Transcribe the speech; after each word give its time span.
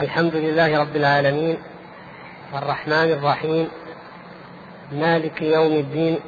الحمد 0.00 0.34
لله 0.36 0.80
رب 0.80 0.96
العالمين 0.96 1.58
الرحمن 2.54 3.12
الرحيم 3.12 3.68
مالك 4.92 5.42
يوم 5.42 5.72
الدين 5.72 6.18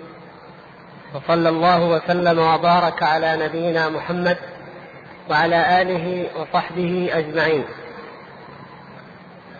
وصلى 1.15 1.49
الله 1.49 1.83
وسلم 1.83 2.39
وبارك 2.39 3.03
على 3.03 3.37
نبينا 3.37 3.89
محمد 3.89 4.37
وعلى 5.31 5.83
آله 5.83 6.31
وصحبه 6.41 7.11
أجمعين. 7.13 7.65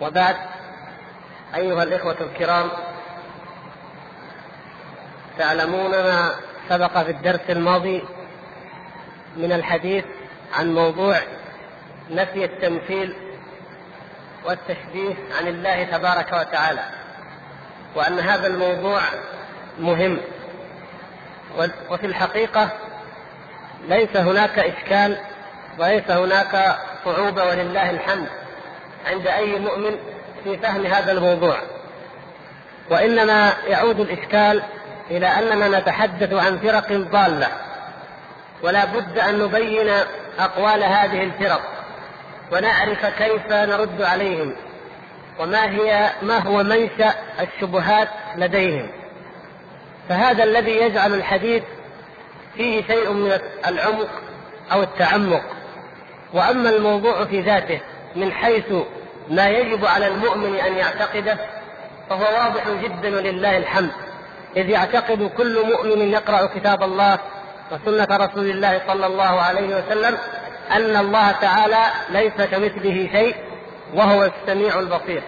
وبعد 0.01 0.37
أيها 1.55 1.83
الإخوة 1.83 2.17
الكرام 2.21 2.69
تعلمون 5.39 5.91
ما 5.91 6.31
سبق 6.69 7.03
في 7.03 7.11
الدرس 7.11 7.51
الماضي 7.51 8.03
من 9.37 9.53
الحديث 9.53 10.05
عن 10.55 10.75
موضوع 10.75 11.17
نفي 12.11 12.45
التمثيل 12.45 13.26
والتشبيه 14.45 15.15
عن 15.39 15.47
الله 15.47 15.85
تبارك 15.85 16.33
وتعالى 16.33 16.83
وأن 17.95 18.21
هذا 18.21 18.47
الموضوع 18.47 19.01
مهم. 19.79 20.19
وفي 21.91 22.07
الحقيقة 22.07 22.71
ليس 23.89 24.17
هناك 24.17 24.59
إشكال 24.59 25.19
وليس 25.79 26.11
هناك 26.11 26.77
صعوبة 27.05 27.45
ولله 27.45 27.91
الحمد 27.91 28.29
عند 29.07 29.27
أي 29.27 29.59
مؤمن 29.59 29.99
في 30.45 30.57
فهم 30.57 30.87
هذا 30.87 31.13
الموضوع. 31.13 31.59
وإنما 32.91 33.53
يعود 33.67 34.01
الإشكال 34.01 34.63
إلى 35.11 35.27
أننا 35.27 35.81
نتحدث 35.81 36.33
عن 36.33 36.59
فرق 36.59 36.93
ضالة 36.93 37.49
ولا 38.63 38.85
بد 38.85 39.19
أن 39.19 39.39
نبين 39.39 39.91
أقوال 40.39 40.83
هذه 40.85 41.23
الفرق. 41.23 41.76
ونعرف 42.53 43.07
كيف 43.07 43.53
نرد 43.53 44.03
عليهم 44.03 44.53
وما 45.39 45.71
هي 45.71 46.11
ما 46.23 46.39
هو 46.39 46.63
منشأ 46.63 47.15
الشبهات 47.41 48.09
لديهم. 48.37 48.89
فهذا 50.09 50.45
الذي 50.45 50.71
يجعل 50.71 51.15
الحديث 51.15 51.63
فيه 52.55 52.83
شيء 52.87 53.13
من 53.13 53.39
العمق 53.67 54.09
أو 54.73 54.83
التعمق. 54.83 55.43
وأما 56.35 56.71
الموضوع 56.71 57.25
في 57.25 57.41
ذاته 57.41 57.81
من 58.17 58.33
حيث 58.33 58.73
ما 59.31 59.49
يجب 59.49 59.87
على 59.87 60.07
المؤمن 60.07 60.57
أن 60.57 60.73
يعتقده 60.73 61.39
فهو 62.09 62.23
واضح 62.23 62.65
جدا 62.83 63.17
ولله 63.17 63.57
الحمد. 63.57 63.93
إذ 64.57 64.69
يعتقد 64.69 65.31
كل 65.37 65.67
مؤمن 65.67 66.11
يقرأ 66.13 66.47
كتاب 66.47 66.83
الله 66.83 67.19
وسنة 67.73 68.17
رسول 68.17 68.51
الله 68.51 68.81
صلى 68.87 69.07
الله 69.07 69.41
عليه 69.41 69.77
وسلم 69.77 70.19
أن 70.73 70.97
الله 70.97 71.33
تعالى 71.33 71.85
ليس 72.11 72.33
كمثله 72.33 73.09
شيء 73.13 73.37
وهو 73.95 74.25
السميع 74.25 74.79
البصير. 74.79 75.23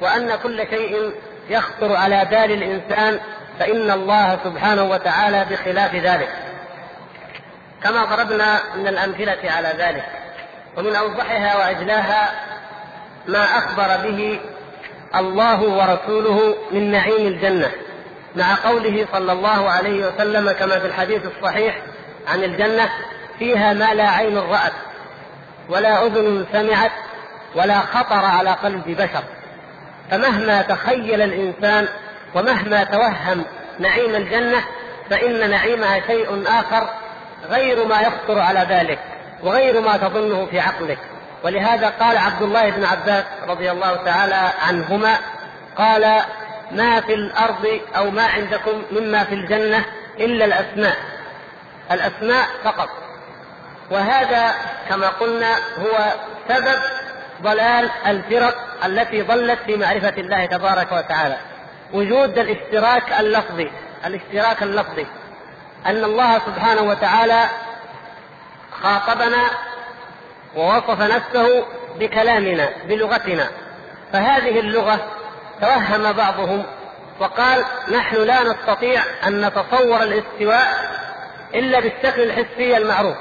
وأن 0.00 0.36
كل 0.42 0.66
شيء 0.70 1.12
يخطر 1.50 1.96
على 1.96 2.24
بال 2.24 2.52
الإنسان 2.52 3.20
فإن 3.58 3.90
الله 3.90 4.38
سبحانه 4.44 4.82
وتعالى 4.82 5.46
بخلاف 5.50 5.94
ذلك. 5.94 6.28
كما 7.82 8.04
ضربنا 8.04 8.60
من 8.76 8.88
الأمثلة 8.88 9.50
على 9.50 9.68
ذلك. 9.78 10.04
ومن 10.76 10.96
أوضحها 10.96 11.56
وأجلاها 11.56 12.32
ما 13.26 13.44
أخبر 13.44 14.10
به 14.10 14.40
الله 15.16 15.62
ورسوله 15.62 16.56
من 16.72 16.90
نعيم 16.90 17.26
الجنة. 17.26 17.70
مع 18.36 18.54
قوله 18.64 19.06
صلى 19.12 19.32
الله 19.32 19.70
عليه 19.70 20.06
وسلم 20.06 20.52
كما 20.52 20.78
في 20.78 20.86
الحديث 20.86 21.22
الصحيح 21.26 21.82
عن 22.28 22.44
الجنة 22.44 22.90
فيها 23.38 23.72
ما 23.72 23.94
لا 23.94 24.08
عين 24.08 24.38
رأت 24.38 24.72
ولا 25.68 26.06
أذن 26.06 26.46
سمعت 26.52 26.92
ولا 27.54 27.78
خطر 27.80 28.24
على 28.24 28.50
قلب 28.50 28.84
بشر. 28.86 29.22
فمهما 30.10 30.62
تخيل 30.62 31.22
الإنسان 31.22 31.88
ومهما 32.34 32.84
توهم 32.84 33.44
نعيم 33.78 34.14
الجنة 34.14 34.64
فإن 35.10 35.50
نعيمها 35.50 36.00
شيء 36.06 36.44
آخر 36.46 36.88
غير 37.48 37.86
ما 37.86 38.00
يخطر 38.00 38.38
على 38.38 38.64
بالك 38.64 38.98
وغير 39.42 39.80
ما 39.80 39.96
تظنه 39.96 40.46
في 40.46 40.60
عقلك 40.60 40.98
ولهذا 41.44 41.88
قال 41.88 42.18
عبد 42.18 42.42
الله 42.42 42.70
بن 42.70 42.84
عباس 42.84 43.24
رضي 43.48 43.70
الله 43.70 43.96
تعالى 43.96 44.50
عنهما 44.68 45.18
قال 45.76 46.20
ما 46.70 47.00
في 47.00 47.14
الأرض 47.14 47.80
أو 47.96 48.10
ما 48.10 48.26
عندكم 48.26 48.82
مما 48.90 49.24
في 49.24 49.34
الجنة 49.34 49.84
إلا 50.18 50.44
الأسماء 50.44 50.96
الأسماء 51.92 52.46
فقط. 52.64 52.88
وهذا 53.90 54.54
كما 54.88 55.08
قلنا 55.08 55.54
هو 55.54 56.12
سبب 56.48 56.78
ضلال 57.42 57.90
الفرق 58.06 58.56
التي 58.84 59.22
ضلت 59.22 59.58
في 59.66 59.76
معرفة 59.76 60.14
الله 60.18 60.46
تبارك 60.46 60.92
وتعالى. 60.92 61.36
وجود 61.92 62.38
الاشتراك 62.38 63.12
اللفظي 63.20 63.70
الاشتراك 64.06 64.62
اللفظي. 64.62 65.06
أن 65.86 66.04
الله 66.04 66.38
سبحانه 66.38 66.82
وتعالى 66.82 67.44
خاطبنا 68.82 69.42
ووصف 70.56 71.00
نفسه 71.00 71.66
بكلامنا 71.98 72.68
بلغتنا. 72.88 73.48
فهذه 74.12 74.60
اللغة 74.60 75.00
توهم 75.60 76.12
بعضهم 76.12 76.64
وقال 77.20 77.64
نحن 77.92 78.16
لا 78.16 78.42
نستطيع 78.42 79.02
أن 79.26 79.46
نتصور 79.46 80.02
الاستواء 80.02 80.94
إلا 81.54 81.80
بالشكل 81.80 82.22
الحسي 82.22 82.76
المعروف. 82.76 83.16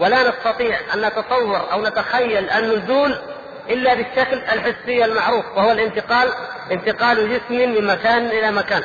ولا 0.00 0.28
نستطيع 0.28 0.78
أن 0.94 1.06
نتصور 1.06 1.72
أو 1.72 1.82
نتخيل 1.82 2.50
النزول 2.50 3.18
إلا 3.70 3.94
بالشكل 3.94 4.36
الحسي 4.36 5.04
المعروف 5.04 5.44
وهو 5.56 5.70
الانتقال 5.70 6.28
انتقال 6.72 7.30
جسم 7.30 7.54
من 7.54 7.86
مكان 7.86 8.26
إلى 8.26 8.50
مكان. 8.50 8.82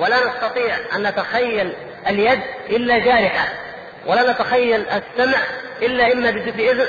ولا 0.00 0.16
نستطيع 0.16 0.76
أن 0.94 1.02
نتخيل 1.06 1.72
اليد 2.08 2.40
إلا 2.70 2.98
جارحة 2.98 3.48
ولا 4.06 4.32
نتخيل 4.32 4.86
السمع 4.88 5.38
إلا 5.82 6.12
إما 6.12 6.30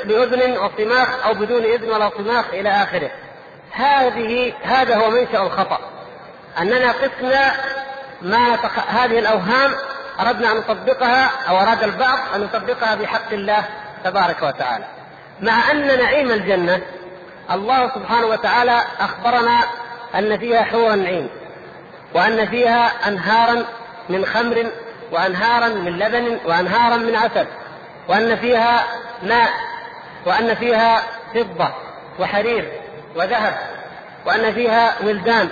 بأذن 0.04 0.58
وصماخ 0.58 1.26
أو 1.26 1.34
بدون 1.34 1.64
إذن 1.64 1.90
ولا 1.90 2.10
صماخ 2.18 2.44
إلى 2.52 2.68
آخره. 2.68 3.10
هذه 3.72 4.52
هذا 4.62 4.96
هو 4.96 5.10
منشأ 5.10 5.42
الخطأ. 5.42 5.78
أننا 6.58 6.92
قسنا 6.92 7.52
ما 8.22 8.56
تخ... 8.56 8.78
هذه 8.88 9.18
الأوهام 9.18 9.74
أردنا 10.20 10.52
أن 10.52 10.56
نطبقها 10.56 11.30
أو 11.48 11.56
أراد 11.56 11.82
البعض 11.82 12.18
أن 12.34 12.42
يطبقها 12.42 12.94
بحق 12.94 13.32
الله 13.32 13.64
تبارك 14.04 14.42
وتعالى. 14.42 14.84
مع 15.40 15.70
أن 15.70 15.98
نعيم 15.98 16.30
الجنة 16.30 16.80
الله 17.50 17.90
سبحانه 17.94 18.26
وتعالى 18.26 18.82
أخبرنا 19.00 19.60
أن 20.14 20.38
فيها 20.38 20.62
حور 20.62 20.94
النعيم 20.94 21.28
وأن 22.14 22.46
فيها 22.46 23.08
أنهارا 23.08 23.64
من 24.08 24.26
خمر 24.26 24.66
وأنهارا 25.12 25.68
من 25.68 25.98
لبن 25.98 26.38
وأنهارا 26.44 26.96
من 26.96 27.16
عسل 27.16 27.46
وأن 28.08 28.36
فيها 28.36 28.84
ماء 29.22 29.50
وأن 30.26 30.54
فيها 30.54 31.02
فضة 31.34 31.68
وحرير 32.18 32.72
وذهب 33.16 33.58
وأن 34.26 34.52
فيها 34.52 34.94
ولدان 35.02 35.48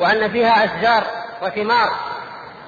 وأن 0.00 0.30
فيها 0.30 0.64
أشجار 0.64 1.04
وثمار 1.42 1.92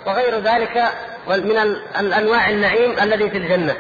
وغير 0.07 0.39
ذلك 0.39 0.93
من 1.29 1.79
الأنواع 2.01 2.49
النعيم 2.49 2.99
الذي 3.03 3.31
في 3.31 3.37
الجنة. 3.37 3.77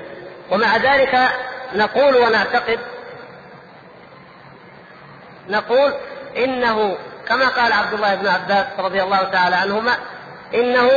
ومع 0.51 0.77
ذلك 0.77 1.29
نقول 1.75 2.17
ونعتقد 2.17 2.79
نقول 5.49 5.95
إنه 6.37 6.97
كما 7.29 7.49
قال 7.49 7.73
عبد 7.73 7.95
الله 7.95 8.15
بن 8.15 8.27
عباس 8.27 8.67
رضي 8.79 9.03
الله 9.03 9.23
تعالى 9.23 9.57
عنهما 9.57 9.97
إنه 10.55 10.91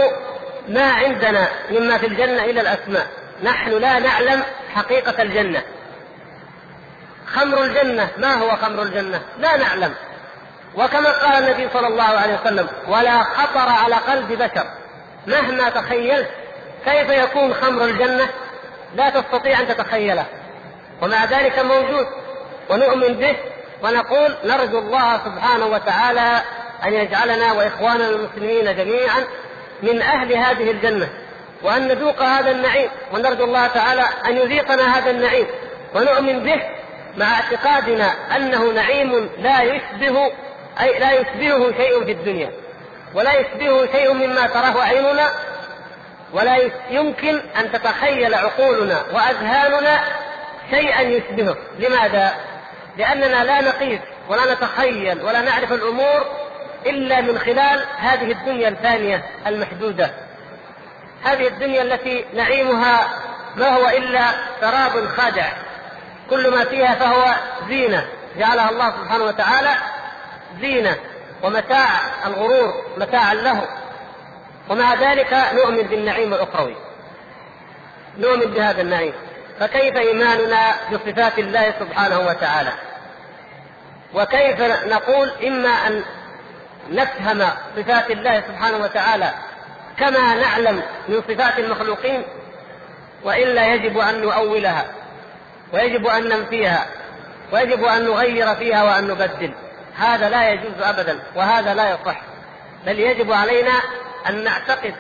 ما 0.67 0.91
عندنا 0.91 1.47
مما 1.71 1.97
في 1.97 2.07
الجنة 2.07 2.45
إلا 2.45 2.61
الأسماء. 2.61 3.07
نحن 3.43 3.71
لا 3.71 3.99
نعلم 3.99 4.43
حقيقة 4.75 5.21
الجنة. 5.21 5.63
خمر 7.25 7.63
الجنة 7.63 8.09
ما 8.17 8.33
هو 8.33 8.55
خمر 8.55 8.83
الجنة؟ 8.83 9.21
لا 9.39 9.57
نعلم. 9.57 9.93
وكما 10.75 11.11
قال 11.11 11.43
النبي 11.43 11.69
صلى 11.73 11.87
الله 11.87 12.03
عليه 12.03 12.39
وسلم 12.41 12.67
ولا 12.87 13.23
خطر 13.23 13.69
على 13.69 13.95
قلب 13.95 14.33
بشر 14.33 14.67
مهما 15.27 15.69
تخيلت 15.69 16.29
كيف 16.87 17.09
يكون 17.09 17.53
خمر 17.53 17.83
الجنة؟ 17.83 18.29
لا 18.95 19.09
تستطيع 19.09 19.59
أن 19.59 19.67
تتخيله. 19.67 20.25
ومع 21.01 21.25
ذلك 21.25 21.59
موجود. 21.59 22.07
ونؤمن 22.69 23.13
به 23.13 23.35
ونقول 23.83 24.35
نرجو 24.43 24.79
الله 24.79 25.17
سبحانه 25.25 25.65
وتعالى 25.65 26.41
أن 26.85 26.93
يجعلنا 26.93 27.53
وإخواننا 27.53 28.09
المسلمين 28.09 28.75
جميعا 28.75 29.23
من 29.83 30.01
أهل 30.01 30.33
هذه 30.33 30.71
الجنة. 30.71 31.09
وأن 31.63 31.87
نذوق 31.87 32.21
هذا 32.21 32.51
النعيم. 32.51 32.89
ونرجو 33.13 33.43
الله 33.43 33.67
تعالى 33.67 34.03
أن 34.27 34.37
يذيقنا 34.37 34.97
هذا 34.97 35.11
النعيم. 35.11 35.47
ونؤمن 35.95 36.43
به 36.43 36.61
مع 37.17 37.25
اعتقادنا 37.33 38.13
أنه 38.35 38.71
نعيم 38.71 39.29
لا 39.37 39.61
يشبه 39.61 40.31
أي 40.81 40.99
لا 40.99 41.11
يشبهه 41.11 41.71
شيء 41.77 42.05
في 42.05 42.11
الدنيا. 42.11 42.51
ولا 43.13 43.33
يشبهه 43.39 43.91
شيء 43.91 44.13
مما 44.13 44.47
تراه 44.47 44.83
عيننا 44.83 45.31
ولا 46.33 46.57
يمكن 46.89 47.41
أن 47.59 47.71
تتخيل 47.71 48.35
عقولنا 48.35 49.03
وأذهاننا 49.13 50.03
شيئا 50.71 51.01
يشبهه. 51.01 51.57
لماذا؟ 51.79 52.35
لأننا 52.97 53.43
لا 53.43 53.61
نقيس 53.61 53.99
ولا 54.29 54.53
نتخيل 54.53 55.21
ولا 55.21 55.41
نعرف 55.41 55.71
الأمور 55.71 56.25
إلا 56.85 57.21
من 57.21 57.39
خلال 57.39 57.85
هذه 57.97 58.31
الدنيا 58.31 58.67
الفانية 58.67 59.23
المحدودة. 59.47 60.11
هذه 61.23 61.47
الدنيا 61.47 61.81
التي 61.81 62.25
نعيمها 62.33 63.07
ما 63.55 63.67
هو 63.67 63.87
إلا 63.87 64.21
سراب 64.61 65.07
خادع. 65.07 65.45
كل 66.29 66.51
ما 66.51 66.65
فيها 66.65 66.95
فهو 66.95 67.35
زينة. 67.67 68.05
جعلها 68.37 68.69
الله 68.69 68.91
سبحانه 68.91 69.23
وتعالى 69.23 69.69
زينة 70.61 70.95
ومتاع 71.43 71.87
الغرور 72.25 72.73
متاعا 72.97 73.33
له. 73.33 73.67
ومع 74.69 74.93
ذلك 74.93 75.33
نؤمن 75.53 75.83
بالنعيم 75.83 76.33
الأخروي. 76.33 76.75
نؤمن 78.17 78.45
بهذا 78.45 78.81
النعيم. 78.81 79.13
فكيف 79.59 79.97
إيماننا 79.97 80.75
بصفات 80.91 81.39
الله 81.39 81.73
سبحانه 81.79 82.19
وتعالى؟ 82.19 82.71
وكيف 84.13 84.61
نقول 84.87 85.31
إما 85.47 85.69
أن 85.69 86.03
نفهم 86.91 87.49
صفات 87.75 88.11
الله 88.11 88.41
سبحانه 88.41 88.77
وتعالى 88.77 89.31
كما 89.99 90.35
نعلم 90.35 90.81
من 91.07 91.21
صفات 91.21 91.59
المخلوقين 91.59 92.23
وإلا 93.23 93.73
يجب 93.73 93.97
أن 93.97 94.21
نؤولها 94.21 94.85
ويجب 95.73 96.07
أن 96.07 96.29
ننفيها 96.29 96.85
ويجب 97.51 97.83
أن 97.83 98.05
نغير 98.05 98.55
فيها 98.55 98.83
وأن 98.83 99.07
نبدل. 99.07 99.51
هذا 99.97 100.29
لا 100.29 100.49
يجوز 100.49 100.81
ابدا 100.81 101.19
وهذا 101.35 101.73
لا 101.73 101.89
يصح. 101.89 102.21
بل 102.85 102.99
يجب 102.99 103.31
علينا 103.31 103.73
أن 104.29 104.43
نعتقد 104.43 104.95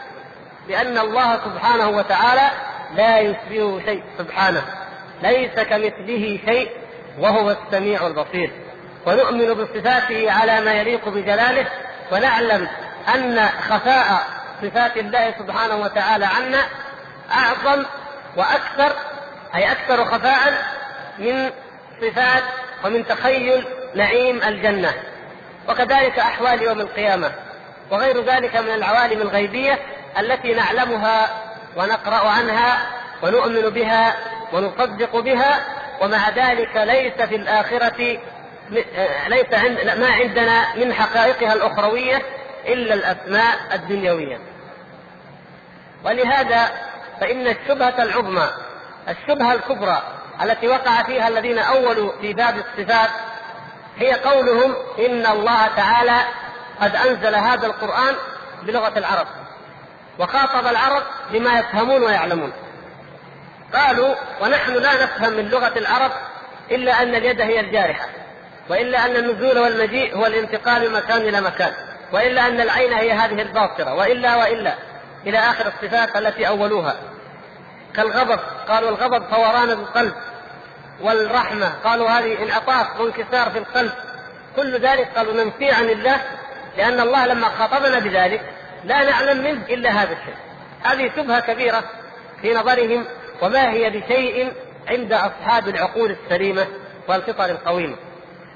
بأن 0.67 0.97
الله 0.97 1.35
سبحانه 1.45 1.89
وتعالى 1.89 2.49
لا 2.95 3.19
يشبهه 3.19 3.81
شيء 3.85 4.03
سبحانه. 4.17 4.65
ليس 5.21 5.53
كمثله 5.53 6.39
شيء 6.45 6.71
وهو 7.19 7.51
السميع 7.51 8.07
البصير. 8.07 8.51
ونؤمن 9.05 9.53
بصفاته 9.53 10.31
على 10.31 10.61
ما 10.61 10.73
يليق 10.73 11.09
بجلاله 11.09 11.65
ونعلم 12.11 12.67
أن 13.15 13.49
خفاء 13.69 14.23
صفات 14.61 14.97
الله 14.97 15.33
سبحانه 15.39 15.75
وتعالى 15.75 16.25
عنا 16.25 16.63
أعظم 17.33 17.85
وأكثر 18.37 18.95
أي 19.55 19.71
أكثر 19.71 20.05
خفاء 20.05 20.53
من 21.19 21.51
صفات 22.01 22.43
ومن 22.85 23.07
تخيل 23.07 23.65
نعيم 23.95 24.43
الجنة. 24.43 24.93
وكذلك 25.69 26.19
أحوال 26.19 26.61
يوم 26.61 26.79
القيامة. 26.79 27.31
وغير 27.91 28.23
ذلك 28.23 28.57
من 28.57 28.73
العوالم 28.73 29.21
الغيبية 29.21 29.79
التي 30.19 30.53
نعلمها 30.53 31.29
ونقرأ 31.75 32.29
عنها 32.29 32.87
ونؤمن 33.23 33.69
بها 33.69 34.15
ونصدق 34.53 35.19
بها 35.19 35.59
ومع 36.01 36.29
ذلك 36.29 36.75
ليس 36.75 37.13
في 37.13 37.35
الآخرة 37.35 38.19
ليس 39.27 39.53
عند 39.53 39.99
ما 39.99 40.09
عندنا 40.09 40.75
من 40.75 40.93
حقائقها 40.93 41.53
الأخروية 41.53 42.21
إلا 42.67 42.93
الأسماء 42.93 43.55
الدنيوية. 43.73 44.39
ولهذا 46.05 46.71
فإن 47.21 47.47
الشبهة 47.47 48.03
العظمى 48.03 48.49
الشبهة 49.09 49.53
الكبرى 49.53 50.01
التي 50.43 50.67
وقع 50.67 51.03
فيها 51.03 51.27
الذين 51.27 51.59
أولوا 51.59 52.11
في 52.21 52.33
باب 52.33 52.55
الصفات 52.57 53.09
هي 53.97 54.13
قولهم 54.13 54.75
إن 54.99 55.25
الله 55.25 55.67
تعالى 55.67 56.17
قد 56.81 56.95
أنزل 56.95 57.35
هذا 57.35 57.67
القرآن 57.67 58.15
بلغة 58.63 58.97
العرب 58.97 59.27
وخاطب 60.19 60.67
العرب 60.67 61.03
بما 61.31 61.59
يفهمون 61.59 62.03
ويعلمون. 62.03 62.53
قالوا 63.73 64.15
ونحن 64.41 64.73
لا 64.73 65.03
نفهم 65.03 65.33
من 65.33 65.49
لغة 65.49 65.77
العرب 65.77 66.11
إلا 66.71 67.01
أن 67.01 67.15
اليد 67.15 67.41
هي 67.41 67.59
الجارحة 67.59 68.07
وإلا 68.69 69.05
أن 69.05 69.15
النزول 69.15 69.59
والمجيء 69.59 70.17
هو 70.17 70.25
الانتقال 70.25 70.89
من 70.89 70.95
مكان 70.95 71.21
إلى 71.21 71.41
مكان 71.41 71.73
وإلا 72.13 72.47
أن 72.47 72.61
العين 72.61 72.93
هي 72.93 73.11
هذه 73.11 73.41
الباصرة 73.41 73.93
وإلا 73.93 74.35
وإلا. 74.35 74.75
إلى 75.25 75.37
آخر 75.37 75.67
الصفات 75.67 76.15
التي 76.17 76.47
أولوها. 76.47 76.95
كالغضب 77.95 78.39
قالوا 78.67 78.89
الغضب 78.89 79.23
فوران 79.35 79.69
القلب 79.69 80.13
والرحمة 81.01 81.73
قالوا 81.83 82.09
هذه 82.09 82.43
انعطاف 82.43 82.99
وانكسار 82.99 83.49
في 83.49 83.57
القلب. 83.57 83.91
كل 84.55 84.79
ذلك 84.79 85.07
قالوا 85.17 85.43
ننفي 85.43 85.71
عن 85.71 85.89
الله 85.89 86.21
لأن 86.77 86.99
الله 86.99 87.25
لما 87.25 87.49
خاطبنا 87.49 87.99
بذلك 87.99 88.41
لا 88.83 89.03
نعلم 89.03 89.43
منه 89.43 89.65
إلا 89.69 89.89
هذا 89.89 90.13
الشيء. 90.13 90.35
هذه 90.83 91.11
شبهة 91.15 91.39
كبيرة 91.39 91.83
في 92.41 92.53
نظرهم 92.53 93.05
وما 93.41 93.71
هي 93.71 93.89
بشيء 93.89 94.53
عند 94.87 95.13
أصحاب 95.13 95.67
العقول 95.67 96.11
السليمة 96.11 96.67
والفطر 97.07 97.45
القويمة. 97.45 97.95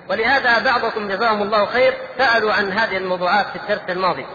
ولهذا 0.10 0.60
بعضكم 0.60 1.08
جزاهم 1.08 1.42
الله 1.42 1.66
خير 1.66 1.94
سألوا 2.18 2.54
عن 2.54 2.72
هذه 2.72 2.98
الموضوعات 2.98 3.46
في 3.48 3.56
الدرس 3.56 3.90
الماضي. 3.90 4.26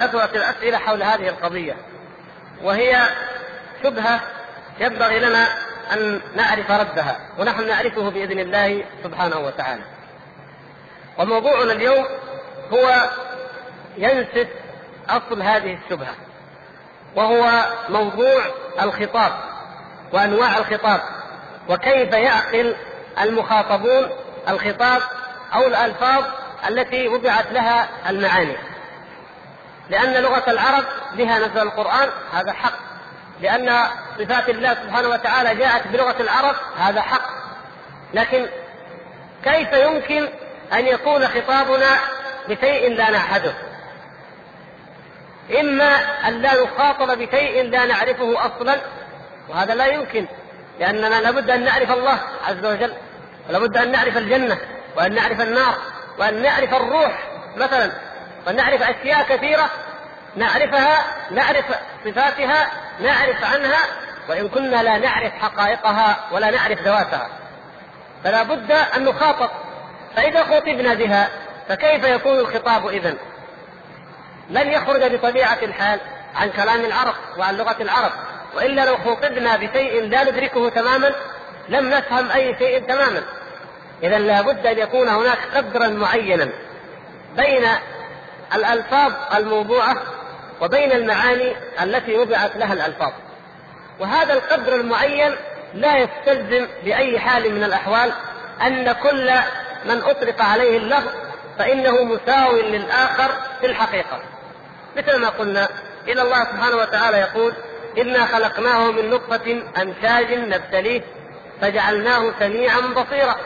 كثرت 0.00 0.36
الأسئلة 0.36 0.78
حول 0.78 1.02
هذه 1.02 1.28
القضية. 1.28 1.76
وهي 2.62 3.06
شبهة 3.82 4.20
ينبغي 4.80 5.18
لنا 5.18 5.48
أن 5.92 6.20
نعرف 6.36 6.70
ردها 6.70 7.16
ونحن 7.38 7.68
نعرفه 7.68 8.10
بإذن 8.10 8.38
الله 8.38 8.84
سبحانه 9.04 9.38
وتعالى. 9.38 9.82
وموضوعنا 11.18 11.72
اليوم 11.72 12.06
هو 12.72 13.10
ينسف 13.96 14.48
أصل 15.08 15.42
هذه 15.42 15.78
الشبهة 15.84 16.14
وهو 17.16 17.64
موضوع 17.88 18.42
الخطاب 18.82 19.32
وأنواع 20.12 20.58
الخطاب 20.58 21.00
وكيف 21.68 22.12
يعقل 22.12 22.76
المخاطبون 23.20 24.10
الخطاب 24.48 25.02
أو 25.54 25.66
الألفاظ 25.66 26.24
التي 26.68 27.08
وضعت 27.08 27.52
لها 27.52 27.88
المعاني. 28.10 28.56
لأن 29.90 30.22
لغة 30.22 30.50
العرب 30.50 30.84
بها 31.14 31.38
نزل 31.38 31.58
القرآن 31.58 32.10
هذا 32.32 32.52
حق. 32.52 32.72
لأن 33.40 33.78
صفات 34.18 34.48
الله 34.48 34.74
سبحانه 34.74 35.08
وتعالى 35.08 35.54
جاءت 35.54 35.86
بلغة 35.86 36.22
العرب 36.22 36.56
هذا 36.78 37.00
حق. 37.00 37.22
لكن 38.14 38.46
كيف 39.44 39.72
يمكن 39.72 40.28
أن 40.72 40.86
يكون 40.86 41.28
خطابنا 41.28 41.98
بشيء 42.48 42.94
لا 42.94 43.10
نعهده؟ 43.10 43.54
إما 45.60 45.96
أن 46.28 46.42
لا 46.42 46.62
نخاطب 46.62 47.18
بشيء 47.18 47.62
لا 47.62 47.86
نعرفه 47.86 48.46
أصلا 48.46 48.80
وهذا 49.48 49.74
لا 49.74 49.86
يمكن 49.86 50.26
لأننا 50.80 51.20
لابد 51.20 51.50
أن 51.50 51.64
نعرف 51.64 51.90
الله 51.90 52.18
عز 52.48 52.64
وجل 52.64 52.94
ولابد 53.48 53.76
أن 53.76 53.92
نعرف 53.92 54.16
الجنة 54.16 54.58
وأن 54.96 55.14
نعرف 55.14 55.40
النار 55.40 55.74
وأن 56.18 56.42
نعرف 56.42 56.74
الروح 56.74 57.18
مثلا 57.56 57.92
وأن 58.46 58.56
نعرف 58.56 58.82
أشياء 58.82 59.22
كثيرة 59.22 59.70
نعرفها 60.36 61.04
نعرف 61.30 61.64
صفاتها 62.04 62.70
نعرف 63.00 63.44
عنها 63.44 63.78
وإن 64.28 64.48
كنا 64.48 64.82
لا 64.82 64.98
نعرف 64.98 65.32
حقائقها 65.32 66.16
ولا 66.32 66.50
نعرف 66.50 66.82
ذواتها. 66.82 67.28
فلا 68.24 68.42
بد 68.42 68.72
أن 68.72 69.04
نخاطب 69.04 69.50
فإذا 70.16 70.44
خطبنا 70.44 70.94
بها 70.94 71.28
فكيف 71.68 72.04
يكون 72.04 72.38
الخطاب 72.38 72.86
إذن؟ 72.86 73.16
لن 74.50 74.70
يخرج 74.70 75.14
بطبيعة 75.14 75.58
الحال 75.62 76.00
عن 76.34 76.50
كلام 76.50 76.84
العرب 76.84 77.14
وعن 77.38 77.56
لغة 77.56 77.76
العرب 77.80 78.12
وإلا 78.54 78.84
لو 78.84 78.96
خطبنا 78.96 79.56
بشيء 79.56 80.02
لا 80.02 80.24
ندركه 80.24 80.68
تماما 80.68 81.10
لم 81.68 81.90
نفهم 81.90 82.30
أي 82.30 82.56
شيء 82.58 82.80
تماما. 82.86 83.22
إذا 84.02 84.18
لابد 84.18 84.66
أن 84.66 84.78
يكون 84.78 85.08
هناك 85.08 85.38
قدرا 85.54 85.88
معينا 85.88 86.48
بين 87.36 87.68
الألفاظ 88.54 89.12
الموضوعة 89.36 89.96
وبين 90.60 90.92
المعاني 90.92 91.52
التي 91.82 92.14
وضعت 92.18 92.56
لها 92.56 92.72
الألفاظ. 92.72 93.12
وهذا 94.00 94.32
القدر 94.32 94.74
المعين 94.74 95.36
لا 95.74 95.96
يستلزم 95.96 96.68
بأي 96.84 97.18
حال 97.18 97.54
من 97.54 97.64
الأحوال 97.64 98.12
أن 98.66 98.92
كل 98.92 99.30
من 99.84 100.02
أطلق 100.02 100.42
عليه 100.42 100.76
اللفظ 100.76 101.12
فإنه 101.58 102.04
مساو 102.04 102.52
للآخر 102.56 103.30
في 103.60 103.66
الحقيقة. 103.66 104.31
مثل 104.96 105.16
ما 105.20 105.28
قلنا 105.28 105.68
إن 106.08 106.18
الله 106.18 106.44
سبحانه 106.44 106.76
وتعالى 106.76 107.16
يقول 107.16 107.52
إنا 107.98 108.26
خلقناه 108.26 108.90
من 108.90 109.10
نطفة 109.10 109.62
أمشاج 109.82 110.32
نبتليه 110.32 111.02
فجعلناه 111.60 112.32
سميعا 112.38 112.80
بصيرا. 112.80 113.36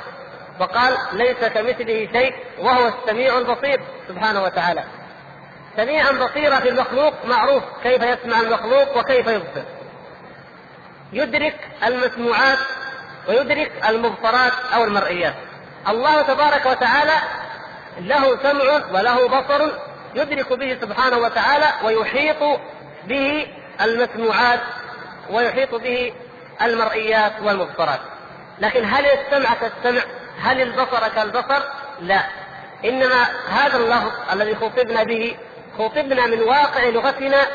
وقال 0.60 0.96
ليس 1.12 1.36
كمثله 1.36 2.08
شيء 2.12 2.34
وهو 2.58 2.88
السميع 2.88 3.38
البصير. 3.38 3.80
سبحانه 4.08 4.42
وتعالى. 4.42 4.84
سميعا 5.76 6.12
بصيرا 6.12 6.60
في 6.60 6.68
المخلوق 6.68 7.14
معروف 7.24 7.62
كيف 7.82 8.02
يسمع 8.02 8.40
المخلوق 8.40 8.96
وكيف 8.98 9.26
يبصر. 9.26 9.64
يدرك 11.12 11.56
المسموعات 11.86 12.58
ويدرك 13.28 13.72
المبصرات 13.88 14.52
أو 14.74 14.84
المرئيات. 14.84 15.34
الله 15.88 16.22
تبارك 16.22 16.66
وتعالى 16.66 17.14
له 18.00 18.38
سمع 18.42 18.82
وله 18.92 19.28
بصر 19.28 19.70
يدرك 20.16 20.52
به 20.52 20.78
سبحانه 20.80 21.18
وتعالى 21.18 21.72
ويحيط 21.84 22.60
به 23.04 23.46
المسموعات 23.80 24.60
ويحيط 25.30 25.74
به 25.74 26.12
المرئيات 26.62 27.32
والمبصرات. 27.42 28.00
لكن 28.58 28.84
هل 28.84 29.04
يستمع 29.04 29.54
كالسمع؟ 29.54 30.02
هل 30.40 30.62
البصر 30.62 31.08
كالبصر؟ 31.08 31.62
لا. 32.00 32.20
إنما 32.84 33.26
هذا 33.48 33.76
اللفظ 33.76 34.12
الذي 34.32 34.54
خطبنا 34.54 35.02
به 35.02 35.36
خطبنا 35.78 36.26
من 36.26 36.42
واقع 36.42 36.84
لغتنا 36.84 37.46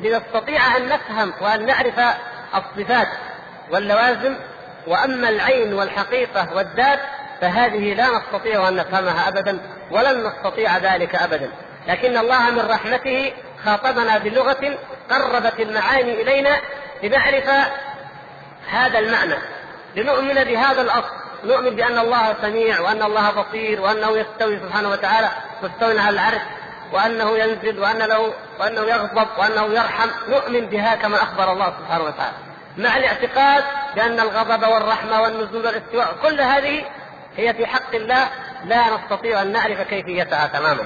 لنستطيع 0.00 0.76
أن 0.76 0.88
نفهم 0.88 1.32
وأن 1.40 1.66
نعرف 1.66 2.00
الصفات 2.54 3.08
واللوازم. 3.70 4.36
وأما 4.86 5.28
العين 5.28 5.74
والحقيقة 5.74 6.54
والذات 6.54 7.00
فهذه 7.40 7.94
لا 7.94 8.06
نستطيع 8.10 8.68
أن 8.68 8.76
نفهمها 8.76 9.28
ابدا 9.28 9.58
ولن 9.90 10.26
نستطيع 10.26 10.78
ذلك 10.78 11.14
ابدا. 11.14 11.50
لكن 11.88 12.16
الله 12.16 12.50
من 12.50 12.66
رحمته 12.70 13.32
خاطبنا 13.64 14.18
بلغة 14.18 14.78
قربت 15.10 15.60
المعاني 15.60 16.22
إلينا 16.22 16.60
لنعرف 17.02 17.50
هذا 18.70 18.98
المعنى. 18.98 19.34
لنؤمن 19.96 20.44
بهذا 20.44 20.82
الأصل. 20.82 21.24
نؤمن 21.44 21.70
بأن 21.70 21.98
الله 21.98 22.34
سميع 22.42 22.80
وأن 22.80 23.02
الله 23.02 23.30
بصير 23.30 23.80
وأنه 23.80 24.18
يستوي 24.18 24.58
سبحانه 24.58 24.88
وتعالى 24.88 25.30
مستوي 25.62 25.98
على 26.00 26.10
العرش 26.10 26.42
وأنه 26.92 27.38
ينزل 27.38 27.80
وأن 27.80 27.98
له 27.98 28.34
وأنه 28.60 28.80
يغضب 28.80 29.28
وأنه 29.38 29.64
يرحم. 29.64 30.08
نؤمن 30.28 30.66
بها 30.66 30.94
كما 30.94 31.22
أخبر 31.22 31.52
الله 31.52 31.72
سبحانه 31.80 32.04
وتعالى. 32.04 32.36
مع 32.76 32.96
الاعتقاد 32.96 33.64
بأن 33.96 34.20
الغضب 34.20 34.68
والرحمة 34.68 35.22
والنزول 35.22 35.66
والاستواء 35.66 36.16
كل 36.22 36.40
هذه 36.40 36.84
هي 37.36 37.54
في 37.54 37.66
حق 37.66 37.94
الله 37.94 38.28
لا 38.64 38.84
نستطيع 38.96 39.42
أن 39.42 39.52
نعرف 39.52 39.80
كيفيتها 39.80 40.46
تماما. 40.46 40.84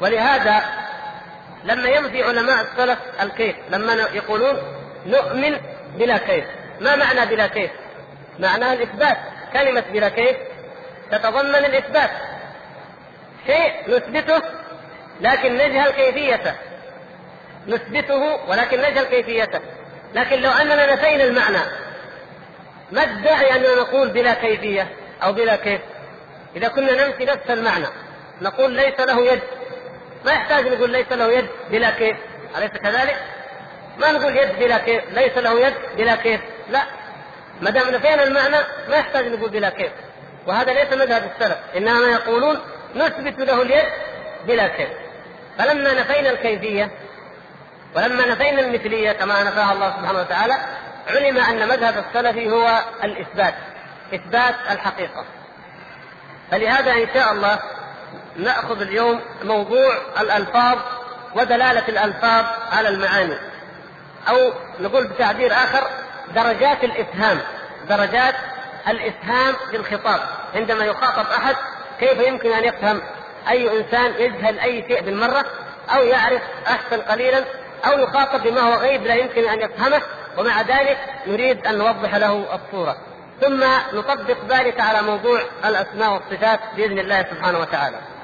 ولهذا 0.00 0.62
لما 1.64 1.88
ينفي 1.88 2.22
علماء 2.22 2.60
السلف 2.60 2.98
الكيف 3.22 3.56
لما 3.68 3.92
يقولون 3.92 4.62
نؤمن 5.06 5.56
بلا 5.94 6.18
كيف. 6.18 6.44
ما 6.80 6.96
معنى 6.96 7.26
بلا 7.26 7.46
كيف؟ 7.46 7.70
معناها 8.38 8.72
الإثبات. 8.72 9.16
كلمة 9.52 9.84
بلا 9.92 10.08
كيف 10.08 10.36
تتضمن 11.10 11.64
الإثبات. 11.64 12.10
شيء 13.46 13.96
نثبته 13.96 14.42
لكن 15.20 15.54
نجهل 15.54 15.90
كيفيته. 15.90 16.54
نثبته 17.66 18.48
ولكن 18.48 18.78
نجهل 18.78 19.04
كيفيته. 19.04 19.60
لكن 20.14 20.40
لو 20.40 20.50
أننا 20.50 20.94
نسينا 20.94 21.24
المعنى 21.24 21.60
ما 22.92 23.04
الداعي 23.04 23.56
أننا 23.56 23.74
نقول 23.74 24.08
بلا 24.08 24.34
كيفية 24.34 24.88
أو 25.22 25.32
بلا 25.32 25.56
كيف؟ 25.56 25.80
إذا 26.56 26.68
كنا 26.68 27.06
ننفي 27.06 27.24
نفس 27.24 27.50
المعنى. 27.50 27.86
نقول 28.42 28.72
ليس 28.72 29.00
له 29.00 29.32
يد. 29.32 29.42
ما 30.26 30.32
يحتاج 30.32 30.66
نقول 30.66 30.90
ليس 30.90 31.12
له 31.12 31.32
يد 31.32 31.48
بلا 31.70 31.90
كيف. 31.90 32.16
أليس 32.56 32.70
كذلك؟ 32.70 33.16
ما 33.98 34.12
نقول 34.12 34.36
يد 34.36 34.58
بلا 34.58 34.78
كيف. 34.78 35.04
ليس 35.12 35.38
له 35.38 35.66
يد 35.66 35.74
بلا 35.96 36.16
كيف. 36.16 36.40
لا. 36.70 36.82
ما 37.60 37.70
دام 37.70 37.88
نفينا 37.88 38.22
المعنى 38.22 38.56
ما 38.88 38.96
يحتاج 38.96 39.26
نقول 39.26 39.50
بلا 39.50 39.70
كيف. 39.70 39.92
وهذا 40.46 40.72
ليس 40.72 40.92
مذهب 40.92 41.30
السلف. 41.34 41.58
إنما 41.76 42.06
يقولون 42.06 42.60
نثبت 42.94 43.38
له 43.38 43.62
اليد 43.62 43.86
بلا 44.46 44.68
كيف. 44.68 44.88
فلما 45.58 45.94
نفينا 45.94 46.30
الكيفية 46.30 46.90
ولما 47.96 48.26
نفينا 48.26 48.60
المثلية 48.60 49.12
كما 49.12 49.42
نفاها 49.42 49.72
الله 49.72 49.90
سبحانه 49.90 50.20
وتعالى 50.20 50.54
علم 51.08 51.38
أن 51.38 51.68
مذهب 51.68 52.04
السلف 52.08 52.36
هو 52.52 52.84
الإثبات. 53.04 53.54
إثبات 54.14 54.54
الحقيقة. 54.70 55.24
فلهذا 56.50 56.92
إن 56.92 57.08
شاء 57.14 57.32
الله 57.32 57.58
نأخذ 58.36 58.80
اليوم 58.80 59.20
موضوع 59.42 59.94
الألفاظ 60.20 60.78
ودلالة 61.34 61.88
الألفاظ 61.88 62.44
على 62.72 62.88
المعاني. 62.88 63.38
أو 64.28 64.52
نقول 64.80 65.06
بتعبير 65.06 65.52
آخر 65.52 65.86
درجات 66.34 66.84
الإفهام. 66.84 67.40
درجات 67.88 68.34
الإفهام 68.88 69.54
بالخطاب 69.72 70.20
عندما 70.54 70.84
يخاطب 70.84 71.30
أحد 71.30 71.56
كيف 72.00 72.18
يمكن 72.26 72.52
أن 72.52 72.64
يفهم؟ 72.64 73.02
أي 73.48 73.80
إنسان 73.80 74.12
يجهل 74.18 74.58
أي 74.58 74.84
شيء 74.88 75.02
بالمرة؟ 75.02 75.44
أو 75.94 76.02
يعرف 76.02 76.42
أحسن 76.66 77.00
قليلا؟ 77.00 77.44
أو 77.86 77.98
يخاطب 77.98 78.42
بما 78.42 78.60
هو 78.60 78.74
غيب 78.74 79.02
لا 79.02 79.14
يمكن 79.14 79.48
أن 79.48 79.60
يفهمه؟ 79.60 80.02
ومع 80.38 80.60
ذلك 80.60 80.98
نريد 81.26 81.66
أن 81.66 81.78
نوضح 81.78 82.14
له 82.14 82.54
الصورة. 82.54 82.96
ثم 83.40 83.64
نطبق 83.92 84.36
ذلك 84.48 84.80
على 84.80 85.02
موضوع 85.02 85.40
الأسماء 85.64 86.12
والصفات 86.12 86.60
بإذن 86.76 86.98
الله 86.98 87.22
سبحانه 87.22 87.58
وتعالى. 87.58 88.15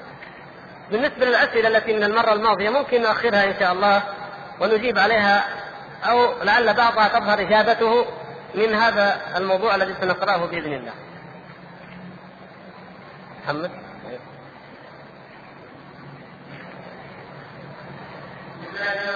بالنسبة 0.92 1.26
للأسئلة 1.26 1.68
التي 1.68 1.92
من 1.92 2.04
المرة 2.04 2.32
الماضية 2.32 2.70
ممكن 2.70 3.02
نؤخرها 3.02 3.44
إن 3.44 3.54
شاء 3.60 3.72
الله 3.72 4.02
ونجيب 4.60 4.98
عليها 4.98 5.44
أو 6.04 6.42
لعل 6.42 6.74
بعضها 6.74 7.08
تظهر 7.08 7.40
إجابته 7.40 8.06
من 8.54 8.74
هذا 8.74 9.20
الموضوع 9.36 9.74
الذي 9.74 9.94
سنقرأه 10.00 10.46
بإذن 10.46 10.72
الله. 10.72 10.92
محمد؟ 13.44 13.70
هذه 18.78 19.12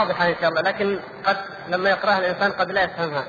واضحة 0.00 0.28
إن 0.28 0.34
شاء 0.40 0.50
الله 0.50 0.60
لكن 0.60 1.00
قد 1.26 1.36
لما 1.68 1.90
يقرأها 1.90 2.18
الإنسان 2.18 2.52
قد 2.52 2.70
لا 2.70 2.82
يفهمها. 2.82 3.24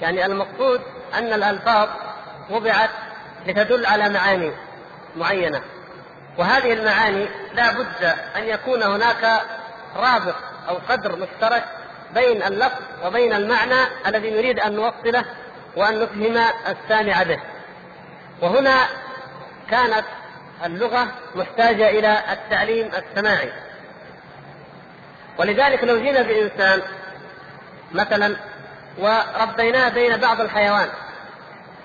يعني 0.00 0.26
المقصود 0.26 0.80
أن 1.14 1.32
الألفاظ 1.32 1.88
وضعت 2.50 2.90
لتدل 3.46 3.86
على 3.86 4.08
معاني 4.08 4.52
معينة. 5.16 5.62
وهذه 6.38 6.72
المعاني 6.72 7.28
لا 7.54 7.72
بد 7.72 8.04
أن 8.36 8.44
يكون 8.44 8.82
هناك 8.82 9.42
رابط 9.96 10.34
أو 10.68 10.78
قدر 10.88 11.16
مشترك 11.16 11.64
بين 12.14 12.42
اللفظ 12.42 12.82
وبين 13.04 13.32
المعنى 13.32 13.80
الذي 14.06 14.30
نريد 14.30 14.60
أن 14.60 14.72
نوصله 14.72 15.24
وأن 15.76 16.00
نفهم 16.00 16.36
السامع 16.66 17.22
به. 17.22 17.40
وهنا 18.42 18.76
كانت 19.70 20.04
اللغة 20.64 21.06
محتاجة 21.34 21.90
إلى 21.90 22.22
التعليم 22.32 22.90
السماعي. 22.94 23.52
ولذلك 25.40 25.84
لو 25.84 26.00
جينا 26.00 26.22
بإنسان 26.22 26.82
مثلا 27.92 28.36
وربيناه 28.98 29.88
بين 29.88 30.16
بعض 30.16 30.40
الحيوان 30.40 30.88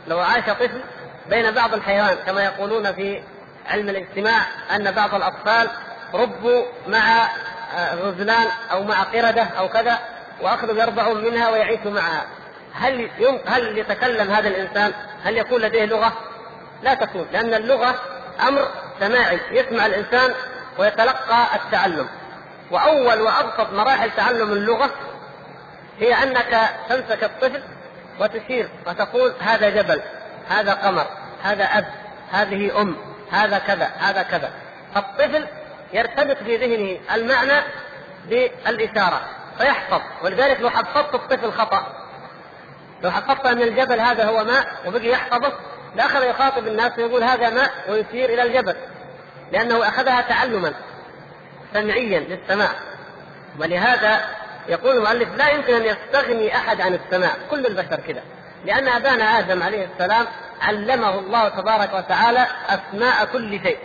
لو 0.07 0.19
عاش 0.19 0.43
طفل 0.43 0.81
بين 1.29 1.51
بعض 1.51 1.73
الحيوان 1.73 2.15
كما 2.25 2.43
يقولون 2.43 2.93
في 2.93 3.23
علم 3.67 3.89
الاجتماع 3.89 4.41
أن 4.75 4.91
بعض 4.91 5.15
الأطفال 5.15 5.69
ربوا 6.13 6.65
مع 6.87 7.27
آه، 7.75 7.95
غزلان 7.95 8.47
أو 8.71 8.83
مع 8.83 9.03
قردة 9.03 9.43
أو 9.43 9.69
كذا 9.69 9.99
وأخذوا 10.41 10.81
يرضعون 10.81 11.23
منها 11.23 11.49
ويعيشوا 11.49 11.91
معها 11.91 12.25
هل 12.73 13.09
هل 13.47 13.77
يتكلم 13.77 14.31
هذا 14.31 14.47
الإنسان؟ 14.47 14.93
هل 15.23 15.37
يكون 15.37 15.61
لديه 15.61 15.85
لغة؟ 15.85 16.13
لا 16.83 16.93
تكون 16.93 17.27
لأن 17.33 17.53
اللغة 17.53 17.95
أمر 18.47 18.67
سماعي 18.99 19.39
يسمع 19.51 19.85
الإنسان 19.85 20.33
ويتلقى 20.77 21.55
التعلم 21.55 22.07
وأول 22.71 23.21
وأبسط 23.21 23.73
مراحل 23.73 24.11
تعلم 24.11 24.53
اللغة 24.53 24.91
هي 25.99 26.23
أنك 26.23 26.69
تمسك 26.89 27.23
الطفل 27.23 27.61
وتشير 28.19 28.69
وتقول 28.87 29.33
هذا 29.39 29.69
جبل 29.69 30.01
هذا 30.49 30.73
قمر 30.73 31.05
هذا 31.43 31.63
أب 31.63 31.85
هذه 32.31 32.81
أم 32.81 32.95
هذا 33.31 33.57
كذا 33.57 33.91
هذا 33.99 34.23
كذا. 34.23 34.51
فالطفل 34.95 35.45
يرتبط 35.93 36.37
في 36.37 36.57
ذهنه 36.57 37.15
المعنى 37.15 37.63
بالإشارة 38.29 39.21
فيحفظ. 39.57 40.01
ولذلك 40.23 40.61
لو 40.61 40.69
حفظت 40.69 41.15
الطفل 41.15 41.51
خطأ 41.51 42.05
لو 43.03 43.11
حفظت 43.11 43.45
أن 43.45 43.61
الجبل 43.61 43.99
هذا 43.99 44.25
هو 44.25 44.43
ماء 44.43 44.67
وبقي 44.87 45.07
يحفظه 45.07 45.53
لأخذ 45.95 46.23
يخاطب 46.23 46.67
الناس 46.67 46.91
ويقول 46.97 47.23
هذا 47.23 47.49
ماء 47.49 47.71
ويشير 47.89 48.29
إلى 48.33 48.43
الجبل 48.43 48.75
لأنه 49.51 49.87
أخذها 49.87 50.21
تعلما. 50.21 50.73
سمعيا 51.75 52.19
للسماع. 52.19 52.69
ولهذا 53.59 54.21
يقول 54.67 54.97
المؤلف 54.97 55.35
لا 55.37 55.49
يمكن 55.49 55.73
أن 55.73 55.85
يستغني 55.85 56.55
أحد 56.55 56.81
عن 56.81 56.93
السماع. 56.93 57.31
كل 57.51 57.65
البشر 57.65 57.95
كذا 58.07 58.21
لأن 58.65 58.87
أبانا 58.87 59.39
آدم 59.39 59.63
عليه 59.63 59.87
السلام 59.93 60.25
علمه 60.61 61.19
الله 61.19 61.49
تبارك 61.49 61.93
وتعالى 61.93 62.47
أسماء 62.67 63.25
كل 63.25 63.59
شيء. 63.63 63.77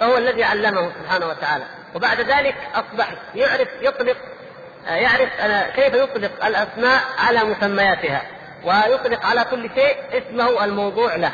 فهو 0.00 0.16
الذي 0.16 0.44
علمه 0.44 0.92
سبحانه 1.02 1.26
وتعالى. 1.26 1.64
وبعد 1.94 2.20
ذلك 2.20 2.54
أصبح 2.74 3.08
يعرف 3.34 3.68
يطلق 3.80 4.16
يعرف 4.86 5.28
كيف 5.76 5.94
يطلق 5.94 6.46
الأسماء 6.46 7.00
على 7.18 7.44
مسمياتها. 7.44 8.22
ويطلق 8.64 9.26
على 9.26 9.44
كل 9.44 9.70
شيء 9.74 9.96
اسمه 10.12 10.64
الموضوع 10.64 11.16
له. 11.16 11.32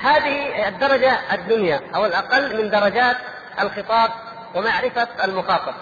هذه 0.00 0.68
الدرجة 0.68 1.18
الدنيا 1.32 1.80
أو 1.94 2.06
الأقل 2.06 2.62
من 2.62 2.70
درجات 2.70 3.16
الخطاب 3.60 4.10
ومعرفة 4.54 5.08
المخاطب. 5.24 5.74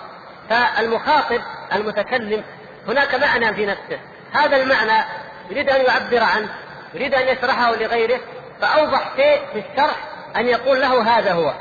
فالمخاطب 0.50 1.40
المتكلم 1.72 2.44
هناك 2.88 3.14
معنى 3.14 3.54
في 3.54 3.66
نفسه. 3.66 3.98
هذا 4.32 4.56
المعنى 4.56 5.04
يريد 5.50 5.70
أن 5.70 5.80
يعبر 5.80 6.22
عنه 6.22 6.48
يريد 6.94 7.14
أن 7.14 7.28
يشرحه 7.28 7.74
لغيره 7.74 8.20
فأوضح 8.60 9.16
شيء 9.16 9.40
في 9.52 9.58
الشرح 9.58 9.96
أن 10.36 10.46
يقول 10.46 10.80
له 10.80 11.18
هذا 11.18 11.32
هو. 11.32 11.52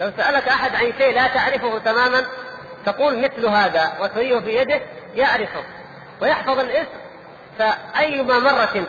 لو 0.00 0.12
سألك 0.16 0.48
أحد 0.48 0.74
عن 0.74 0.92
شيء 0.98 1.14
لا 1.14 1.26
تعرفه 1.26 1.78
تماما 1.78 2.26
تقول 2.86 3.18
مثل 3.18 3.46
هذا 3.46 3.92
وتريه 4.00 4.38
في 4.38 4.56
يده 4.56 4.80
يعرفه 5.14 5.64
ويحفظ 6.22 6.58
الاسم. 6.58 6.98
فأيما 7.58 8.38
مرة 8.38 8.86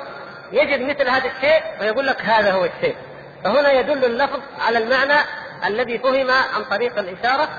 يجد 0.51 0.81
مثل 0.81 1.09
هذا 1.09 1.31
الشيء 1.35 1.63
ويقول 1.81 2.07
لك 2.07 2.21
هذا 2.21 2.51
هو 2.51 2.65
الشيء. 2.65 2.95
فهنا 3.43 3.71
يدل 3.71 4.05
اللفظ 4.05 4.39
على 4.59 4.77
المعنى 4.77 5.19
الذي 5.65 5.97
فهم 5.97 6.31
عن 6.31 6.63
طريق 6.71 6.99
الإشارة 6.99 7.49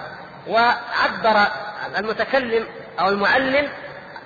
وعبر 0.49 1.47
المتكلم 1.99 2.67
أو 3.01 3.09
المعلم 3.09 3.69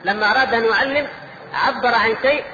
لما 0.04 0.30
أراد 0.30 0.54
أن 0.54 0.64
يعلم 0.64 1.08
عبر 1.54 1.94
عن 1.94 2.16
شيء 2.22 2.44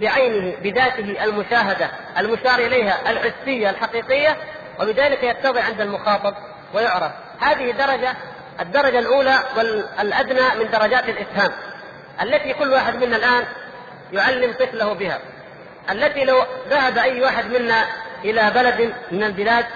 بعينه 0.00 0.56
بذاته 0.62 1.24
المشاهدة 1.24 1.90
المشار 2.18 2.58
إليها 2.58 3.10
الحسية 3.10 3.70
الحقيقية 3.70 4.36
وبذلك 4.80 5.22
يتضع 5.22 5.62
عند 5.62 5.80
المخاطب 5.80 6.34
ويعرف. 6.74 7.12
هذه 7.40 7.70
درجة 7.70 8.16
الدرجة 8.60 8.98
الأولى 8.98 9.38
والأدنى 9.56 10.54
من 10.58 10.70
درجات 10.70 11.08
الإفهام 11.08 11.52
التي 12.22 12.52
كل 12.52 12.72
واحد 12.72 13.04
منا 13.04 13.16
الآن 13.16 13.44
يعلم 14.12 14.52
طفله 14.52 14.92
بها 14.92 15.18
التي 15.90 16.24
لو 16.24 16.44
ذهب 16.70 16.98
أي 16.98 17.22
واحد 17.22 17.46
منا 17.46 17.86
إلى 18.24 18.50
بلد 18.54 18.94
من 19.12 19.22
البلاد 19.24 19.66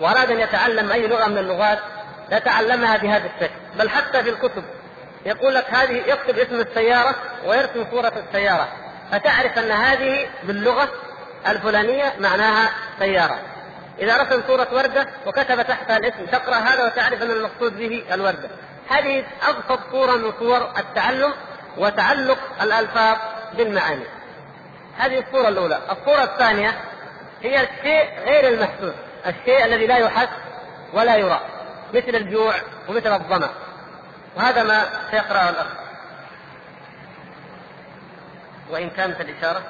وأراد 0.00 0.30
أن 0.30 0.40
يتعلم 0.40 0.92
أي 0.92 1.06
لغة 1.06 1.26
من 1.26 1.38
اللغات 1.38 1.78
لتعلمها 2.32 2.96
بهذا 2.96 3.30
الشكل. 3.36 3.54
بل 3.78 3.90
حتى 3.90 4.22
في 4.22 4.30
الكتب 4.30 4.64
يقول 5.26 5.54
لك 5.54 5.70
هذه 5.70 5.96
يكتب 6.06 6.38
اسم 6.38 6.60
السيارة 6.60 7.14
ويرسم 7.46 7.86
صورة 7.90 8.12
السيارة. 8.26 8.68
فتعرف 9.12 9.58
أن 9.58 9.70
هذه 9.70 10.28
باللغة 10.42 10.88
الفلانية 11.48 12.12
معناها 12.18 12.70
سيارة. 12.98 13.38
إذا 13.98 14.16
رسم 14.16 14.42
صورة 14.46 14.68
وردة 14.72 15.06
وكتب 15.26 15.62
تحتها 15.62 15.96
الاسم 15.96 16.26
تقرأ 16.26 16.54
هذا 16.54 16.84
وتعرف 16.84 17.22
أن 17.22 17.30
المقصود 17.30 17.78
به 17.78 18.04
الوردة. 18.12 18.48
هذه 18.88 19.24
أبسط 19.48 19.80
صورة 19.92 20.16
من 20.16 20.32
صور 20.38 20.72
التعلم 20.78 21.32
وتعلق 21.78 22.38
الألفاظ 22.62 23.16
بالمعاني. 23.56 24.04
هذه 24.98 25.18
الصورة 25.18 25.48
الأولى. 25.48 25.78
الصورة 25.90 26.24
الثانية 26.24 26.74
هي 27.42 27.60
الشيء 27.60 28.08
غير 28.24 28.48
المحسوس. 28.48 28.94
الشيء 29.26 29.64
الذي 29.64 29.86
لا 29.86 29.96
يحس 29.98 30.28
ولا 30.92 31.16
يرى 31.16 31.40
مثل 31.94 32.14
الجوع 32.14 32.54
ومثل 32.88 33.12
الظمأ. 33.12 33.50
وهذا 34.36 34.62
ما 34.62 34.86
سيقرأه 35.10 35.50
الأخ. 35.50 35.66
وإن 38.70 38.90
كانت 38.90 39.20
الإشارة. 39.20 39.62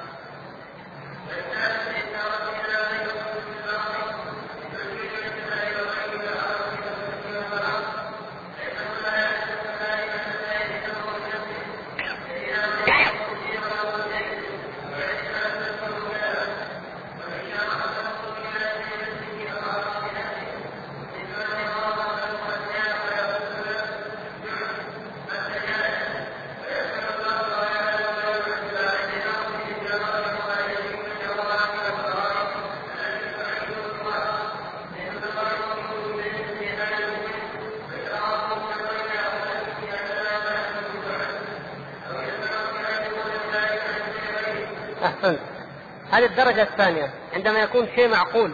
الدرجة 46.37 46.61
الثانية 46.61 47.09
عندما 47.33 47.59
يكون 47.59 47.87
شيء 47.95 48.07
معقول 48.07 48.51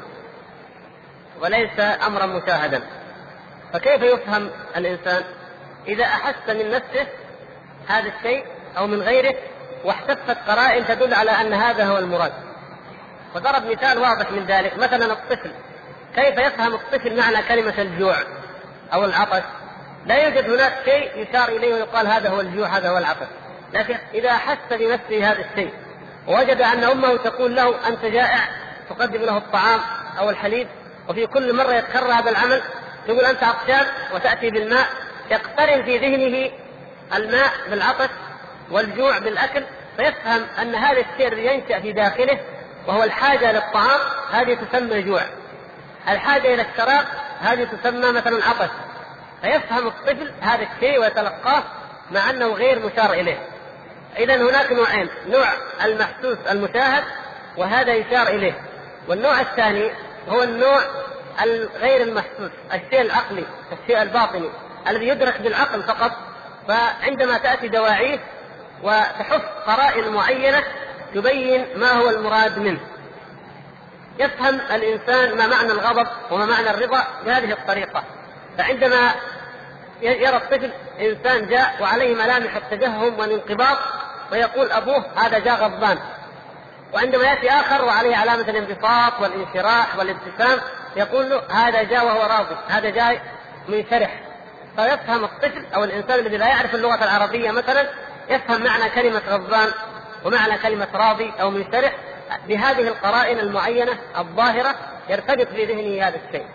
وليس 1.41 1.79
أمرا 1.79 2.25
مشاهدا. 2.25 2.83
فكيف 3.73 4.01
يفهم 4.01 4.49
الإنسان؟ 4.77 5.23
إذا 5.87 6.03
أحس 6.03 6.49
من 6.49 6.71
نفسه 6.71 7.07
هذا 7.87 8.11
الشيء 8.17 8.45
أو 8.77 8.87
من 8.87 9.01
غيره 9.01 9.35
واحتفت 9.85 10.37
قرائن 10.47 10.87
تدل 10.87 11.13
على 11.13 11.31
أن 11.31 11.53
هذا 11.53 11.85
هو 11.85 11.97
المراد. 11.97 12.33
وضرب 13.35 13.65
مثال 13.65 13.97
واضح 13.97 14.31
من 14.31 14.45
ذلك. 14.45 14.77
مثلا 14.77 15.13
الطفل. 15.13 15.51
كيف 16.15 16.37
يفهم 16.37 16.73
الطفل 16.73 17.17
معنى 17.17 17.43
كلمة 17.47 17.81
الجوع 17.81 18.15
أو 18.93 19.05
العطش؟ 19.05 19.43
لا 20.05 20.15
يوجد 20.15 20.49
هناك 20.49 20.73
شيء 20.85 21.11
يشار 21.17 21.49
إليه 21.49 21.73
ويقال 21.73 22.07
هذا 22.07 22.29
هو 22.29 22.39
الجوع 22.39 22.67
هذا 22.67 22.89
هو 22.89 22.97
العطش. 22.97 23.27
لكن 23.73 23.97
إذا 24.13 24.29
أحس 24.29 24.57
بنفسه 24.71 25.31
هذا 25.31 25.45
الشيء 25.51 25.73
ووجد 26.27 26.61
أن 26.61 26.83
أمه 26.83 27.17
تقول 27.17 27.55
له 27.55 27.87
أنت 27.87 28.05
جائع 28.05 28.49
تقدم 28.89 29.21
له 29.21 29.37
الطعام 29.37 29.79
أو 30.19 30.29
الحليب 30.29 30.67
وفي 31.09 31.27
كل 31.27 31.53
مرة 31.53 31.73
يتكرر 31.73 32.11
هذا 32.11 32.29
العمل 32.29 32.61
تقول 33.07 33.25
أنت 33.25 33.43
عطشان 33.43 33.85
وتأتي 34.15 34.49
بالماء 34.49 34.87
يقترن 35.31 35.83
في 35.83 35.97
ذهنه 35.97 36.51
الماء 37.15 37.51
بالعطش 37.69 38.09
والجوع 38.71 39.19
بالأكل 39.19 39.63
فيفهم 39.97 40.45
أن 40.61 40.75
هذا 40.75 40.99
الشيء 40.99 41.27
الذي 41.27 41.45
ينشأ 41.45 41.79
في 41.79 41.91
داخله 41.91 42.39
وهو 42.87 43.03
الحاجة 43.03 43.51
للطعام 43.51 43.99
هذه 44.31 44.53
تسمى 44.53 45.01
جوع. 45.01 45.21
الحاجة 46.09 46.53
إلى 46.53 46.61
الشراب 46.61 47.05
هذه 47.41 47.63
تسمى 47.63 48.11
مثلا 48.11 48.45
عطش. 48.45 48.69
فيفهم 49.41 49.87
الطفل 49.87 50.31
هذا 50.41 50.67
الشيء 50.75 50.99
ويتلقاه 50.99 51.63
مع 52.11 52.29
أنه 52.29 52.47
غير 52.47 52.79
مشار 52.85 53.13
إليه. 53.13 53.37
إذا 54.17 54.35
هناك 54.35 54.71
نوعين، 54.71 55.09
نوع 55.27 55.47
المحسوس 55.85 56.37
المشاهد 56.51 57.03
وهذا 57.57 57.93
يشار 57.93 58.27
إليه، 58.27 58.61
والنوع 59.07 59.41
الثاني 59.41 59.91
هو 60.29 60.43
النوع 60.43 60.81
الغير 61.41 62.01
المحسوس، 62.01 62.51
الشيء 62.73 63.01
العقلي، 63.01 63.45
الشيء 63.71 64.01
الباطني، 64.01 64.49
الذي 64.87 65.07
يدرك 65.07 65.41
بالعقل 65.41 65.83
فقط، 65.83 66.11
فعندما 66.67 67.37
تأتي 67.37 67.67
دواعيه 67.67 68.19
وتحف 68.83 69.41
قرائن 69.67 70.09
معينة 70.09 70.63
تبين 71.13 71.65
ما 71.75 71.91
هو 71.91 72.09
المراد 72.09 72.59
منه. 72.59 72.79
يفهم 74.19 74.55
الإنسان 74.55 75.37
ما 75.37 75.47
معنى 75.47 75.71
الغضب 75.71 76.07
وما 76.31 76.45
معنى 76.45 76.69
الرضا 76.69 77.07
بهذه 77.25 77.51
الطريقة. 77.51 78.03
فعندما 78.57 79.11
يرى 80.01 80.37
الطفل 80.37 80.71
إنسان 80.99 81.49
جاء 81.49 81.75
وعليه 81.81 82.15
ملامح 82.15 82.55
التجهم 82.55 83.19
والانقباض 83.19 83.77
ويقول 84.33 84.71
أبوه 84.71 85.05
هذا 85.15 85.39
جاء 85.39 85.55
غضبان 85.55 85.97
وعندما 86.93 87.23
يأتي 87.23 87.49
آخر 87.49 87.85
وعليه 87.85 88.15
علامة 88.15 88.49
الانبساط 88.49 89.21
والانشراح 89.21 89.97
والابتسام 89.97 90.59
يقول 90.95 91.29
له 91.29 91.41
هذا 91.51 91.83
جاء 91.83 92.05
وهو 92.05 92.21
راضي 92.21 92.55
هذا 92.67 92.89
جاء 92.89 93.21
منشرح 93.67 94.21
فيفهم 94.75 95.23
الطفل 95.23 95.65
أو 95.75 95.83
الإنسان 95.83 96.19
الذي 96.19 96.37
لا 96.37 96.47
يعرف 96.47 96.75
اللغة 96.75 97.03
العربية 97.03 97.51
مثلا 97.51 97.89
يفهم 98.29 98.63
معنى 98.63 98.89
كلمة 98.89 99.21
غضبان 99.29 99.69
ومعنى 100.25 100.57
كلمة 100.57 100.87
راضي 100.93 101.33
أو 101.41 101.49
منشرح 101.49 101.93
بهذه 102.47 102.87
القرائن 102.87 103.39
المعينة 103.39 103.91
الظاهرة 104.17 104.75
يرتبط 105.09 105.47
في 105.47 105.65
ذهنه 105.65 106.07
هذا 106.07 106.19
الشيء. 106.27 106.45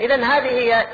إذا 0.00 0.16
هذه 0.16 0.48
هي 0.48 0.86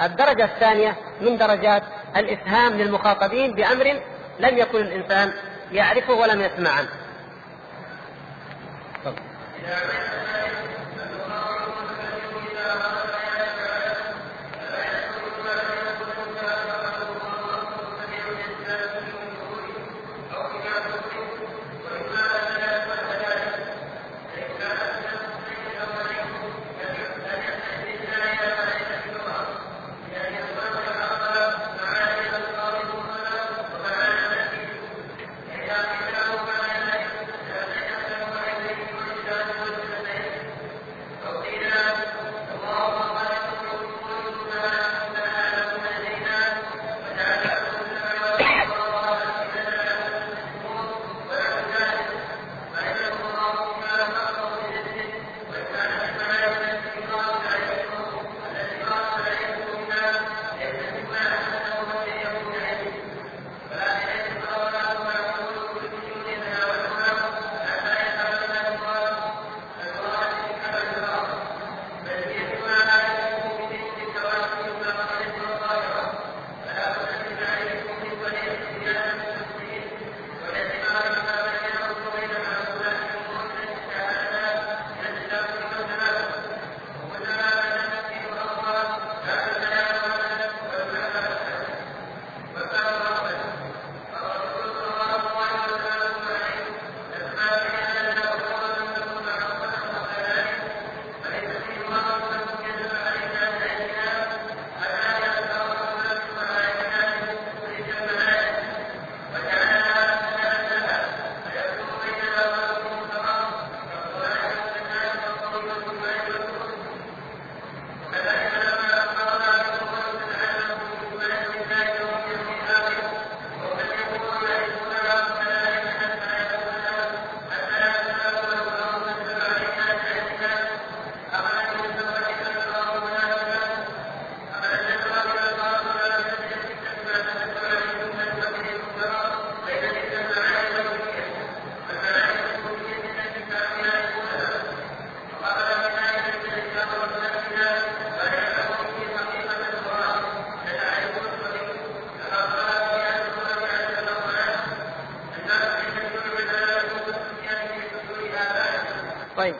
الدرجة 0.00 0.44
الثانية 0.44 0.96
من 1.20 1.36
درجات 1.36 1.82
الإفهام 2.16 2.72
للمخاطبين 2.72 3.54
بأمر 3.54 4.00
لم 4.38 4.58
يكن 4.58 4.78
الإنسان 4.80 5.32
يعرفه 5.72 6.12
ولم 6.12 6.40
يسمع 6.40 6.70
عنه. 6.70 6.88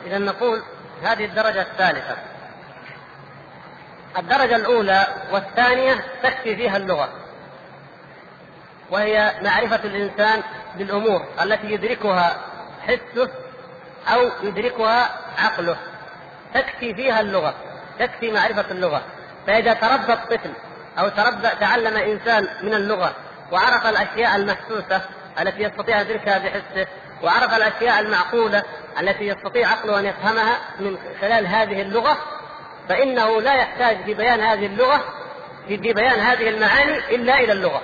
إذا 0.05 0.17
نقول 0.17 0.63
هذه 1.03 1.25
الدرجة 1.25 1.61
الثالثة. 1.61 2.15
الدرجة 4.17 4.55
الأولى 4.55 5.07
والثانية 5.31 6.05
تكفي 6.23 6.55
فيها 6.55 6.77
اللغة. 6.77 7.09
وهي 8.91 9.33
معرفة 9.41 9.83
الإنسان 9.83 10.43
بالأمور 10.77 11.25
التي 11.41 11.71
يدركها 11.71 12.37
حسه 12.87 13.29
أو 14.07 14.29
يدركها 14.43 15.09
عقله. 15.37 15.77
تكفي 16.53 16.95
فيها 16.95 17.21
اللغة 17.21 17.53
تكفي 17.99 18.31
معرفة 18.31 18.71
اللغة. 18.71 19.01
فإذا 19.47 19.73
تربى 19.73 20.13
الطفل 20.13 20.53
أو 20.99 21.09
تربى 21.09 21.49
تعلم 21.59 21.97
إنسان 21.97 22.47
من 22.61 22.73
اللغة 22.73 23.15
وعرف 23.51 23.85
الأشياء 23.85 24.35
المحسوسة 24.35 25.01
التي 25.41 25.63
يستطيع 25.63 26.01
يدركها 26.01 26.37
بحسه 26.37 26.87
وعرف 27.23 27.53
الأشياء 27.53 27.99
المعقولة 27.99 28.63
التي 28.99 29.27
يستطيع 29.27 29.67
عقله 29.67 29.99
أن 29.99 30.05
يفهمها 30.05 30.59
من 30.79 30.97
خلال 31.21 31.47
هذه 31.47 31.81
اللغة 31.81 32.17
فإنه 32.89 33.41
لا 33.41 33.53
يحتاج 33.53 33.97
في 34.05 34.13
بيان 34.13 34.39
هذه 34.39 34.65
اللغة 34.65 35.03
في 35.67 35.77
بيان 35.77 36.19
هذه 36.19 36.49
المعاني 36.49 36.97
إلا 37.15 37.39
إلى 37.39 37.51
اللغة. 37.51 37.81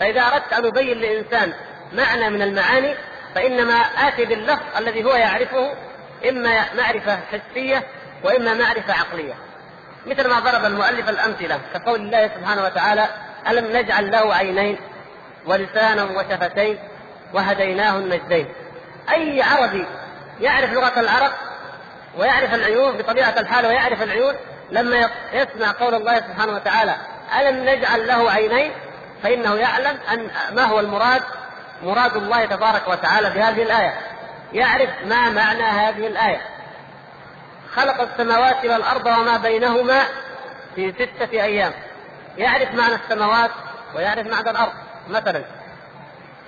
فإذا 0.00 0.20
أردت 0.20 0.52
أن 0.52 0.64
أبين 0.64 0.98
لإنسان 0.98 1.52
معنى 1.92 2.30
من 2.30 2.42
المعاني 2.42 2.94
فإنما 3.34 3.74
آتي 3.74 4.24
باللفظ 4.24 4.62
الذي 4.76 5.04
هو 5.04 5.14
يعرفه 5.14 5.72
إما 6.28 6.74
معرفة 6.74 7.18
حسية 7.32 7.82
وإما 8.24 8.54
معرفة 8.54 8.92
عقلية. 8.92 9.34
مثل 10.06 10.28
ما 10.28 10.38
ضرب 10.38 10.64
المؤلف 10.64 11.08
الأمثلة 11.08 11.60
كقول 11.74 12.00
الله 12.00 12.28
سبحانه 12.28 12.64
وتعالى 12.64 13.08
ألم 13.48 13.76
نجعل 13.76 14.10
له 14.10 14.34
عينين 14.34 14.78
ولسانا 15.46 16.04
وشفتين 16.04 16.78
وهديناه 17.34 17.98
النجدين؟ 17.98 18.48
أي 19.12 19.42
عربي 19.42 19.86
يعرف 20.42 20.72
لغة 20.72 21.00
العرب 21.00 21.32
ويعرف 22.18 22.54
العيون 22.54 22.96
بطبيعة 22.96 23.34
الحال 23.38 23.66
ويعرف 23.66 24.02
العيون 24.02 24.34
لما 24.70 25.10
يسمع 25.32 25.72
قول 25.80 25.94
الله 25.94 26.16
سبحانه 26.16 26.52
وتعالى 26.52 26.96
ألم 27.40 27.68
نجعل 27.68 28.06
له 28.06 28.30
عينين؟ 28.30 28.72
فإنه 29.22 29.54
يعلم 29.54 29.98
أن 30.12 30.30
ما 30.52 30.64
هو 30.64 30.80
المراد؟ 30.80 31.22
مراد 31.82 32.16
الله 32.16 32.44
تبارك 32.44 32.88
وتعالى 32.88 33.30
بهذه 33.30 33.62
الآية. 33.62 33.94
يعرف 34.52 34.90
ما 35.04 35.30
معنى 35.30 35.62
هذه 35.62 36.06
الآية. 36.06 36.40
خلق 37.74 38.00
السماوات 38.00 38.64
والأرض 38.64 39.06
وما 39.06 39.36
بينهما 39.36 40.02
في 40.74 40.92
ستة 40.92 41.32
أيام. 41.32 41.72
يعرف 42.38 42.74
معنى 42.74 42.94
السماوات 42.94 43.50
ويعرف 43.94 44.26
معنى 44.26 44.50
الأرض. 44.50 44.72
مثلا 45.08 45.42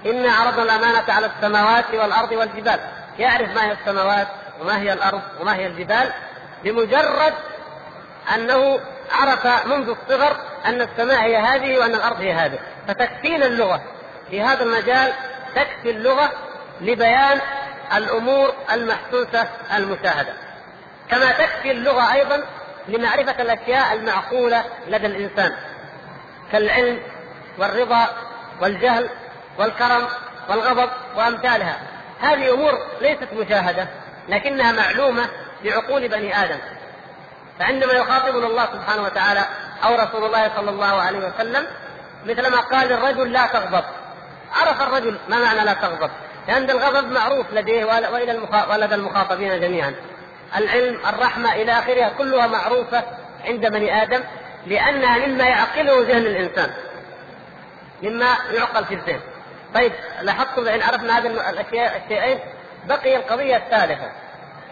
إنا 0.07 0.33
عرضنا 0.33 0.63
الأمانة 0.63 1.05
على 1.09 1.27
السماوات 1.27 1.91
والأرض 1.95 2.33
والجبال. 2.33 2.81
يعرف 3.19 3.55
ما 3.55 3.65
هي 3.65 3.73
السماوات 3.73 4.29
وما 4.61 4.79
هي 4.79 4.93
الأرض 4.93 5.23
وما 5.41 5.57
هي 5.57 5.67
الجبال 5.67 6.13
بمجرد 6.65 7.35
أنه 8.35 8.81
عرف 9.13 9.67
منذ 9.67 9.89
الصغر 9.89 10.37
أن 10.67 10.81
السماء 10.83 11.23
هي 11.23 11.37
هذه 11.37 11.79
وأن 11.79 11.95
الأرض 11.95 12.21
هي 12.21 12.33
هذه. 12.33 12.59
فتكفينا 12.89 13.47
اللغة. 13.47 13.83
في 14.31 14.43
هذا 14.43 14.63
المجال 14.63 15.13
تكفي 15.55 15.91
اللغة 15.91 16.33
لبيان 16.81 17.41
الأمور 17.97 18.55
المحسوسة 18.73 19.49
المشاهدة. 19.77 20.33
كما 21.11 21.33
تكفي 21.33 21.71
اللغة 21.71 22.13
أيضا 22.13 22.45
لمعرفة 22.89 23.43
الأشياء 23.43 23.93
المعقولة 23.93 24.65
لدى 24.89 25.07
الإنسان. 25.07 25.53
كالعلم 26.53 27.01
والرضا 27.59 28.09
والجهل 28.61 29.09
والكرم 29.59 30.07
والغضب 30.49 30.91
وأمثالها. 31.17 31.94
هذه 32.25 32.55
امور 32.55 32.73
ليست 33.01 33.29
مشاهدة 33.33 33.89
لكنها 34.29 34.73
معلومة 34.73 35.29
بعقول 35.65 36.09
بني 36.09 36.45
آدم. 36.45 36.59
فعندما 37.59 37.93
يخاطبنا 37.93 38.47
الله 38.47 38.65
سبحانه 38.65 39.03
وتعالى 39.03 39.45
أو 39.85 39.95
رسول 39.95 40.25
الله 40.25 40.51
صلى 40.57 40.71
الله 40.71 41.03
عليه 41.03 41.19
وسلم 41.19 41.67
مثلما 42.27 42.61
قال 42.61 42.93
الرجل 42.93 43.33
لا 43.33 43.47
تغضب. 43.47 43.85
عرف 44.53 44.83
الرجل 44.83 45.19
ما 45.29 45.45
معنى 45.45 45.65
لا 45.65 45.73
تغضب. 45.75 46.11
لأن 46.49 46.71
الغضب 46.71 47.13
معروف 47.13 47.47
لديه 47.53 47.85
وإلى 47.85 48.39
ولدى 48.71 48.95
المخاطبين 48.95 49.61
جميعا. 49.61 49.95
العلم 50.57 51.01
الرحمة 51.07 51.53
إلى 51.53 51.73
آخرها 51.73 52.09
كلها 52.09 52.47
معروفة 52.47 53.03
عند 53.45 53.67
بني 53.67 54.03
آدم 54.03 54.21
لأنها 54.67 55.27
مما 55.27 55.45
يعقله 55.45 56.03
ذهن 56.03 56.27
الإنسان 56.27 56.71
مما 58.03 58.37
يعقل 58.51 58.85
في 58.85 58.95
الذهن. 58.95 59.21
طيب 59.75 59.93
لاحظتم 60.23 60.69
إن 60.69 60.83
عرفنا 60.83 61.19
هذه 61.19 61.27
الأشياء 61.27 62.03
الشيئين. 62.05 62.39
بقي 62.89 63.17
القضية 63.17 63.57
الثالثة. 63.57 64.11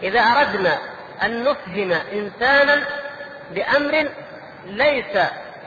إذا 0.03 0.19
أردنا 0.19 0.77
أن 1.23 1.43
نفهم 1.43 1.91
إنسانا 1.91 2.83
بأمر 3.51 4.09
ليس 4.65 5.17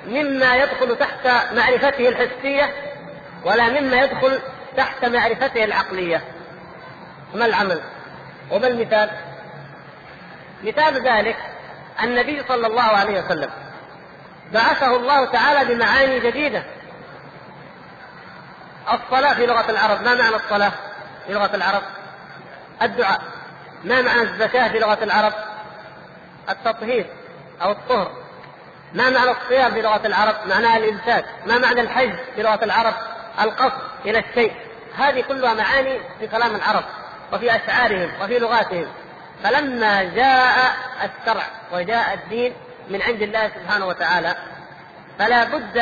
مما 0.06 0.56
يدخل 0.56 0.96
تحت 0.96 1.26
معرفته 1.54 2.08
الحسية 2.08 2.74
ولا 3.44 3.80
مما 3.80 3.96
يدخل 3.96 4.40
تحت 4.76 5.04
معرفته 5.04 5.64
العقلية. 5.64 6.22
ما 7.34 7.46
العمل؟ 7.46 7.80
وما 8.50 8.66
المثال؟ 8.66 9.10
مثال 10.64 11.08
ذلك 11.08 11.36
النبي 12.02 12.42
صلى 12.48 12.66
الله 12.66 12.82
عليه 12.82 13.20
وسلم 13.20 13.50
بعثه 14.52 14.96
الله 14.96 15.24
تعالى 15.24 15.74
بمعاني 15.74 16.20
جديدة. 16.20 16.62
الصلاة 18.92 19.34
في 19.34 19.46
لغة 19.46 19.70
العرب. 19.70 20.02
ما 20.02 20.14
معنى 20.14 20.36
الصلاة 20.36 20.72
في 21.26 21.32
لغة 21.32 21.50
العرب؟ 21.54 21.82
الدعاء. 22.82 23.20
ما 23.84 24.02
معنى 24.02 24.22
الزكاة 24.22 24.68
في 24.68 24.78
لغة 24.78 24.98
العرب؟ 25.04 25.32
التطهير 26.50 27.06
أو 27.62 27.70
الطهر. 27.70 28.12
ما 28.94 29.10
معنى 29.10 29.30
الصيام 29.30 29.72
في 29.72 29.82
لغة 29.82 30.06
العرب؟ 30.06 30.34
معناها 30.46 30.76
الإمساك. 30.76 31.24
ما 31.46 31.58
معنى 31.58 31.80
الحج 31.80 32.14
في 32.34 32.42
لغة 32.42 32.64
العرب؟ 32.64 32.94
القصد 33.40 33.80
إلى 34.04 34.18
الشيء. 34.18 34.52
هذه 34.98 35.20
كلها 35.20 35.54
معاني 35.54 36.00
في 36.18 36.26
كلام 36.26 36.54
العرب 36.54 36.84
وفي 37.32 37.56
أشعارهم 37.56 38.10
وفي 38.22 38.38
لغاتهم. 38.38 38.86
فلما 39.44 40.02
جاء 40.02 40.76
الشرع 41.04 41.42
وجاء 41.72 42.14
الدين 42.14 42.54
من 42.90 43.02
عند 43.02 43.22
الله 43.22 43.48
سبحانه 43.48 43.86
وتعالى 43.86 44.36
فلا 45.18 45.44
بد 45.44 45.78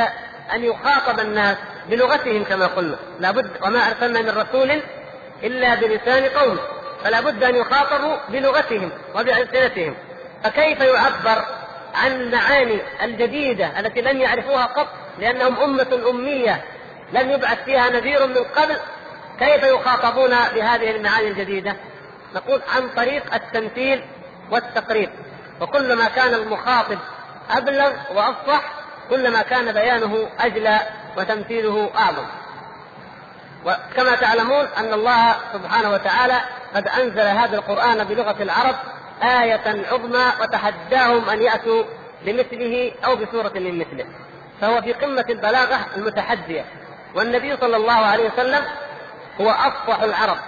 أن 0.53 0.65
يخاطب 0.65 1.21
الناس 1.21 1.57
بلغتهم 1.89 2.45
كما 2.45 2.67
قلنا. 2.67 2.97
لا 3.21 3.31
بد 3.31 3.51
وما 3.63 3.79
أرسلنا 3.79 4.23
من 4.23 4.31
رسول 4.31 4.83
إلا 5.43 5.75
بلسان 5.75 6.25
قومه. 6.25 6.61
فلا 7.05 7.21
بد 7.21 7.45
أن 7.45 7.55
يخاطبوا 7.55 8.17
بلغتهم 8.29 8.91
وبألسنتهم. 9.15 9.97
فكيف 10.45 10.81
يعبر 10.81 11.45
عن 11.95 12.13
المعاني 12.13 12.81
الجديدة 13.03 13.81
التي 13.81 14.01
لم 14.01 14.21
يعرفوها 14.21 14.65
قط؟ 14.65 14.89
لأنهم 15.19 15.61
أمة 15.61 16.11
أمية. 16.11 16.65
لم 17.13 17.31
يبعث 17.31 17.65
فيها 17.65 17.91
نذير 17.91 18.27
من 18.27 18.45
قبل. 18.57 18.77
كيف 19.39 19.63
يخاطبون 19.63 20.31
بهذه 20.31 20.91
المعاني 20.91 21.29
الجديدة؟ 21.29 21.77
نقول 22.35 22.63
عن 22.77 22.89
طريق 22.97 23.35
التمثيل 23.35 24.05
والتقريب. 24.51 25.11
وكلما 25.61 26.09
كان 26.09 26.35
المخاطب 26.35 26.99
أبلغ 27.51 27.93
وأفصح 28.15 28.63
كلما 29.11 29.43
كان 29.43 29.73
بيانه 29.73 30.29
أجلى. 30.39 30.81
وتمثيله 31.17 31.91
أعظم. 31.99 32.27
وكما 33.65 34.17
تعلمون 34.17 34.67
أن 34.79 34.93
الله 34.93 35.37
سبحانه 35.53 35.91
وتعالى 35.91 36.41
قد 36.75 36.89
أنزل 36.89 37.21
هذا 37.21 37.57
القرآن 37.57 38.05
بلغة 38.05 38.43
العرب 38.43 38.75
آية 39.23 39.87
عظمى 39.93 40.33
وتحداهم 40.41 41.29
أن 41.29 41.43
يأتوا 41.43 41.85
بمثله 42.25 42.93
أو 43.05 43.17
بسورة 43.17 43.53
من 43.55 43.79
مثله. 43.79 44.07
فهو 44.61 44.83
في 44.83 44.93
قمة 44.93 45.25
البلاغة 45.29 45.87
المتحدية. 45.97 46.65
والنبي 47.15 47.57
صلى 47.57 47.77
الله 47.77 47.93
عليه 47.93 48.31
وسلم 48.33 48.65
هو 49.41 49.51
أفصح 49.51 50.03
العرب. 50.03 50.39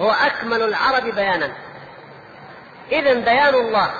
هو 0.00 0.10
أكمل 0.10 0.62
العرب 0.62 1.04
بيانا. 1.04 1.50
إذا 2.92 3.14
بيان 3.14 3.54
الله 3.54 3.90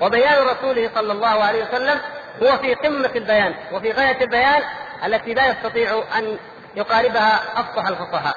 وبيان 0.00 0.46
رسوله 0.46 0.90
صلى 0.94 1.12
الله 1.12 1.44
عليه 1.44 1.64
وسلم 1.64 2.00
هو 2.42 2.58
في 2.58 2.74
قمة 2.74 3.10
البيان. 3.16 3.54
وفي 3.72 3.92
غاية 3.92 4.24
البيان 4.24 4.62
التي 5.04 5.34
لا 5.34 5.46
يستطيع 5.46 6.04
أن 6.18 6.38
يقاربها 6.76 7.40
أفصح 7.60 7.86
الفصحاء 7.86 8.36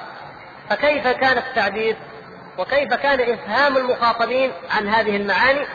فكيف 0.70 1.08
كان 1.08 1.38
التعبير 1.38 1.96
وكيف 2.58 2.94
كان 2.94 3.20
إفهام 3.20 3.76
المخاطبين 3.76 4.52
عن 4.70 4.88
هذه 4.88 5.16
المعاني 5.16 5.66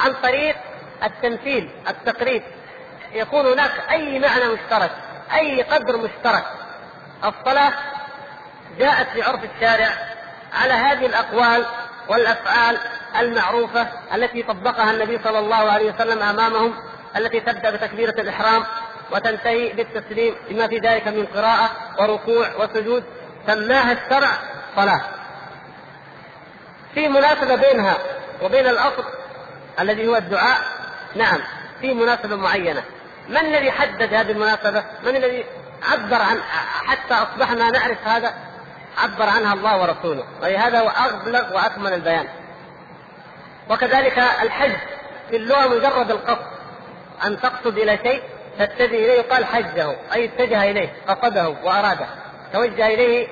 عن 0.00 0.12
طريق 0.22 0.56
التمثيل 1.02 1.70
التقريب؟ 1.88 2.42
يكون 3.12 3.46
هناك 3.46 3.70
أي 3.90 4.18
معنى 4.18 4.44
مشترك 4.44 4.90
أي 5.34 5.62
قدر 5.62 5.96
مشترك. 5.96 6.44
الصلاة 7.24 7.72
جاءت 8.78 9.08
في 9.08 9.22
عرف 9.22 9.40
الشارع 9.44 9.88
على 10.52 10.72
هذه 10.72 11.06
الأقوال 11.06 11.66
والأفعال 12.08 12.78
المعروفة 13.20 13.86
التي 14.14 14.42
طبقها 14.42 14.90
النبي 14.90 15.20
صلى 15.24 15.38
الله 15.38 15.70
عليه 15.70 15.92
وسلم 15.92 16.22
أمامهم 16.22 16.74
التي 17.16 17.40
تبدأ 17.40 17.70
بتكبيرة 17.70 18.20
الإحرام 18.20 18.64
وتنتهي 19.12 19.72
بالتسليم 19.72 20.34
بما 20.50 20.68
في 20.68 20.78
ذلك 20.78 21.08
من 21.08 21.26
قراءة 21.26 21.70
وركوع 21.98 22.56
وسجود. 22.56 23.04
سماها 23.46 23.92
الشرع 23.92 24.30
صلاة. 24.76 25.00
في 26.94 27.08
مناسبة 27.08 27.54
بينها 27.54 27.96
وبين 28.42 28.66
الأصل 28.66 29.04
الذي 29.80 30.06
هو 30.06 30.16
الدعاء 30.16 30.58
نعم 31.14 31.38
في 31.80 31.94
مناسبة 31.94 32.36
معينة. 32.36 32.82
من 33.28 33.36
الذي 33.36 33.70
حدد 33.70 34.14
هذه 34.14 34.30
المناسبة؟ 34.30 34.84
من 35.02 35.16
الذي 35.16 35.44
عبر 35.92 36.22
عن 36.22 36.42
حتى 36.86 37.14
أصبحنا 37.14 37.70
نعرف 37.70 38.08
هذا 38.08 38.34
عبر 38.98 39.28
عنها 39.28 39.54
الله 39.54 39.80
ورسوله. 39.82 40.24
ولهذا 40.42 40.80
هو 40.80 40.88
أبلغ 40.88 41.54
وأكمل 41.54 41.92
البيان. 41.92 42.28
وكذلك 43.70 44.18
الحج 44.18 44.76
في 45.30 45.36
اللغة 45.36 45.68
مجرد 45.68 46.10
القصد 46.10 46.46
أن 47.24 47.40
تقصد 47.40 47.78
إلى 47.78 47.98
شيء 48.02 48.22
تتجه 48.58 48.84
إليه 48.84 49.12
يقال 49.12 49.44
حجه 49.44 49.96
أي 50.12 50.24
اتجه 50.24 50.70
إليه 50.70 50.92
قصده 51.08 51.48
وأراده. 51.48 52.06
توجه 52.52 52.86
إليه 52.86 53.28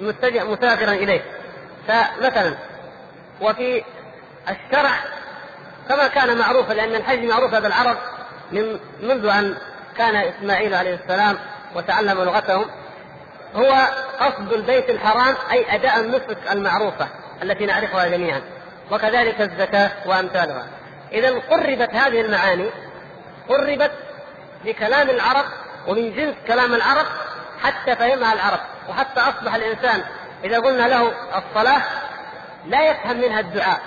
متجه 0.00 0.44
مسافرا 0.44 0.92
إليه. 0.92 1.22
فمثلا 1.88 2.54
وفي 3.40 3.84
الشرع 4.48 4.90
كما 5.88 6.08
كان 6.08 6.38
معروفا 6.38 6.72
لأن 6.72 6.94
الحج 6.94 7.24
معروف 7.24 7.54
لدى 7.54 7.66
العرب 7.66 7.96
من 8.52 8.78
منذ 9.02 9.26
أن 9.26 9.56
كان 9.98 10.16
إسماعيل 10.16 10.74
عليه 10.74 10.94
السلام 10.94 11.38
وتعلم 11.74 12.22
لغتهم 12.22 12.66
هو 13.54 13.88
قصد 14.20 14.52
البيت 14.52 14.90
الحرام 14.90 15.34
أي 15.52 15.74
أداء 15.74 16.00
النسك 16.00 16.38
المعروفة 16.50 17.08
التي 17.42 17.66
نعرفها 17.66 18.08
جميعا. 18.08 18.42
وكذلك 18.90 19.40
الزكاة 19.40 19.90
وأمثالها. 20.06 20.66
إذا 21.12 21.30
قربت 21.30 21.94
هذه 21.94 22.20
المعاني 22.20 22.70
قربت 23.48 23.90
بكلام 24.66 25.10
العرب 25.10 25.44
ومن 25.86 26.14
جنس 26.14 26.34
كلام 26.46 26.74
العرب 26.74 27.06
حتى 27.62 27.96
فهمها 27.96 28.32
العرب. 28.32 28.60
وحتى 28.88 29.20
أصبح 29.20 29.54
الإنسان 29.54 30.02
إذا 30.44 30.58
قلنا 30.58 30.82
له 30.82 31.12
الصلاة 31.38 31.82
لا 32.66 32.90
يفهم 32.90 33.16
منها 33.16 33.40
الدعاء 33.40 33.80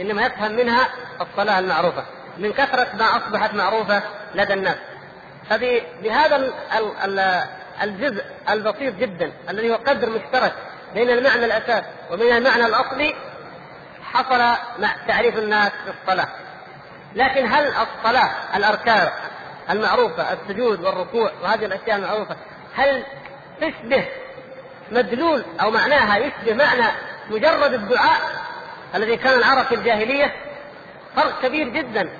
إنما 0.00 0.26
يفهم 0.26 0.52
منها 0.52 0.88
الصلاة 1.20 1.58
المعروفة. 1.58 2.04
من 2.38 2.52
كثرة 2.52 2.88
ما 2.98 3.16
أصبحت 3.16 3.54
معروفة 3.54 4.02
لدى 4.34 4.54
الناس. 4.54 4.76
فبهذا 5.50 6.52
الجزء 7.82 8.24
البسيط 8.50 8.94
جدا 8.94 9.32
الذي 9.48 9.70
هو 9.70 9.74
قدر 9.74 10.10
مشترك 10.10 10.52
بين 10.94 11.10
المعنى 11.10 11.44
الأساس 11.44 11.84
وبين 12.10 12.36
المعنى 12.36 12.66
الأصلي 12.66 13.14
حصل 14.12 14.38
مع 14.78 14.96
تعريف 15.08 15.38
الناس 15.38 15.72
بالصلاة 15.86 16.28
لكن 17.14 17.52
هل 17.52 17.66
الصلاة 17.66 18.30
الأركان 18.56 19.08
المعروفة 19.70 20.32
السجود 20.32 20.84
والركوع 20.84 21.30
وهذه 21.42 21.64
الأشياء 21.64 21.96
المعروفة. 21.96 22.36
هل 22.74 23.04
تشبه 23.60 24.04
مدلول 24.90 25.44
أو 25.60 25.70
معناها 25.70 26.16
يشبه 26.18 26.54
معنى 26.54 26.86
مجرد 27.30 27.72
الدعاء 27.72 28.20
الذي 28.94 29.16
كان 29.16 29.38
العرب 29.38 29.64
في 29.64 29.74
الجاهلية؟ 29.74 30.34
فرق 31.16 31.42
كبير 31.42 31.68
جدا 31.68 32.10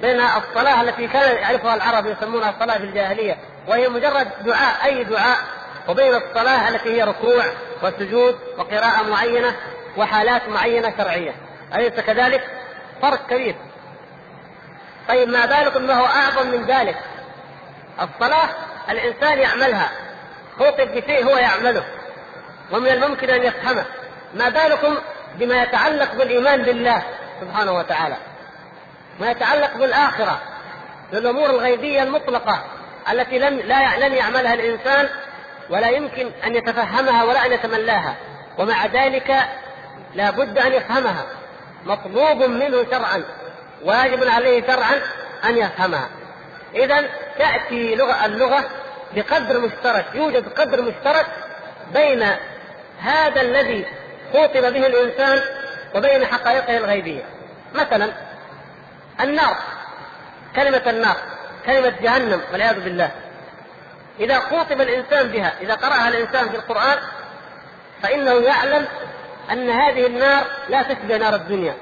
بين 0.00 0.20
الصلاة 0.20 0.82
التي 0.82 1.06
كان 1.06 1.36
يعرفها 1.36 1.74
العرب 1.74 2.06
يسمونها 2.06 2.50
الصلاة 2.50 2.78
في 2.78 2.84
الجاهلية 2.84 3.38
وهي 3.68 3.88
مجرد 3.88 4.28
دعاء 4.44 4.84
أي 4.84 5.04
دعاء 5.04 5.38
وبين 5.88 6.14
الصلاة 6.14 6.68
التي 6.68 6.92
هي 6.92 7.02
ركوع 7.02 7.44
وسجود 7.82 8.38
وقراءة 8.58 9.02
معينة 9.10 9.56
وحالات 9.96 10.48
معينة 10.48 10.94
شرعية. 10.98 11.34
أليس 11.74 11.92
كذلك؟ 11.92 12.48
فرق 13.02 13.26
كبير. 13.26 13.56
طيب 15.08 15.28
ما 15.28 15.46
بالكم 15.46 15.82
ما 15.82 15.94
هو 15.94 16.06
أعظم 16.06 16.46
من 16.46 16.66
ذلك؟ 16.66 16.96
الصلاة 18.00 18.48
الإنسان 18.90 19.38
يعملها 19.38 19.90
خوطب 20.58 20.88
بشيء 20.88 21.24
هو 21.24 21.36
يعمله 21.36 21.84
ومن 22.72 22.88
الممكن 22.88 23.30
أن 23.30 23.42
يفهمه. 23.42 23.84
ما 24.34 24.48
بالكم 24.48 24.96
بما 25.34 25.62
يتعلق 25.62 26.14
بالإيمان 26.14 26.62
بالله 26.62 27.02
سبحانه 27.40 27.72
وتعالى؟ 27.72 28.16
ما 29.20 29.30
يتعلق 29.30 29.76
بالآخرة 29.76 30.40
بالأمور 31.12 31.50
الغيبية 31.50 32.02
المطلقة 32.02 32.64
التي 33.12 33.38
لم 33.38 33.60
لا 33.60 34.08
لن 34.08 34.14
يعملها 34.14 34.54
الإنسان 34.54 35.08
ولا 35.70 35.88
يمكن 35.88 36.30
أن 36.44 36.56
يتفهمها 36.56 37.24
ولا 37.24 37.46
أن 37.46 37.52
يتملاها. 37.52 38.14
ومع 38.58 38.86
ذلك 38.86 39.36
لا 40.14 40.30
بد 40.30 40.58
أن 40.58 40.72
يفهمها 40.72 41.26
مطلوب 41.84 42.42
منه 42.42 42.86
شرعا. 42.90 43.24
واجب 43.84 44.28
عليه 44.28 44.66
شرعا 44.66 45.00
أن 45.44 45.56
يفهمها. 45.56 46.08
إذا 46.74 47.04
تأتي 47.38 47.94
لغة 47.94 48.26
اللغة 48.26 48.64
بقدر 49.14 49.60
مشترك 49.60 50.04
يوجد 50.14 50.48
قدر 50.48 50.82
مشترك 50.82 51.26
بين 51.92 52.26
هذا 53.00 53.40
الذي 53.40 53.86
خوطب 54.32 54.72
به 54.72 54.86
الإنسان 54.86 55.40
وبين 55.94 56.26
حقائقه 56.26 56.76
الغيبية. 56.76 57.22
مثلا 57.74 58.12
النار 59.20 59.56
كلمة 60.56 60.82
النار 60.86 61.16
كلمة 61.66 61.92
جهنم 62.02 62.40
والعياذ 62.52 62.80
بالله. 62.80 63.10
إذا 64.20 64.38
خوطب 64.38 64.80
الإنسان 64.80 65.28
بها 65.28 65.52
إذا 65.60 65.74
قرأها 65.74 66.08
الإنسان 66.08 66.48
في 66.48 66.56
القرآن 66.56 66.98
فإنه 68.02 68.32
يعلم 68.32 68.86
أن 69.50 69.70
هذه 69.70 70.06
النار 70.06 70.44
لا 70.68 70.82
تشبه 70.82 71.16
نار 71.16 71.34
الدنيا. 71.34 71.74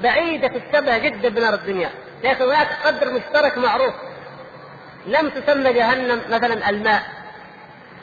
بعيدة 0.00 0.52
الشبه 0.56 0.98
جدا 0.98 1.28
بنار 1.28 1.54
الدنيا. 1.54 1.90
لكن 2.24 2.44
هناك 2.44 2.68
قدر 2.84 3.10
مشترك 3.10 3.58
معروف. 3.58 3.94
لم 5.06 5.28
تسمى 5.28 5.72
جهنم 5.72 6.22
مثلا 6.28 6.70
الماء. 6.70 7.02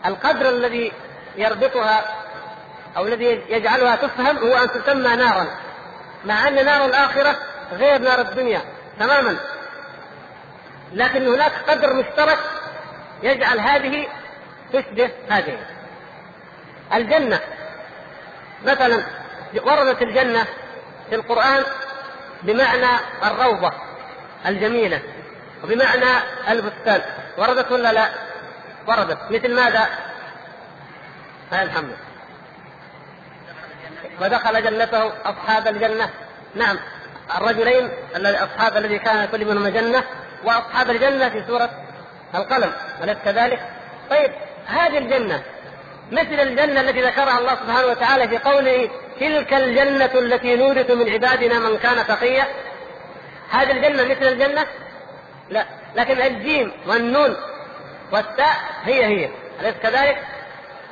القدر 0.05 0.49
الذي 0.49 0.91
يربطها 1.35 2.05
أو 2.97 3.07
الذي 3.07 3.43
يجعلها 3.49 3.95
تفهم 3.95 4.37
هو 4.37 4.57
أن 4.57 4.71
تسمى 4.71 5.15
نارا. 5.15 5.47
مع 6.25 6.47
أن 6.47 6.65
نار 6.65 6.85
الآخرة 6.85 7.35
غير 7.71 8.01
نار 8.01 8.21
الدنيا 8.21 8.61
تماما. 8.99 9.37
لكن 10.93 11.27
هناك 11.27 11.51
قدر 11.67 11.93
مشترك 11.93 12.39
يجعل 13.23 13.59
هذه 13.59 14.07
تشبه 14.73 15.09
هذه. 15.29 15.57
الجنة. 16.93 17.39
مثلا 18.65 19.03
وردت 19.65 20.01
الجنة 20.01 20.45
في 21.09 21.15
القرآن 21.15 21.63
بمعنى 22.45 22.99
الروضة 23.23 23.71
الجميلة 24.45 25.01
وبمعنى 25.63 26.23
البستان 26.49 27.01
وردت 27.37 27.71
ولا 27.71 27.93
لا؟ 27.93 28.09
وردت 28.87 29.17
مثل 29.31 29.55
ماذا؟ 29.55 29.87
هاي 31.51 31.63
الحمد 31.63 31.95
ودخل 34.21 34.63
جنته 34.63 35.11
أصحاب 35.25 35.67
الجنة 35.67 36.09
نعم 36.55 36.79
الرجلين 37.37 37.89
أصحاب 38.15 38.77
الذي 38.77 38.99
كان 38.99 39.25
كل 39.25 39.45
منهما 39.45 39.69
جنة 39.69 40.03
وأصحاب 40.43 40.89
الجنة 40.89 41.29
في 41.29 41.43
سورة 41.47 41.69
القلم 42.35 42.73
أليس 43.03 43.17
كذلك؟ 43.25 43.59
طيب 44.09 44.31
هذه 44.65 44.97
الجنة 44.97 45.43
مثل 46.11 46.39
الجنة 46.39 46.81
التي 46.81 47.01
ذكرها 47.01 47.39
الله 47.39 47.55
سبحانه 47.55 47.85
وتعالى 47.87 48.27
في 48.27 48.37
قوله 48.37 48.89
تلك 49.19 49.53
الجنة 49.53 50.19
التي 50.19 50.55
نورث 50.55 50.91
من 50.91 51.09
عبادنا 51.09 51.59
من 51.59 51.77
كان 51.77 52.07
تقيا 52.07 52.47
هذه 53.49 53.71
الجنة 53.71 54.03
مثل 54.03 54.27
الجنة؟ 54.27 54.65
لا 55.49 55.65
لكن 55.95 56.21
الجيم 56.21 56.71
والنون 56.87 57.35
والتاء 58.11 58.55
هي 58.83 59.05
هي 59.05 59.29
أليس 59.61 59.75
كذلك؟ 59.83 60.17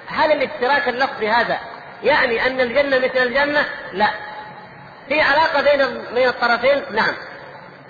هل 0.08 0.32
الاشتراك 0.32 0.88
اللفظي 0.88 1.30
هذا 1.30 1.60
يعني 2.04 2.48
أن 2.48 2.62
الجنة 2.62 2.98
مثل 2.98 3.18
الجنة؟ 3.18 3.66
لا 3.94 4.10
في 5.10 5.22
علاقة 5.22 5.62
بين 5.62 6.04
بين 6.14 6.28
الطرفين؟ 6.28 6.84
نعم 6.92 7.14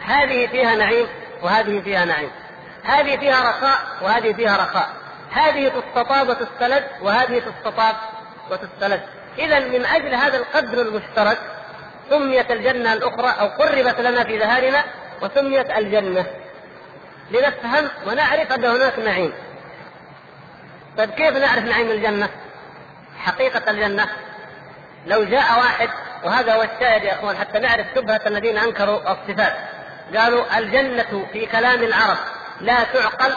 هذه 0.06 0.48
فيها 0.48 0.76
نعيم 0.76 1.08
وهذه 1.41 1.82
فيها 1.82 2.06
نعيم 2.06 2.32
هذه 2.84 3.17
فيها 3.17 3.50
رخاء 3.50 3.80
وهذه 4.02 4.34
فيها 4.34 4.58
رخاء 4.58 4.89
هذه 5.32 5.67
تستطاب 5.69 6.30
وتستلذ 6.30 6.84
وهذه 7.02 7.39
تستطاب 7.39 7.96
وتستلذ 8.52 9.00
إذا 9.39 9.60
من 9.60 9.86
أجل 9.86 10.15
هذا 10.15 10.38
القدر 10.38 10.82
المشترك 10.82 11.38
سميت 12.10 12.52
الجنة 12.52 12.93
الأخرى 12.93 13.30
أو 13.39 13.48
قربت 13.48 14.00
لنا 14.00 14.24
في 14.24 14.38
ذهاننا 14.38 14.84
وسميت 15.22 15.72
الجنة. 15.72 16.26
لنفهم 17.32 17.89
ونعرف 18.08 18.52
أن 18.52 18.65
هناك 18.65 19.00
نعيم. 19.00 19.34
طيب 20.98 21.10
كيف 21.10 21.38
نعرف 21.38 21.63
نعيم 21.63 21.91
الجنة؟ 21.91 22.30
حقيقة 23.19 23.72
الجنة. 23.72 24.08
لو 25.06 25.24
جاء 25.24 25.60
واحد 25.60 25.89
وهذا 26.24 26.54
هو 26.54 26.62
الشاهد 26.62 27.04
يا 27.04 27.13
إخوان 27.13 27.38
حتى 27.38 27.60
نعرف 27.60 27.86
شبهة 27.96 28.22
الذين 28.26 28.58
أنكروا 28.58 29.00
الصفات. 29.12 29.54
قالوا 30.17 30.58
الجنة 30.58 31.26
في 31.34 31.46
كلام 31.46 31.84
العرب 31.84 32.17
لا 32.62 32.84
تعقل 32.84 33.34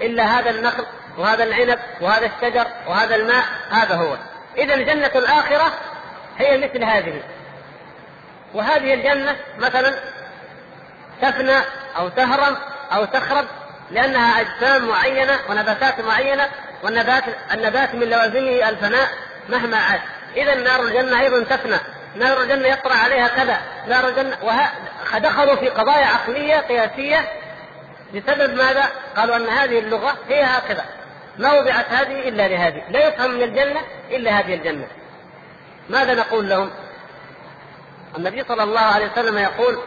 إلا 0.00 0.24
هذا 0.24 0.50
النخل 0.50 0.86
وهذا 1.18 1.44
العنب 1.44 1.78
وهذا 2.00 2.26
الشجر 2.26 2.66
وهذا 2.86 3.14
الماء 3.14 3.44
هذا 3.70 3.94
هو. 3.94 4.16
إذا 4.58 4.74
الجنة 4.74 5.10
الآخرة 5.14 5.72
هي 6.38 6.58
مثل 6.58 6.84
هذه. 6.84 7.22
وهذه 8.54 8.94
الجنة 8.94 9.36
مثلا 9.58 9.94
تفنى 11.22 11.58
أو 11.96 12.08
تهرم 12.08 12.56
أو 12.92 13.04
تخرب 13.04 13.44
لأنها 13.90 14.40
أجسام 14.40 14.88
معينة 14.88 15.38
ونباتات 15.50 16.00
معينة 16.00 16.48
والنبات 16.82 17.24
النبات 17.52 17.94
من 17.94 18.10
لوازمه 18.10 18.68
الفناء 18.68 19.08
مهما 19.48 19.76
عاش 19.76 20.00
اذا 20.36 20.54
نار 20.54 20.82
الجنة 20.82 21.20
أيضا 21.20 21.44
تفنى. 21.44 21.76
نار 22.16 22.42
الجنة 22.42 22.68
يطرا 22.68 22.94
عليها 22.94 23.28
كذا. 23.28 23.60
نار 23.88 24.08
الجنه 24.08 24.36
وه... 24.42 24.68
دخلوا 25.18 25.56
في 25.56 25.68
قضايا 25.68 26.06
عقلية 26.06 26.56
قياسية 26.56 27.28
بسبب 28.14 28.54
ماذا؟ 28.54 28.84
قالوا 29.16 29.36
أن 29.36 29.48
هذه 29.48 29.78
اللغة 29.78 30.14
هي 30.28 30.42
هكذا. 30.42 30.84
ما 31.38 31.52
وضعت 31.52 31.86
هذه 31.88 32.28
إلا 32.28 32.48
لهذه 32.48 32.82
لا 32.90 33.08
يفهم 33.08 33.30
من 33.30 33.42
الجنة 33.42 33.80
إلا 34.10 34.30
هذه 34.30 34.54
الجنة. 34.54 34.86
ماذا 35.90 36.14
نقول 36.14 36.48
لهم؟ 36.48 36.70
النبي 38.18 38.44
صلى 38.44 38.62
الله 38.62 38.80
عليه 38.80 39.12
وسلم 39.12 39.38
يقول 39.38 39.78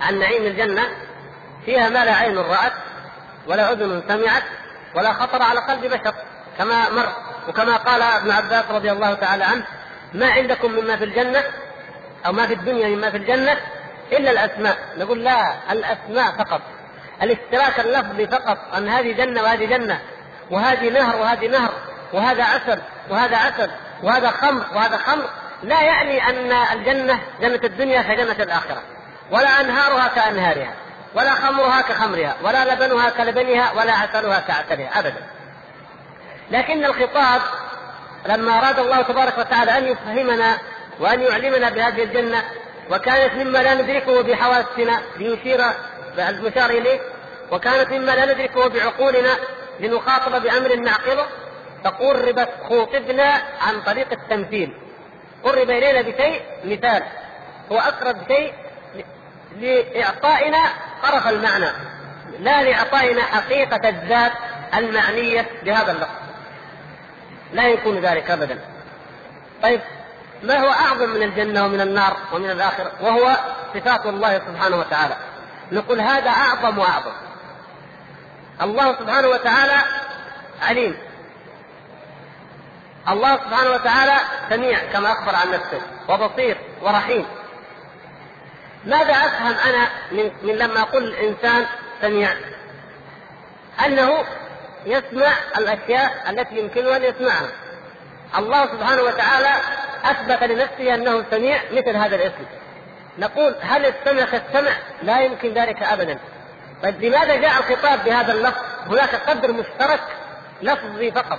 عن 0.00 0.18
نعيم 0.18 0.46
الجنة 0.46 0.88
فيها 1.64 1.88
ما 1.88 2.04
لا 2.04 2.14
عين 2.14 2.38
رأت 2.38 2.72
ولا 3.46 3.72
أذن 3.72 4.02
سمعت 4.08 4.42
ولا 4.94 5.12
خطر 5.12 5.42
على 5.42 5.60
قلب 5.60 5.86
بشر 5.86 6.14
كما 6.58 6.90
مر 6.90 7.12
وكما 7.48 7.76
قال 7.76 8.02
ابن 8.02 8.30
عباس 8.30 8.64
رضي 8.70 8.92
الله 8.92 9.14
تعالى 9.14 9.44
عنه 9.44 9.64
ما 10.14 10.30
عندكم 10.30 10.72
مما 10.72 10.96
في 10.96 11.04
الجنة 11.04 11.44
أو 12.26 12.32
ما 12.32 12.46
في 12.46 12.54
الدنيا 12.54 12.88
مما 12.88 13.10
في 13.10 13.16
الجنة 13.16 13.56
إلا 14.12 14.30
الأسماء. 14.30 14.78
نقول 14.96 15.24
لا 15.24 15.72
الأسماء 15.72 16.32
فقط 16.32 16.60
الاشتراك 17.22 17.80
اللفظي 17.80 18.26
فقط 18.26 18.58
أن 18.76 18.88
هذه 18.88 19.12
جنة 19.12 19.42
وهذه 19.42 19.64
جنة. 19.64 20.00
وهذه 20.50 20.90
نهر 20.90 21.16
وهذه 21.16 21.46
نهر 21.46 21.70
وهذا 22.12 22.44
عسل 22.44 22.80
وهذا 23.10 23.36
عسل 23.36 23.70
وهذا 24.02 24.30
خمر 24.30 24.64
وهذا 24.74 24.96
خمر. 24.96 25.24
لا 25.62 25.82
يعني 25.82 26.28
أن 26.28 26.52
الجنة 26.52 27.18
جنة 27.40 27.60
الدنيا 27.64 28.02
كجنة 28.02 28.42
الآخرة 28.44 28.82
ولا 29.30 29.60
أنهارها 29.60 30.08
كأنهارها 30.08 30.74
ولا 31.14 31.34
خمرها 31.34 31.80
كخمرها 31.80 32.36
ولا 32.42 32.74
لبنها 32.74 33.10
كلبنها 33.10 33.72
ولا 33.72 33.92
عسلها 33.92 34.40
كعسلها 34.40 34.98
أبدا. 34.98 35.26
لكن 36.50 36.84
الخطاب 36.84 37.40
لما 38.26 38.58
أراد 38.58 38.78
الله 38.78 39.02
تبارك 39.02 39.38
وتعالى 39.38 39.78
أن 39.78 39.84
يفهمنا 39.84 40.58
وأن 41.00 41.22
يعلمنا 41.22 41.70
بهذه 41.70 42.02
الجنة 42.02 42.42
وكانت 42.90 43.34
مما 43.34 43.58
لا 43.58 43.74
ندركه 43.74 44.22
بحواسنا 44.22 45.00
ليشير 45.16 45.64
المشار 46.18 46.70
إليه 46.70 47.00
وكانت 47.50 47.90
مما 47.90 48.12
لا 48.12 48.24
ندركه 48.34 48.68
بعقولنا 48.68 49.30
لنخاطب 49.80 50.42
بأمر 50.42 50.74
نعقله 50.74 51.26
فقربت 51.84 52.48
خوطبنا 52.68 53.42
عن 53.60 53.80
طريق 53.86 54.12
التمثيل. 54.12 54.74
قرب 55.44 55.70
إلينا 55.70 56.02
بشيء 56.02 56.42
مثال 56.64 57.02
هو 57.72 57.78
أقرب 57.78 58.16
شيء 58.28 58.52
لإعطائنا 59.56 60.58
طرف 61.02 61.28
المعنى 61.28 61.70
لا 62.40 62.62
لإعطائنا 62.62 63.22
حقيقة 63.22 63.88
الذات 63.88 64.32
المعنية 64.74 65.46
بهذا 65.62 65.92
اللفظ. 65.92 66.20
لا 67.52 67.68
يكون 67.68 68.00
ذلك 68.00 68.30
أبدا. 68.30 68.58
طيب 69.62 69.80
ما 70.42 70.58
هو 70.58 70.68
أعظم 70.68 71.08
من 71.08 71.22
الجنة 71.22 71.64
ومن 71.64 71.80
النار 71.80 72.16
ومن 72.32 72.50
الآخرة؟ 72.50 72.92
وهو 73.00 73.36
صفات 73.74 74.06
الله 74.06 74.38
سبحانه 74.38 74.76
وتعالى. 74.76 75.16
نقول 75.72 76.00
هذا 76.00 76.30
أعظم 76.30 76.78
وأعظم. 76.78 77.12
الله 78.62 78.98
سبحانه 78.98 79.28
وتعالى 79.28 79.84
عليم. 80.62 80.98
الله 83.08 83.36
سبحانه 83.36 83.70
وتعالى 83.70 84.16
سميع 84.50 84.78
كما 84.92 85.12
أخبر 85.12 85.34
عن 85.34 85.50
نفسه 85.50 85.80
وبصير 86.08 86.58
ورحيم. 86.82 87.26
ماذا 88.84 89.12
أفهم 89.12 89.54
أنا 89.70 89.88
من, 90.12 90.30
من 90.42 90.54
لما 90.54 90.80
أقول 90.80 91.04
الإنسان 91.04 91.66
سميع؟ 92.00 92.30
أنه 93.86 94.24
يسمع 94.86 95.32
الأشياء 95.58 96.30
التي 96.30 96.58
يمكنه 96.58 96.96
أن 96.96 97.04
يسمعها. 97.04 97.48
الله 98.38 98.66
سبحانه 98.66 99.02
وتعالى 99.02 99.52
أثبت 100.04 100.42
لنفسه 100.42 100.94
أنه 100.94 101.24
سميع 101.30 101.60
مثل 101.72 101.96
هذا 101.96 102.16
الاسم. 102.16 102.44
نقول 103.18 103.54
هل 103.60 103.86
السمع 103.86 104.24
كالسمع؟ 104.24 104.72
لا 105.02 105.20
يمكن 105.20 105.54
ذلك 105.54 105.82
أبدا. 105.82 106.18
طيب 106.82 107.04
لماذا 107.04 107.36
جاء 107.36 107.50
الخطاب 107.50 108.04
بهذا 108.04 108.32
اللفظ؟ 108.32 108.62
هناك 108.86 109.14
قدر 109.14 109.52
مشترك 109.52 110.00
لفظي 110.62 111.10
فقط 111.10 111.38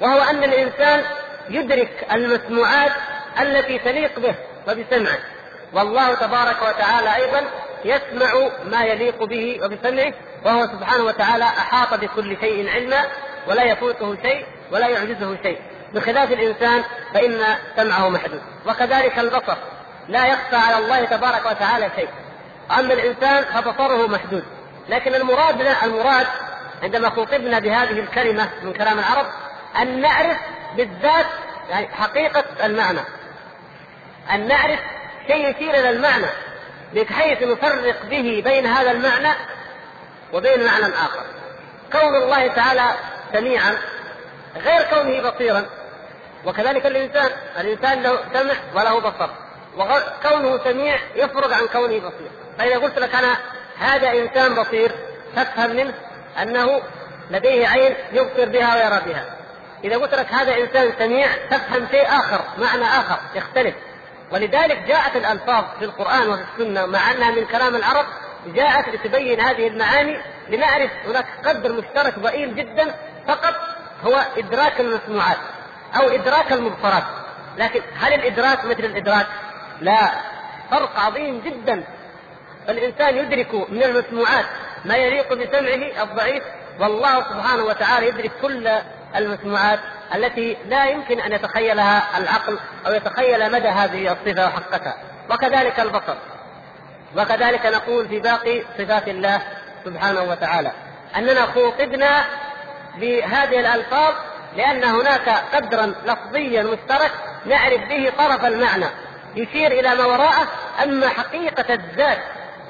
وهو 0.00 0.22
أن 0.22 0.44
الإنسان 0.44 1.04
يدرك 1.48 2.06
المسموعات 2.12 2.92
التي 3.40 3.78
تليق 3.78 4.18
به 4.18 4.34
وبسمعه. 4.68 5.18
والله 5.72 6.14
تبارك 6.14 6.62
وتعالى 6.62 7.16
أيضا 7.16 7.42
يسمع 7.84 8.48
ما 8.64 8.84
يليق 8.84 9.24
به 9.24 9.60
وبسمعه 9.64 10.12
وهو 10.44 10.66
سبحانه 10.66 11.04
وتعالى 11.04 11.44
أحاط 11.44 12.00
بكل 12.00 12.36
شيء 12.40 12.70
علما 12.70 13.04
ولا 13.46 13.62
يفوته 13.62 14.16
شيء 14.22 14.46
ولا 14.72 14.88
يعجزه 14.88 15.42
شيء. 15.42 15.58
بخلاف 15.94 16.32
الإنسان 16.32 16.84
فإن 17.14 17.44
سمعه 17.76 18.08
محدود. 18.08 18.42
وكذلك 18.66 19.18
البصر 19.18 19.56
لا 20.08 20.26
يخفى 20.26 20.56
على 20.56 20.78
الله 20.78 21.04
تبارك 21.04 21.46
وتعالى 21.46 21.90
شيء. 21.96 22.08
أما 22.78 22.94
الإنسان 22.94 23.44
فبصره 23.44 24.06
محدود. 24.06 24.44
لكن 24.88 25.14
المراد 25.14 25.60
المراد 25.82 26.26
عندما 26.82 27.10
خطبنا 27.10 27.58
بهذه 27.58 28.00
الكلمة 28.00 28.48
من 28.62 28.72
كلام 28.72 28.98
العرب 28.98 29.26
أن 29.82 30.00
نعرف 30.00 30.36
بالذات 30.76 31.26
يعني 31.70 31.88
حقيقة 31.88 32.44
المعنى. 32.64 33.00
أن 34.32 34.48
نعرف 34.48 34.80
شيء 35.26 35.50
يشير 35.50 35.74
إلى 35.74 35.90
المعنى 35.90 36.26
بحيث 36.94 37.42
نفرق 37.42 38.04
به 38.04 38.42
بين 38.44 38.66
هذا 38.66 38.90
المعنى 38.90 39.34
وبين 40.32 40.66
معنى 40.66 40.86
آخر. 40.86 41.22
كون 41.92 42.14
الله 42.22 42.46
تعالى 42.46 42.94
سميعا 43.32 43.76
غير 44.56 44.82
كونه 44.82 45.30
بصيرا. 45.30 45.66
وكذلك 46.44 46.86
الإنسان 46.86 47.30
الإنسان 47.60 48.02
له 48.02 48.18
سمع 48.32 48.54
وله 48.74 49.00
بصر. 49.00 49.30
وكونه 49.76 50.64
سميع 50.64 50.98
يفرق 51.14 51.52
عن 51.52 51.66
كونه 51.66 51.98
بصير. 51.98 52.30
فإذا 52.58 52.78
قلت 52.78 52.98
لك 52.98 53.14
أنا 53.14 53.36
هذا 53.78 54.10
إنسان 54.10 54.54
بصير 54.54 54.92
تفهم 55.36 55.76
منه 55.76 55.94
أنه 56.42 56.82
لديه 57.30 57.68
عين 57.68 57.94
يبصر 58.12 58.48
بها 58.48 58.74
ويرى 58.74 59.02
بها. 59.06 59.24
إذا 59.84 59.96
قلت 59.96 60.14
لك 60.14 60.32
هذا 60.32 60.56
إنسان 60.56 60.92
سميع 60.98 61.28
تفهم 61.50 61.86
شيء 61.90 62.06
آخر 62.08 62.40
معنى 62.58 62.84
آخر 62.84 63.18
يختلف. 63.34 63.74
ولذلك 64.30 64.78
جاءت 64.88 65.16
الألفاظ 65.16 65.64
في 65.78 65.84
القرآن 65.84 66.28
وفي 66.28 66.42
السنة 66.42 66.86
مع 66.86 67.10
أنها 67.10 67.30
من 67.30 67.44
كلام 67.44 67.76
العرب 67.76 68.06
جاءت 68.46 68.88
لتبين 68.88 69.40
هذه 69.40 69.66
المعاني 69.66 70.20
لنعرف 70.48 70.90
هناك 71.06 71.26
قدر 71.44 71.72
مشترك 71.72 72.18
ضئيل 72.18 72.54
جدا 72.54 72.94
فقط 73.28 73.54
هو 74.04 74.22
إدراك 74.36 74.80
المسموعات 74.80 75.36
أو 75.96 76.08
إدراك 76.08 76.52
المبصرات. 76.52 77.04
لكن 77.58 77.80
هل 78.00 78.14
الإدراك 78.14 78.64
مثل 78.64 78.84
الإدراك؟ 78.84 79.26
لا. 79.80 80.10
فرق 80.70 81.00
عظيم 81.00 81.40
جدا. 81.40 81.84
الإنسان 82.68 83.16
يدرك 83.16 83.54
من 83.54 83.82
المسموعات 83.82 84.44
ما 84.84 84.96
يليق 84.96 85.34
بسمعه 85.34 86.02
الضعيف 86.02 86.42
والله 86.80 87.20
سبحانه 87.20 87.64
وتعالى 87.64 88.08
يدرك 88.08 88.32
كل 88.42 88.68
المسموعات 89.16 89.78
التي 90.14 90.56
لا 90.68 90.84
يمكن 90.84 91.20
أن 91.20 91.32
يتخيلها 91.32 92.18
العقل 92.18 92.58
أو 92.86 92.92
يتخيل 92.92 93.52
مدى 93.52 93.68
هذه 93.68 94.12
الصفة 94.12 94.46
وحقتها. 94.46 94.96
وكذلك 95.30 95.80
البصر. 95.80 96.16
وكذلك 97.16 97.66
نقول 97.66 98.08
في 98.08 98.18
باقي 98.18 98.62
صفات 98.78 99.08
الله 99.08 99.40
سبحانه 99.84 100.22
وتعالى 100.22 100.72
أننا 101.16 101.46
خوطبنا 101.46 102.24
بهذه 102.96 103.60
الألفاظ 103.60 104.14
لأن 104.56 104.84
هناك 104.84 105.28
قدرا 105.54 105.94
لفظيا 106.06 106.62
مشترك 106.62 107.12
نعرف 107.46 107.80
به 107.88 108.12
طرف 108.18 108.44
المعنى. 108.44 108.86
يشير 109.36 109.72
إلى 109.72 109.94
ما 109.94 110.06
وراءه 110.06 110.48
أما 110.82 111.08
حقيقة 111.08 111.74
الذات 111.74 112.18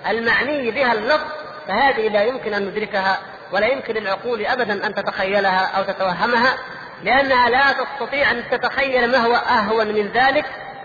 المعني 0.09 0.70
بها 0.70 0.92
اللفظ 0.92 1.26
فهذه 1.68 2.09
لا 2.09 2.22
يمكن 2.22 2.55
أن 2.55 2.62
ندركها 2.62 3.18
ولا 3.53 3.66
يمكن 3.66 3.94
للعقول 3.94 4.46
ابدا 4.46 4.86
أن 4.86 4.94
تتخيلها 4.94 5.66
أو 5.78 5.82
تتوهمها 5.82 6.55
لأنها 7.03 7.48
لا 7.48 7.72
تستطيع 7.72 8.30
أن 8.30 8.42
تتخيل 8.50 9.11
ما 9.11 9.18
هو 9.18 9.34
أهون 9.34 9.86
من 9.88 10.09
ذلك 10.09 10.44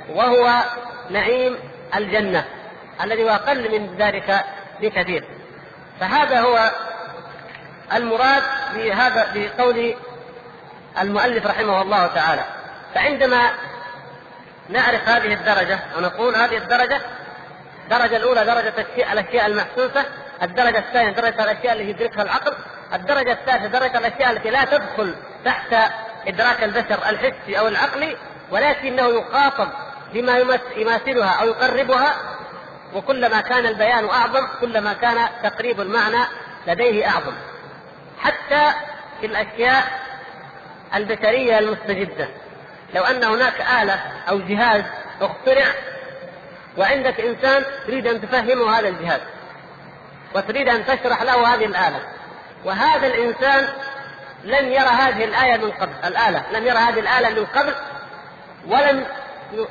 وهو 0.10 0.64
نعيم 1.10 1.56
الجنة 1.96 2.46
الذي 3.04 3.24
هو 3.24 3.30
أقل 3.30 3.80
من 3.80 3.96
ذلك 3.98 4.46
بكثير. 4.82 5.24
فهذا 6.00 6.40
هو 6.42 6.72
المراد 7.94 8.44
بهذا 8.76 9.28
بقول 9.36 9.96
المؤلف 11.02 11.48
رحمه 11.48 11.82
الله 11.82 12.08
تعالى. 12.08 12.44
فعندما 12.96 13.50
نعرف 14.70 15.10
هذه 15.10 15.34
الدرجة 15.34 15.80
ونقول 15.98 16.36
هذه 16.36 16.58
الدرجة 16.58 17.02
الدرجة 17.88 18.18
الأولى 18.18 18.46
درجة 18.46 18.74
الأشياء 19.14 19.46
المحسوسة 19.46 20.06
الدرجة 20.44 20.80
الثانية 20.80 21.12
درجة 21.12 21.44
الأشياء 21.44 21.74
التي 21.74 21.90
يدركها 21.90 22.24
العقل 22.24 22.54
الدرجة 22.94 23.32
الثالثة 23.32 23.68
درجة 23.68 23.98
الأشياء 23.98 24.32
التي 24.32 24.50
لا 24.50 24.66
تدخل 24.66 25.16
تحت 25.46 25.76
إدراك 26.28 26.64
البشر 26.64 27.10
الحسي 27.10 27.60
أو 27.60 27.68
العقلي 27.68 28.18
ولكنه 28.52 29.08
يخاطب 29.08 29.68
بما 30.14 30.38
يماثلها 30.76 31.42
أو 31.42 31.48
يقربها 31.48 32.14
وكلما 32.94 33.42
كان 33.42 33.66
البيان 33.66 34.10
أعظم 34.10 34.48
كلما 34.62 34.94
كان 34.94 35.30
تقريب 35.44 35.82
المعنى 35.82 36.26
لديه 36.68 37.08
أعظم. 37.08 37.34
حتى 38.20 38.74
في 39.22 39.26
الأشياء 39.26 39.84
البشرية 40.96 41.60
المستجدة. 41.60 42.28
لو 42.96 43.04
أن 43.04 43.24
هناك 43.24 43.62
آلة 43.82 44.00
أو 44.30 44.40
جهاز 44.40 44.84
اخترع 45.22 45.66
وعندك 46.78 47.20
إنسان 47.20 47.64
تريد 47.88 48.08
أن 48.08 48.22
تفهمه 48.22 48.80
هذا 48.80 48.88
الجهاز 48.88 49.22
وتريد 50.36 50.70
أن 50.70 50.86
تشرح 50.86 51.22
له 51.22 51.54
هذه 51.54 51.66
الآلة. 51.66 52.00
وهذا 52.66 53.08
الإنسان 53.08 53.68
لم 54.44 54.72
يرى 54.72 54.88
هذه 54.88 55.24
الآية 55.24 55.58
من 55.58 55.72
قبل 55.72 55.94
الآلة 56.04 56.44
لم 56.52 56.68
يرى 56.68 56.78
هذه 56.78 57.00
الآلة 57.00 57.30
من 57.30 57.46
قبل 57.46 57.74
ولم 58.68 59.06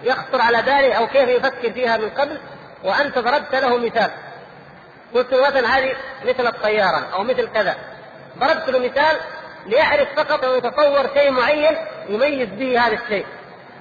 يخطر 0.03 0.41
على 0.41 0.63
باله 0.63 0.95
أو 0.95 1.07
كيف 1.07 1.29
يفكر 1.29 1.73
فيها 1.73 1.97
من 1.97 2.11
قبل. 2.11 2.41
وأنت 2.85 3.19
ضربت 3.19 3.55
له 3.55 3.77
مثال. 3.77 4.11
قلت 5.15 5.35
مثلا 5.35 5.79
هذه 5.79 5.97
مثل 6.25 6.47
الطيارة 6.47 7.09
أو 7.15 7.23
مثل 7.23 7.49
كذا. 7.55 7.77
ضربت 8.39 8.69
له 8.69 8.79
مثال 8.79 9.17
ليعرف 9.67 10.09
فقط 10.17 10.45
أو 10.45 10.55
يتصور 10.55 11.11
شيء 11.15 11.31
معين 11.31 11.77
يميز 12.09 12.49
به 12.49 12.87
هذا 12.87 12.95
الشيء 13.03 13.27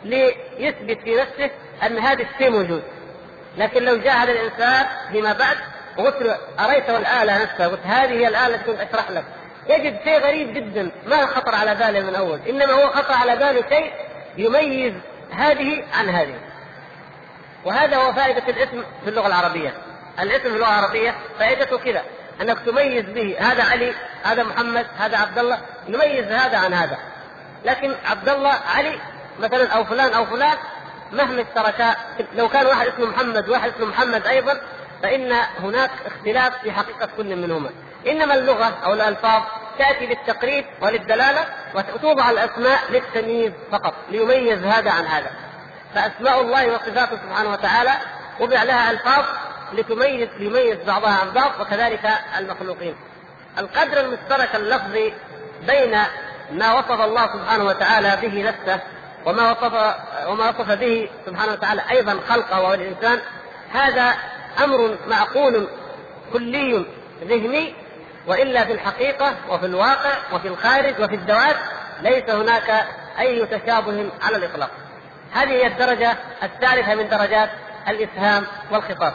ليثبت 0.03 0.99
في 1.03 1.15
نفسه 1.15 1.49
أن 1.83 1.99
هذا 1.99 2.23
الشيء 2.23 2.49
موجود. 2.49 2.83
لكن 3.57 3.83
لو 3.83 3.97
جاء 3.97 4.15
هذا 4.15 4.31
الإنسان 4.31 4.85
فيما 5.11 5.33
بعد 5.33 5.57
وقلت 5.97 6.21
له 6.21 6.37
أريته 6.59 6.97
الآلة 6.97 7.43
نفسها؟ 7.43 7.67
قلت 7.67 7.85
هذه 7.85 8.11
هي 8.11 8.27
الآلة 8.27 8.55
التي 8.55 8.83
أشرح 8.83 9.11
لك. 9.11 9.23
يجد 9.67 9.99
شيء 10.03 10.19
غريب 10.19 10.53
جدا 10.53 10.91
ما 11.05 11.25
خطر 11.25 11.55
على 11.55 11.75
باله 11.75 12.01
من 12.01 12.15
أول. 12.15 12.39
إنما 12.49 12.73
هو 12.73 12.89
خطر 12.89 13.13
على 13.13 13.35
باله 13.35 13.63
شيء 13.69 13.93
يميز 14.37 14.93
هذه 15.31 15.83
عن 15.93 16.09
هذه. 16.09 16.35
وهذا 17.65 17.97
هو 17.97 18.13
فائدة 18.13 18.43
الاسم 18.47 18.83
في 19.03 19.09
اللغة 19.09 19.27
العربية. 19.27 19.73
الاسم 20.19 20.41
في 20.41 20.55
اللغة 20.55 20.79
العربية 20.79 21.15
فائدته 21.39 21.77
كذا 21.77 22.03
أنك 22.41 22.59
تميز 22.59 23.05
به 23.05 23.37
هذا 23.39 23.63
علي 23.63 23.93
هذا 24.23 24.43
محمد 24.43 24.85
هذا 24.97 25.17
عبد 25.17 25.39
الله 25.39 25.57
نميز 25.89 26.31
هذا 26.31 26.57
عن 26.57 26.73
هذا. 26.73 26.97
لكن 27.65 27.95
عبد 28.05 28.29
الله 28.29 28.53
علي 28.75 28.99
مثلا 29.39 29.67
أو 29.67 29.83
فلان 29.83 30.13
أو 30.13 30.25
فلان 30.25 30.57
مهما 31.11 31.41
اشتركا 31.41 31.95
لو 32.35 32.49
كان 32.49 32.65
واحد 32.65 32.87
اسمه 32.87 33.05
محمد 33.05 33.49
وواحد 33.49 33.71
اسمه 33.75 33.85
محمد 33.85 34.27
أيضا 34.27 34.61
فإن 35.03 35.33
هناك 35.59 35.91
اختلاف 36.05 36.53
في 36.61 36.71
حقيقة 36.71 37.09
كل 37.17 37.35
منهما 37.35 37.69
إنما 38.07 38.35
اللغة 38.35 38.73
أو 38.85 38.93
الألفاظ 38.93 39.43
تأتي 39.79 40.05
للتقريب 40.05 40.65
وللدلالة 40.81 41.45
وتوضع 41.75 42.29
الأسماء 42.31 42.79
للتمييز 42.89 43.51
فقط 43.71 43.93
ليميز 44.09 44.63
هذا 44.63 44.91
عن 44.91 45.05
هذا 45.05 45.31
فأسماء 45.95 46.41
الله 46.41 46.73
وصفاته 46.73 47.17
سبحانه 47.17 47.49
وتعالى 47.49 47.91
وضع 48.39 48.63
لها 48.63 48.91
ألفاظ 48.91 49.25
لتميز 49.73 50.29
ليميز 50.39 50.77
بعضها 50.87 51.19
عن 51.21 51.29
بعض 51.31 51.51
وكذلك 51.61 52.09
المخلوقين. 52.39 52.95
القدر 53.57 53.99
المشترك 53.99 54.55
اللفظي 54.55 55.13
بين 55.67 55.97
ما 56.51 56.73
وصف 56.73 57.01
الله 57.01 57.27
سبحانه 57.33 57.63
وتعالى 57.63 58.17
به 58.21 58.43
نفسه 58.43 58.79
وما 59.25 59.51
وصف 59.51 59.73
وما 60.27 60.49
وصف 60.49 60.71
به 60.71 61.09
سبحانه 61.25 61.51
وتعالى 61.51 61.81
أيضا 61.91 62.19
خلقه 62.29 62.61
وهو 62.61 62.73
الإنسان 62.73 63.19
هذا 63.73 64.13
أمر 64.63 64.97
معقول 65.07 65.67
كلي 66.33 66.85
ذهني 67.23 67.73
وإلا 68.27 68.65
في 68.65 68.71
الحقيقة 68.71 69.35
وفي 69.49 69.65
الواقع 69.65 70.13
وفي 70.33 70.47
الخارج 70.47 70.93
وفي 70.99 71.15
الذوات 71.15 71.55
ليس 72.01 72.29
هناك 72.29 72.87
أي 73.19 73.45
تشابه 73.45 74.09
على 74.21 74.37
الإطلاق. 74.37 74.69
هذه 75.33 75.49
هي 75.49 75.67
الدرجة 75.67 76.17
الثالثة 76.43 76.95
من 76.95 77.09
درجات 77.09 77.49
الإفهام 77.87 78.43
والخطاب 78.71 79.13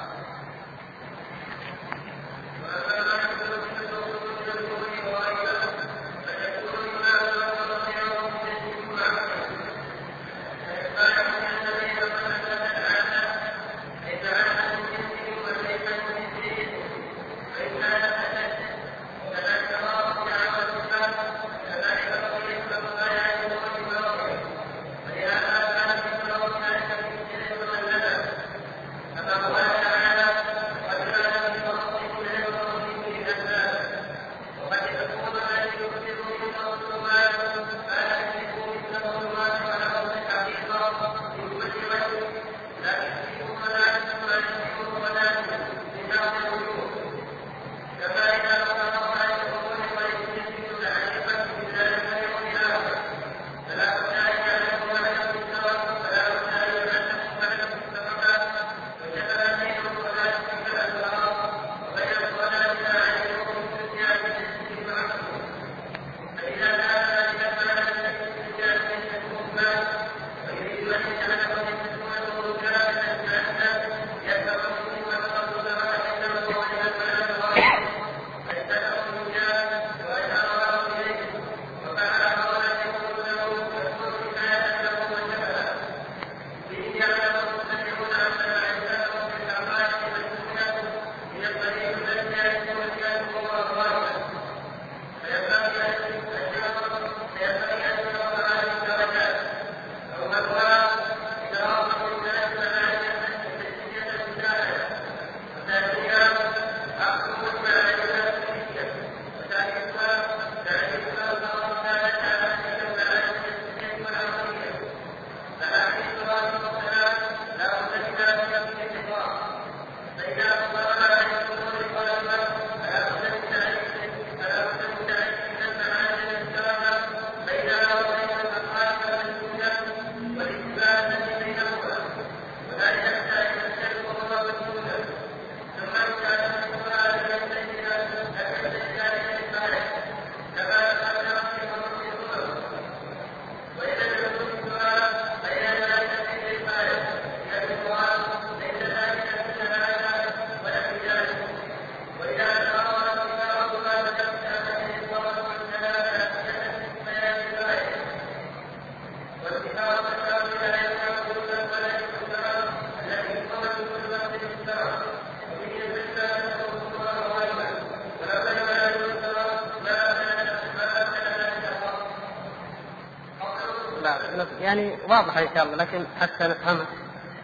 واضحة 175.10 175.40
إن 175.40 175.48
شاء 175.54 175.64
الله 175.64 175.76
لكن 175.76 176.04
حتى 176.20 176.44
نفهمها 176.48 176.86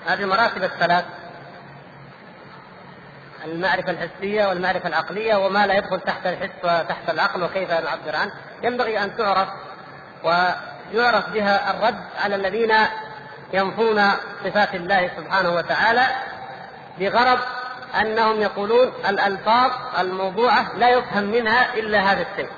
هذه 0.07 0.21
المراتب 0.21 0.65
الثلاث. 0.65 1.05
المعرفة 3.45 3.91
الحسية 3.91 4.47
والمعرفة 4.47 4.89
العقلية 4.89 5.37
وما 5.37 5.67
لا 5.67 5.75
يدخل 5.75 6.01
تحت 6.01 6.27
الحس 6.27 6.65
وتحت 6.65 7.11
العقل 7.11 7.43
وكيف 7.43 7.71
نعبر 7.71 8.17
عنه 8.17 8.33
ينبغي 8.63 8.99
أن 8.99 9.17
تعرف 9.17 9.49
ويعرف 10.25 11.31
بها 11.31 11.71
الرد 11.71 12.01
على 12.25 12.35
الذين 12.35 12.75
ينفون 13.53 14.03
صفات 14.45 14.75
الله 14.75 15.11
سبحانه 15.17 15.55
وتعالى 15.55 16.07
بغرض 16.99 17.39
أنهم 18.01 18.41
يقولون 18.41 18.93
الألفاظ 19.09 19.71
الموضوعة 19.99 20.77
لا 20.77 20.89
يفهم 20.89 21.25
منها 21.25 21.75
إلا 21.75 21.99
هذا 21.99 22.27
الشيء. 22.33 22.51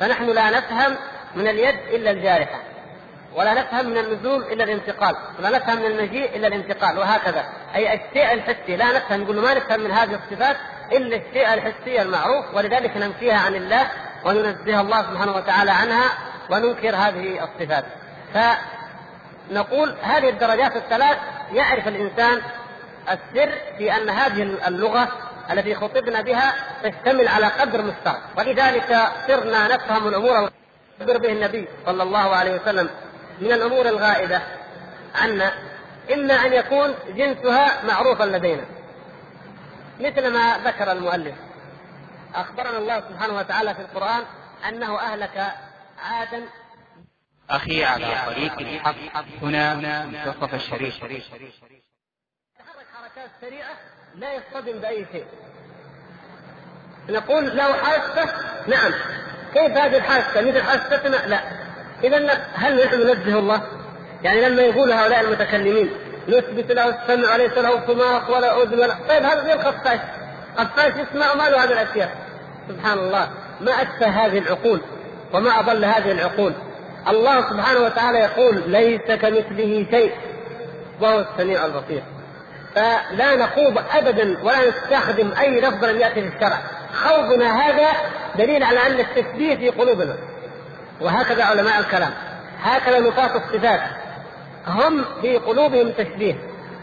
فنحن 0.00 0.24
لا 0.24 0.50
نفهم 0.50 0.96
من 1.34 1.48
اليد 1.48 1.74
إلا 1.74 2.10
الجارحة. 2.10 2.60
ولا 3.34 3.54
نفهم 3.54 3.86
من 3.86 3.98
النزول 3.98 4.42
إلا 4.42 4.64
الانتقال، 4.64 5.16
ولا 5.38 5.50
نفهم 5.50 5.78
من 5.78 5.86
المجيء 5.86 6.36
إلا 6.36 6.46
الانتقال 6.48 6.98
وهكذا، 6.98 7.44
أي 7.74 7.94
الشيء 7.94 8.32
الحسي 8.32 8.76
لا 8.76 8.96
نفهم 8.96 9.22
نقول 9.22 9.40
ما 9.40 9.54
نفهم 9.54 9.80
من 9.80 9.90
هذه 9.90 10.20
الصفات 10.24 10.56
إلا 10.92 11.16
الشيء 11.16 11.54
الحسي 11.54 12.02
المعروف 12.02 12.54
ولذلك 12.54 12.96
ننفيها 12.96 13.38
عن 13.38 13.54
الله 13.54 13.86
وننزه 14.24 14.80
الله 14.80 15.02
سبحانه 15.02 15.36
وتعالى 15.36 15.70
عنها 15.70 16.10
وننكر 16.50 16.96
هذه 16.96 17.44
الصفات. 17.44 17.84
فنقول 18.34 19.96
هذه 20.02 20.28
الدرجات 20.28 20.76
الثلاث 20.76 21.18
يعرف 21.52 21.88
الإنسان 21.88 22.42
السر 23.08 23.52
في 23.78 23.96
أن 23.96 24.10
هذه 24.10 24.42
اللغة 24.42 25.08
التي 25.50 25.74
خطبنا 25.74 26.20
بها 26.20 26.54
تشتمل 26.82 27.28
على 27.28 27.46
قدر 27.46 27.82
مشترك 27.82 28.20
ولذلك 28.38 28.98
صرنا 29.28 29.74
نفهم 29.74 30.08
الأمور 30.08 30.50
به 31.00 31.32
النبي 31.32 31.68
صلى 31.86 32.02
الله 32.02 32.36
عليه 32.36 32.60
وسلم. 32.60 32.90
من 33.40 33.52
الأمور 33.52 33.88
الغائبة 33.88 34.42
عنا 35.14 35.52
إما 36.12 36.34
أن 36.34 36.52
يكون 36.52 36.94
جنسها 37.08 37.84
معروفا 37.84 38.24
لدينا. 38.24 38.64
مثل 40.00 40.32
ما 40.32 40.58
ذكر 40.58 40.92
المؤلف. 40.92 41.34
أخبرنا 42.34 42.78
الله 42.78 43.00
سبحانه 43.00 43.38
وتعالى 43.38 43.74
في 43.74 43.80
القرآن 43.80 44.24
أنه 44.68 45.00
أهلك 45.00 45.52
عادا 46.02 46.44
أخي 47.50 47.84
على 47.84 48.06
طريق 48.26 48.58
الحق. 48.58 49.24
هنا 49.42 49.74
منتصف 50.04 50.54
الشريف 50.54 50.96
تحرك 50.98 52.86
حركات 52.94 53.30
سريعة 53.40 53.76
لا 54.14 54.34
يصطدم 54.34 54.80
بأي 54.80 55.06
شيء. 55.12 55.26
نقول 57.08 57.56
له 57.56 57.72
حاسة 57.72 58.34
نعم. 58.66 58.92
كيف 59.54 59.72
هذه 59.72 59.96
الحاسة؟ 59.96 60.40
مثل 60.40 60.62
حاستنا؟ 60.62 61.16
لا. 61.16 61.69
اذا 62.04 62.38
هل 62.54 62.84
نحن 62.84 63.00
ننزه 63.00 63.38
الله؟ 63.38 63.62
يعني 64.22 64.48
لما 64.48 64.62
يقول 64.62 64.92
هؤلاء 64.92 65.20
المتكلمين 65.20 65.90
نثبت 66.28 66.72
له 66.72 66.88
السمع 66.88 67.34
وليس 67.34 67.58
له 67.58 67.86
صماخ 67.86 68.30
ولا 68.30 68.62
أذن 68.62 68.78
ولا 68.78 68.94
طيب 69.08 69.22
هذا 69.22 69.44
زي 69.44 69.52
الخفاش 69.52 69.98
خفاش 70.58 70.92
يسمع 70.92 71.32
وما 71.32 71.50
له 71.50 71.64
هذه 71.64 71.72
الأشياء. 71.82 72.16
سبحان 72.68 72.98
الله. 72.98 73.30
ما 73.60 73.72
أشبه 73.72 74.06
هذه 74.06 74.38
العقول 74.38 74.80
وما 75.32 75.60
أضل 75.60 75.84
هذه 75.84 76.12
العقول. 76.12 76.52
الله 77.08 77.40
سبحانه 77.50 77.80
وتعالى 77.80 78.18
يقول 78.18 78.62
ليس 78.66 79.02
كمثله 79.02 79.86
شيء. 79.90 80.12
وهو 81.00 81.20
السميع 81.20 81.64
البصير. 81.66 82.02
فلا 82.74 83.36
نخوض 83.36 83.78
ابدا 83.92 84.38
ولا 84.42 84.68
نستخدم 84.68 85.32
أي 85.40 85.60
لفظ 85.60 85.84
لم 85.84 86.00
يأتي 86.00 86.30
في 86.30 86.36
الشرع. 86.36 86.58
خوضنا 86.94 87.60
هذا 87.60 87.88
دليل 88.38 88.62
على 88.62 88.86
أن 88.86 89.00
التشبيه 89.00 89.56
في 89.56 89.68
قلوبنا. 89.68 90.16
وهكذا 91.00 91.44
علماء 91.44 91.78
الكلام. 91.80 92.10
هكذا 92.62 93.00
نفاة 93.00 93.36
الصفات. 93.36 93.80
هم 94.66 95.04
في 95.22 95.36
قلوبهم 95.36 95.90
تشبيه 95.90 96.34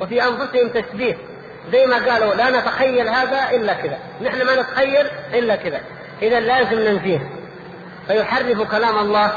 وفي 0.02 0.24
أنفسهم 0.24 0.70
تشبيه. 0.70 1.18
زي 1.72 1.86
ما 1.86 2.12
قالوا 2.12 2.34
لا 2.34 2.50
نتخيل 2.50 3.08
هذا 3.08 3.50
إلا 3.52 3.74
كذا. 3.74 3.98
نحن 4.22 4.46
ما 4.46 4.62
نتخيل 4.62 5.08
إلا 5.34 5.56
كذا. 5.56 5.82
اذا 6.22 6.40
لازم 6.40 6.80
ننفيه. 6.80 7.30
فيحرف 8.08 8.72
كلام 8.72 8.98
الله 8.98 9.32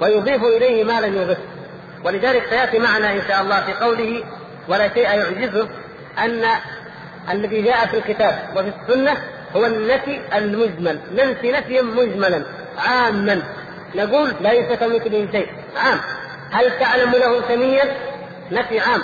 ويضيف 0.00 0.44
إليه 0.44 0.84
ما 0.84 1.00
لم 1.00 1.22
يضف. 1.22 1.38
ولذلك 2.04 2.46
سيأتي 2.50 2.78
معنا 2.78 3.12
إن 3.12 3.22
شاء 3.28 3.42
الله 3.42 3.60
في 3.60 3.72
قوله 3.72 4.24
ولا 4.68 4.88
شيء 4.94 5.02
يعجزه 5.02 5.68
أن 6.18 6.44
الذي 7.30 7.62
جاء 7.62 7.86
في 7.86 7.96
الكتاب 7.98 8.38
وفي 8.56 8.72
السنة 8.80 9.16
هو 9.56 9.66
النفي 9.66 10.20
المجمل. 10.34 11.00
ننفي 11.12 11.52
نفيا 11.52 11.82
مجملا 11.82 12.44
عاما. 12.78 13.42
نقول 13.94 14.34
ليس 14.40 14.72
كمثله 14.72 15.28
شيء. 15.32 15.48
عام. 15.76 16.00
هل 16.50 16.78
تعلم 16.78 17.10
له 17.10 17.48
سميا؟ 17.48 17.84
نفي 18.52 18.80
عام. 18.80 19.02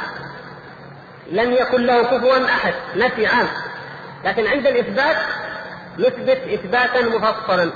لم 1.32 1.52
يكن 1.52 1.86
له 1.86 2.02
كفوا 2.02 2.44
أحد. 2.44 2.74
نفي 2.96 3.26
عام. 3.26 3.46
لكن 4.24 4.46
عند 4.46 4.66
الإثبات 4.66 5.16
نثبت 5.98 6.40
إثباتا 6.52 7.00
مفصلا. 7.00 7.70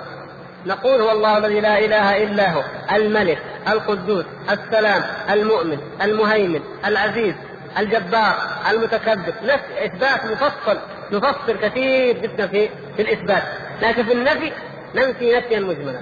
نقول 0.67 1.01
هو 1.01 1.11
الله 1.11 1.39
الذي 1.39 1.61
لا 1.61 1.79
إله 1.79 2.23
إلا 2.23 2.53
هو. 2.53 2.63
الملك 2.93 3.39
القدوس 3.69 4.25
السلام 4.51 5.03
المؤمن 5.31 5.79
المهيمن 6.03 6.61
العزيز 6.85 7.35
الجبار 7.79 8.35
المتكبر. 8.71 9.33
نفس 9.43 9.65
إثبات 9.85 10.25
مفصل. 10.25 10.79
نفصل 11.13 11.59
كثير 11.63 12.19
جدا 12.19 12.47
في 12.47 12.69
في 12.97 13.03
الإثبات. 13.03 13.43
لكن 13.83 14.05
في 14.05 14.13
النفي 14.13 14.53
ننفي 14.95 15.37
نفيا 15.37 15.61
مجملا. 15.61 16.01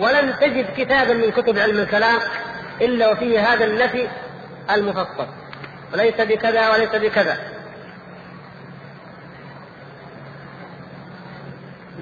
ولن 0.00 0.38
تجد 0.40 0.66
كتابا 0.76 1.14
من 1.14 1.30
كتب 1.30 1.58
علم 1.58 1.78
الكلام 1.78 2.20
إلا 2.80 3.12
وفيه 3.12 3.52
هذا 3.52 3.64
النفي 3.64 4.08
المفصل. 4.70 5.26
وليس 5.92 6.14
بكذا 6.20 6.70
وليس 6.70 6.90
بكذا. 6.90 7.38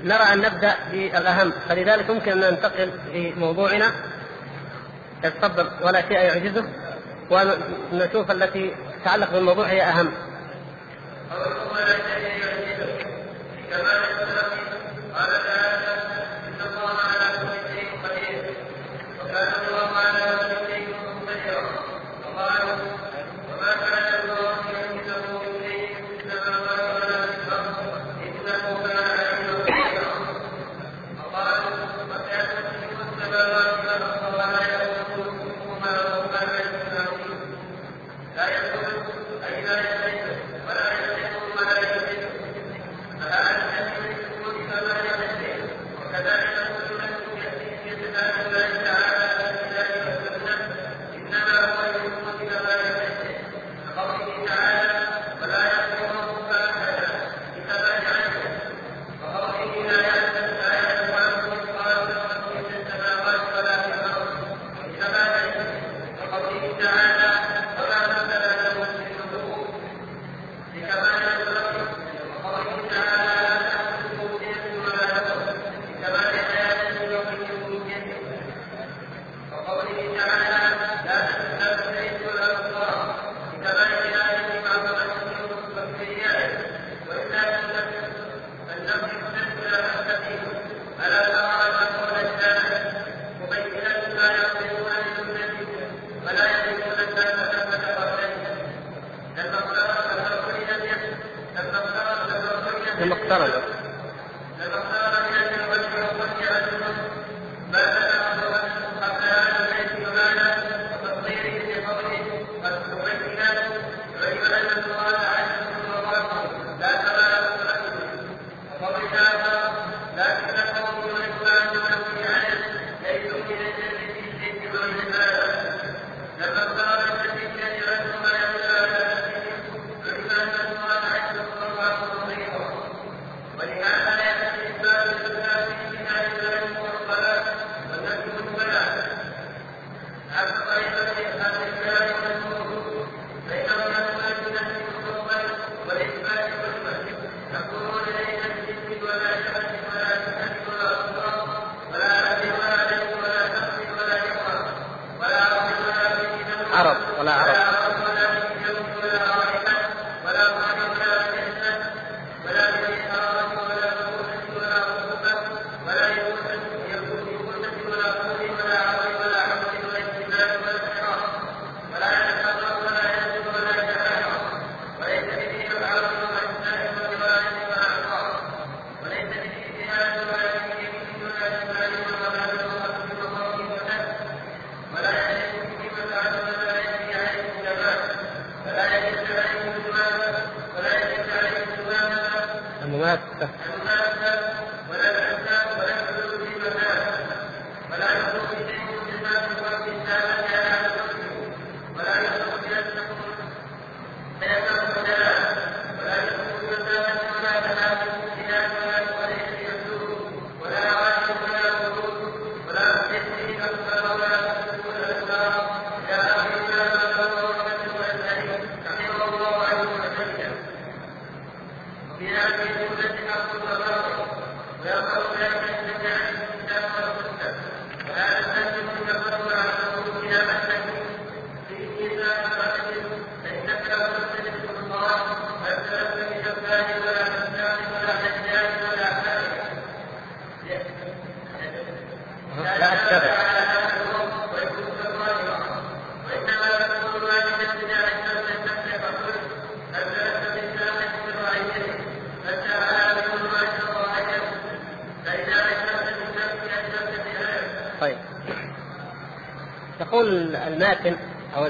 نرى 0.04 0.32
أن 0.32 0.38
نبدأ 0.40 0.74
بالأهم. 0.92 1.52
فلذلك 1.68 2.10
ممكن 2.10 2.32
أن 2.32 2.40
ننتقل 2.50 2.90
في 3.12 3.32
موضوعنا. 3.36 3.92
تفضل 5.22 5.70
ولا 5.82 6.00
شيء 6.00 6.18
يعجزه. 6.18 6.64
ونشوف 7.30 8.30
التي 8.30 8.74
تتعلق 9.02 9.30
بالموضوع 9.30 9.66
هي 9.66 9.82
أهم. 9.82 10.12
ذلك 11.78 12.04
الكتاب 13.56 13.82
والسنة 14.00 14.48
وهذا 15.12 15.36
الناس 15.36 15.52
يتفرد 15.52 15.77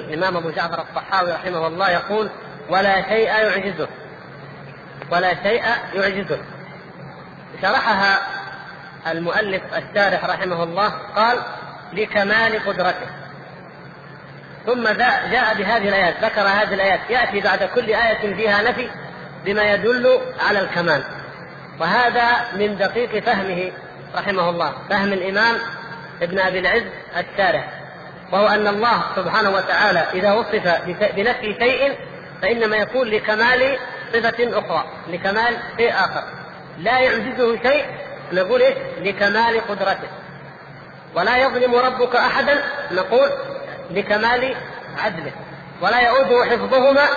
أو 0.09 0.15
الإمام 0.15 0.37
أبو 0.37 0.51
جعفر 0.51 0.81
الطحاوي 0.81 1.33
رحمه 1.33 1.67
الله 1.67 1.91
يقول 1.91 2.31
ولا 2.69 3.03
شيء 3.03 3.29
يعجزه. 3.29 3.89
ولا 5.11 5.35
شيء 5.43 5.63
يعجزه. 5.95 6.39
شرحها 7.63 8.19
المؤلف 9.07 9.63
الشارح 9.77 10.25
رحمه 10.25 10.63
الله 10.63 10.89
قال 10.89 11.39
لكمال 11.93 12.67
قدرته. 12.67 13.07
ثم 14.67 14.89
جاء 15.31 15.55
بهذه 15.55 15.89
الآيات 15.89 16.25
ذكر 16.25 16.41
هذه 16.41 16.75
الآيات 16.75 17.01
يأتي 17.11 17.41
بعد 17.41 17.65
كل 17.75 17.95
آية 17.95 18.35
فيها 18.35 18.63
نفي 18.63 18.91
بما 19.45 19.63
يدل 19.63 20.21
على 20.49 20.61
الكمال. 20.61 21.03
وهذا 21.81 22.57
من 22.57 22.79
دقيق 22.79 23.25
فهمه 23.25 23.73
رحمه 24.15 24.51
الله 24.51 24.73
فهم 24.91 25.13
الإمام 25.13 25.57
ابن 26.23 26.39
أبي 26.39 26.59
العز 26.59 26.85
الشارح 27.17 27.78
وهو 28.33 28.47
أن 28.47 28.67
الله 28.67 29.03
سبحانه 29.17 29.51
وتعالى 29.51 30.07
إذا 30.15 30.33
وصف 30.33 30.81
بنفي 31.17 31.57
شيء 31.61 31.99
فإنما 32.43 32.77
يكون 32.77 33.09
لكمال 33.09 33.79
صفة 34.13 34.59
أخرى 34.59 34.85
لكمال 35.09 35.57
شيء 35.77 35.91
آخر. 35.91 36.23
لا 36.79 36.99
يعجزه 36.99 37.63
شيء 37.63 37.87
نقول 38.33 38.63
إيش؟ 38.63 38.75
لكمال 38.99 39.61
قدرته. 39.69 40.09
ولا 41.15 41.37
يظلم 41.37 41.75
ربك 41.75 42.17
أحدا 42.17 42.63
نقول 42.91 43.31
لكمال 43.91 44.57
عدله. 44.99 45.33
ولا 45.81 46.01
يؤوده 46.01 46.45
حفظهما 46.45 47.09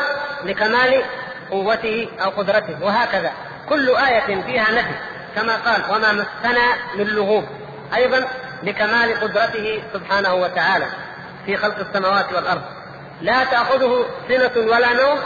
لكمال 0.43 1.03
قوته 1.51 2.09
أو 2.24 2.30
قدرته. 2.30 2.84
وهكذا. 2.84 3.32
كل 3.70 3.89
آية 3.89 4.41
فيها 4.41 4.72
نفي 4.72 4.95
كما 5.36 5.55
قال 5.55 5.84
وما 5.91 6.12
مسنا 6.12 6.74
من 6.95 7.07
لغوب 7.07 7.45
أيضا 7.95 8.28
لكمال 8.64 9.20
قدرته 9.20 9.84
سبحانه 9.93 10.34
وتعالى. 10.34 10.86
في 11.46 11.58
خلق 11.58 11.80
السماوات 11.80 12.34
والأرض. 12.34 12.62
لا 13.22 13.44
تأخذه 13.44 14.06
سنة 14.28 14.72
ولا 14.72 14.94
نوم 14.94 15.20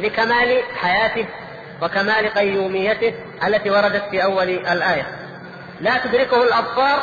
لكمال 0.00 0.62
حياته 0.76 1.26
وكمال 1.82 2.34
قيوميته 2.34 3.14
التي 3.46 3.70
وردت 3.70 4.02
في 4.10 4.24
أول 4.24 4.48
الآية. 4.48 5.06
لا 5.80 5.98
تدركه 5.98 6.42
الأبصار 6.42 6.98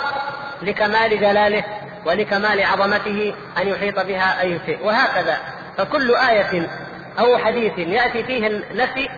لكمال 0.62 1.20
جلاله 1.20 1.64
ولكمال 2.06 2.64
عظمته 2.64 3.36
أن 3.58 3.68
يحيط 3.68 4.00
بها 4.00 4.42
أي 4.42 4.60
شيء. 4.66 4.80
وهكذا. 4.86 5.38
فكل 5.78 6.16
آية 6.16 6.70
أو 7.20 7.38
حديث 7.38 7.78
يأتي 7.78 8.24
فيه 8.24 8.48
النفي 8.48 9.10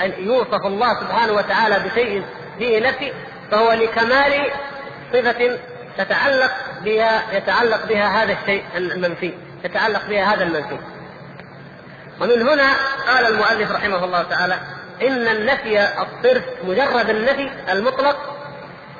أن 0.00 0.12
يوصف 0.18 0.66
الله 0.66 1.00
سبحانه 1.00 1.32
وتعالى 1.32 1.78
بشيء 1.78 2.22
فيه 2.58 2.88
نفي 2.88 3.12
فهو 3.50 3.72
لكمال 3.72 4.50
صفة 5.12 5.58
تتعلق 5.98 6.50
بها 6.84 7.22
يتعلق 7.32 7.86
بها 7.86 8.22
هذا 8.22 8.32
الشيء 8.32 8.64
المنفي 8.76 9.34
يتعلق 9.64 10.06
بها 10.08 10.34
هذا 10.34 10.44
المنفي. 10.44 10.78
ومن 12.20 12.42
هنا 12.42 12.72
قال 13.06 13.26
المؤلف 13.26 13.72
رحمه 13.72 14.04
الله 14.04 14.22
تعالى 14.22 14.58
إن 15.02 15.28
النفي 15.28 15.80
الصرف 15.80 16.44
مجرد 16.64 17.10
النفي 17.10 17.50
المطلق 17.72 18.16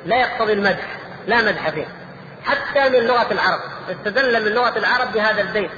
لا 0.05 0.15
يقتضي 0.15 0.53
المدح 0.53 0.97
لا 1.27 1.41
مدح 1.41 1.69
فيه. 1.69 1.85
حتى 2.45 2.89
من 2.89 3.07
لغة 3.07 3.27
العرب 3.31 3.59
استدل 3.89 4.45
من 4.45 4.51
لغة 4.51 4.77
العرب 4.77 5.13
بهذا 5.13 5.41
البيت 5.41 5.71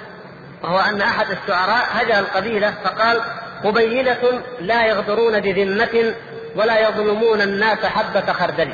وهو 0.64 0.80
أن 0.80 1.01
أحد 1.01 1.26
الشعراء 1.32 1.86
هجا 1.91 2.20
القبيلة 2.20 2.74
فقال 2.84 3.22
قبيلة 3.64 4.41
لا 4.60 4.86
يغدرون 4.86 5.39
بذمة 5.39 6.14
ولا 6.56 6.80
يظلمون 6.80 7.41
الناس 7.41 7.86
حبة 7.86 8.34
خردل. 8.34 8.74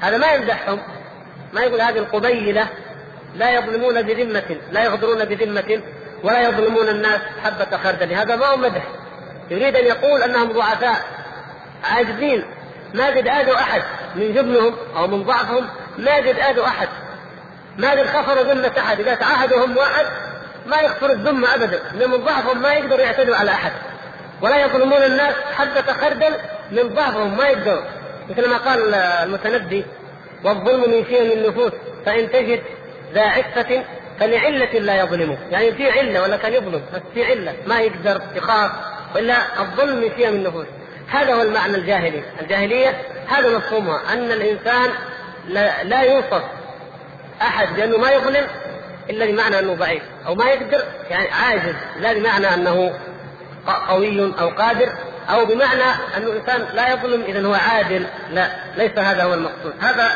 هذا 0.00 0.16
ما 0.16 0.32
يمدحهم 0.32 0.80
ما 1.52 1.60
يقول 1.60 1.80
هذه 1.80 1.98
القبيلة 1.98 2.66
لا 3.34 3.50
يظلمون 3.50 4.02
بذمة 4.02 4.56
لا 4.72 4.84
يغدرون 4.84 5.24
بذمة 5.24 5.82
ولا 6.22 6.48
يظلمون 6.48 6.88
الناس 6.88 7.20
حبة 7.44 7.76
خردل. 7.76 8.12
هذا 8.12 8.36
ما 8.36 8.46
هو 8.46 8.56
مدح. 8.56 8.82
يريد 9.50 9.76
أن 9.76 9.86
يقول 9.86 10.22
أنهم 10.22 10.52
ضعفاء. 10.52 11.04
عاجزين. 11.84 12.44
ما 12.94 13.06
قد 13.06 13.28
آذوا 13.28 13.54
أحد 13.54 13.82
من 14.16 14.34
جبنهم 14.34 14.76
أو 14.96 15.06
من 15.06 15.22
ضعفهم. 15.22 15.68
ما 15.98 16.16
قد 16.16 16.38
آذوا 16.38 16.66
أحد. 16.66 16.88
ما 17.78 17.90
قد 17.90 18.06
خفروا 18.06 18.42
ذمة 18.42 18.72
أحد. 18.78 19.00
إذا 19.00 19.14
تعاهدهم 19.14 19.76
واحد 19.76 20.06
ما 20.66 20.80
يغفر 20.80 21.10
الذمة 21.10 21.54
أبدا. 21.54 21.80
من 21.94 22.16
ضعفهم 22.16 22.62
ما 22.62 22.72
يقدروا 22.72 23.04
يعتدوا 23.04 23.36
على 23.36 23.50
أحد. 23.50 23.72
ولا 24.42 24.64
يظلمون 24.64 25.02
الناس 25.02 25.34
حبة 25.56 25.92
خردل 25.92 26.34
من 26.70 26.94
ضعفهم 26.94 27.36
ما 27.36 27.48
يقدروا. 27.48 27.84
مثل 28.30 28.48
ما 28.48 28.56
قال 28.56 28.94
المتنبي 28.94 29.84
والظلم 30.44 30.90
من 30.90 31.04
شيم 31.04 31.32
النفوس 31.32 31.72
فإن 32.06 32.30
تجد 32.30 32.62
ذا 33.14 33.22
عفة 33.22 33.84
فلعلة 34.20 34.78
لا 34.78 35.00
يظلمه. 35.00 35.38
يعني 35.50 35.72
في 35.72 35.90
علة 35.90 36.22
ولا 36.22 36.36
كان 36.36 36.52
يظلم 36.52 36.82
بس 36.94 37.00
في 37.14 37.24
علة 37.24 37.54
ما 37.66 37.80
يقدر 37.80 38.22
يخاف. 38.34 38.70
وإلا 39.14 39.60
الظلم 39.60 40.00
من 40.00 40.10
شيم 40.16 40.34
النفوس. 40.34 40.66
هذا 41.08 41.34
هو 41.34 41.42
المعنى 41.42 41.76
الجاهلي. 41.76 42.22
الجاهلية 42.40 43.02
هذا 43.28 43.56
مفهومها 43.56 44.12
أن 44.12 44.32
الإنسان 44.32 44.90
لا, 45.48 45.84
لا 45.84 46.02
يوصف 46.02 46.42
أحد 47.42 47.76
بأنه 47.76 47.98
ما 47.98 48.10
يظلم 48.10 48.46
إلا 49.10 49.26
بمعنى 49.26 49.58
أنه 49.58 49.74
ضعيف 49.74 50.02
أو 50.26 50.34
ما 50.34 50.44
يقدر 50.44 50.84
يعني 51.10 51.28
عاجز 51.30 51.74
لا 52.00 52.12
بمعنى 52.12 52.54
أنه 52.54 52.92
قوي 53.88 54.34
أو 54.40 54.48
قادر. 54.48 54.92
أو 55.32 55.46
بمعنى 55.46 55.82
انه 56.16 56.32
انسان 56.32 56.66
لا 56.74 56.92
يظلم 56.92 57.22
إذا 57.22 57.46
هو 57.46 57.54
عادل. 57.54 58.06
لا 58.30 58.50
ليس 58.76 58.98
هذا 58.98 59.22
هو 59.22 59.34
المقصود. 59.34 59.72
هذا 59.80 60.10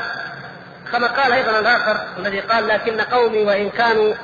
كما 0.93 1.07
قال 1.07 1.33
أيضا 1.33 1.59
الآخر 1.61 2.01
الذي 2.19 2.41
قال 2.41 2.69
لكن 2.69 3.01
قومي 3.01 3.43
وإن 3.43 3.71
كانوا 3.71 4.15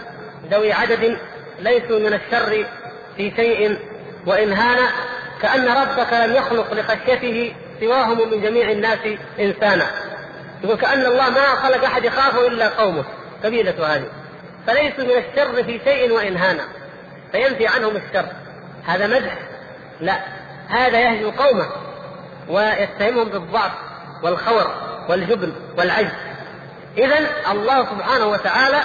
ذوي 0.50 0.72
عدد 0.72 1.18
ليسوا 1.58 1.98
من 1.98 2.14
الشر 2.14 2.66
في 3.16 3.32
شيء 3.36 3.78
وإن 4.26 4.52
هان 4.52 4.78
كأن 5.42 5.68
ربك 5.68 6.12
لم 6.12 6.34
يخلق 6.34 6.74
لخشيته 6.74 7.54
سواهم 7.80 8.30
من 8.30 8.42
جميع 8.42 8.70
الناس 8.70 8.98
إنسانا. 9.40 9.86
يقول 10.64 10.76
كأن 10.76 11.06
الله 11.06 11.30
ما 11.30 11.46
خلق 11.46 11.84
أحد 11.84 12.04
يخافه 12.04 12.46
إلا 12.46 12.68
قومه. 12.68 13.04
قبيلته 13.44 13.94
هذه. 13.94 14.08
فليسوا 14.66 15.04
من 15.04 15.24
الشر 15.24 15.64
في 15.64 15.80
شيء 15.84 16.12
وإن 16.12 16.36
هانا 16.36 16.64
فينفي 17.32 17.66
عنهم 17.66 17.96
الشر. 17.96 18.26
هذا 18.86 19.06
مدح؟ 19.06 19.38
لا. 20.00 20.20
هذا 20.70 21.00
يهجو 21.00 21.30
قومه 21.30 21.66
ويتهمهم 22.48 23.28
بالضعف 23.28 23.72
والخور 24.22 24.74
والجبن 25.08 25.52
والعجز. 25.78 26.10
إذا 26.98 27.18
الله 27.50 27.84
سبحانه 27.84 28.26
وتعالى 28.26 28.80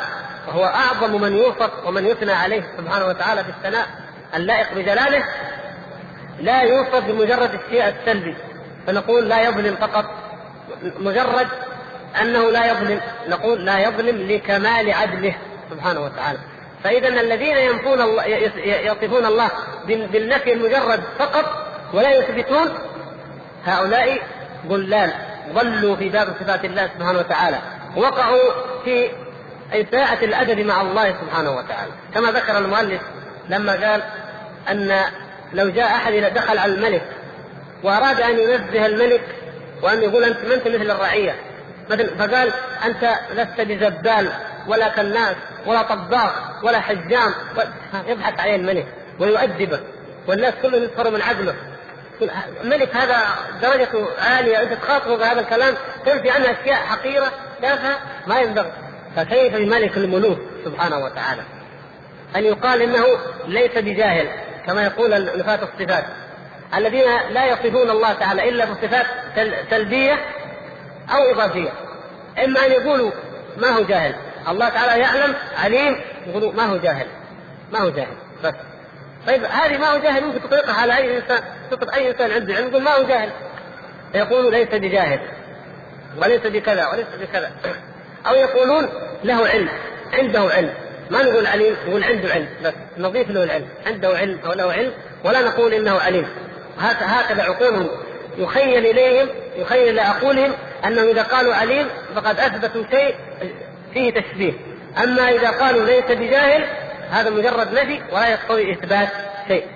وهو 0.47 0.65
أعظم 0.65 1.21
من 1.21 1.37
يوصف 1.37 1.71
ومن 1.85 2.05
يثنى 2.05 2.33
عليه 2.33 2.63
سبحانه 2.77 3.05
وتعالى 3.05 3.43
في 3.43 3.49
الثناء 3.49 3.87
اللائق 4.35 4.73
بجلاله 4.73 5.23
لا 6.39 6.61
يوصف 6.61 7.05
بمجرد 7.05 7.53
الشيء 7.53 7.87
السلبي. 7.87 8.35
فنقول 8.87 9.29
لا 9.29 9.41
يظلم 9.41 9.75
فقط 9.75 10.05
مجرد 10.99 11.47
أنه 12.21 12.51
لا 12.51 12.71
يظلم 12.71 13.01
نقول 13.27 13.65
لا 13.65 13.79
يظلم 13.79 14.27
لكمال 14.31 14.93
عدله 14.93 15.35
سبحانه 15.71 15.99
وتعالى. 15.99 16.39
فإذا 16.83 17.07
الذين 17.07 17.57
ينفون 17.57 18.01
الله 18.01 18.25
يصفون 18.65 19.25
الله 19.25 19.51
بالنفي 19.87 20.53
المجرد 20.53 21.03
فقط 21.19 21.45
ولا 21.93 22.13
يثبتون 22.13 22.69
هؤلاء 23.65 24.21
ضلال 24.67 25.11
ضلوا 25.53 25.95
في 25.95 26.09
باب 26.09 26.27
صفات 26.39 26.65
الله 26.65 26.89
سبحانه 26.97 27.19
وتعالى 27.19 27.57
وقعوا 27.95 28.51
في 28.85 29.09
إساءة 29.73 30.25
الأدب 30.25 30.59
مع 30.59 30.81
الله 30.81 31.15
سبحانه 31.21 31.51
وتعالى. 31.51 31.91
كما 32.13 32.31
ذكر 32.31 32.57
المؤلف 32.57 33.01
لما 33.49 33.71
قال 33.71 34.01
أن 34.69 35.01
لو 35.53 35.69
جاء 35.69 35.85
أحد 35.85 36.13
إذا 36.13 36.29
دخل 36.29 36.57
على 36.57 36.75
الملك 36.75 37.03
وأراد 37.83 38.21
أن 38.21 38.39
ينزه 38.39 38.85
الملك 38.85 39.21
وأن 39.81 40.03
يقول 40.03 40.23
أنت 40.23 40.45
ما 40.45 40.53
أنت 40.53 40.67
مثل 40.67 40.91
الرعية 40.91 41.35
مثل 41.89 42.17
فقال 42.17 42.51
أنت 42.85 43.15
لست 43.33 43.61
بزبال 43.61 44.29
ولا 44.67 44.89
كناس 44.89 45.35
ولا 45.65 45.81
طباخ 45.81 46.31
ولا 46.63 46.79
حجام 46.79 47.33
يضحك 48.07 48.39
عليه 48.39 48.55
الملك 48.55 48.85
ويؤدبه 49.19 49.79
والناس 50.27 50.53
كلهم 50.61 50.83
يسخروا 50.83 51.11
من 51.11 51.21
عقله 51.21 51.55
الملك 52.63 52.95
هذا 52.95 53.17
درجته 53.61 54.07
عالية 54.19 54.61
أنت 54.61 54.73
تخاطبه 54.73 55.17
بهذا 55.17 55.39
الكلام 55.39 55.75
تنفي 56.05 56.29
عنه 56.29 56.45
أشياء 56.51 56.77
حقيرة 56.77 57.31
تافهة 57.61 57.99
ما 58.27 58.39
ينبغي. 58.39 58.71
فكيف 59.15 59.55
بملك 59.55 59.97
الملوك 59.97 60.39
سبحانه 60.65 60.97
وتعالى؟ 60.97 61.41
أن 62.35 62.43
يقال 62.45 62.81
إنه 62.81 63.05
ليس 63.47 63.77
بجاهل 63.77 64.27
كما 64.65 64.83
يقول 64.83 65.39
نفاة 65.39 65.59
الصفات. 65.63 66.05
الذين 66.75 67.05
لا 67.29 67.45
يصفون 67.45 67.89
الله 67.89 68.13
تعالى 68.13 68.49
إلا 68.49 68.65
بصفات 68.65 69.05
سلبية 69.69 70.13
أو 71.15 71.31
إضافية. 71.31 71.69
إما 72.45 72.65
أن 72.65 72.71
يقولوا 72.71 73.11
ما 73.57 73.67
هو 73.67 73.83
جاهل. 73.83 74.15
الله 74.47 74.69
تعالى 74.69 75.01
يعلم 75.01 75.35
عليم 75.63 76.01
يقولوا 76.27 76.53
ما 76.53 76.65
هو 76.65 76.77
جاهل. 76.77 77.07
ما 77.71 77.79
هو 77.79 77.89
جاهل 77.89 78.15
بس. 78.43 78.53
طيب 79.27 79.43
هذه 79.43 79.77
ما 79.77 79.87
هو 79.87 79.99
جاهل 79.99 80.23
ممكن 80.25 80.41
تطلقها 80.41 80.73
على 80.73 80.97
أي 80.97 81.17
إنسان 81.17 81.43
تطلق 81.71 81.93
أي 81.93 82.11
إنسان 82.11 82.31
عنده 82.31 82.55
علم 82.55 82.67
يقول 82.69 82.81
ما 82.81 82.91
هو 82.91 83.03
جاهل. 83.03 83.29
فيقول 84.11 84.51
ليس 84.51 84.67
بجاهل 84.67 85.19
وليس 86.17 86.41
بكذا 86.41 86.87
وليس 86.87 87.05
بكذا. 87.21 87.51
أو 88.27 88.33
يقولون 88.33 88.89
له 89.23 89.47
علم 89.47 89.69
عنده 90.13 90.39
علم. 90.39 90.73
ما 91.09 91.23
نقول 91.23 91.47
عليم 91.47 91.75
نقول 91.87 92.03
عنده 92.03 92.33
علم 92.33 92.47
بس 92.63 92.73
نضيف 92.97 93.29
له 93.29 93.43
العلم. 93.43 93.67
عنده 93.85 94.17
علم 94.17 94.39
أو 94.45 94.53
له 94.53 94.71
علم 94.71 94.91
ولا 95.23 95.41
نقول 95.41 95.73
إنه 95.73 95.99
عليم. 95.99 96.27
هكذا 96.79 97.43
عقولهم. 97.43 97.89
يخيل 98.37 98.85
إليهم 98.85 99.29
يخيل 99.55 99.95
لعقولهم 99.95 100.53
أنهم 100.85 101.09
إذا 101.09 101.23
قالوا 101.23 101.55
عليم 101.55 101.87
فقد 102.15 102.39
أثبتوا 102.39 102.83
شيء 102.91 103.15
فيه 103.93 104.11
تشبيه. 104.11 104.53
أما 105.03 105.29
إذا 105.29 105.49
قالوا 105.49 105.85
ليس 105.85 106.05
بجاهل 106.05 106.65
هذا 107.11 107.29
مجرد 107.29 107.73
نفي 107.73 108.01
ولا 108.11 108.27
يقتضي 108.27 108.71
إثبات 108.73 109.09
شيء. 109.47 109.67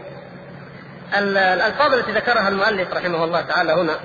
الألفاظ 1.17 1.93
التي 1.93 2.11
ذكرها 2.11 2.47
المؤلف 2.47 2.93
رحمه 2.93 3.23
الله 3.23 3.41
تعالى 3.41 3.73
هنا 3.73 3.99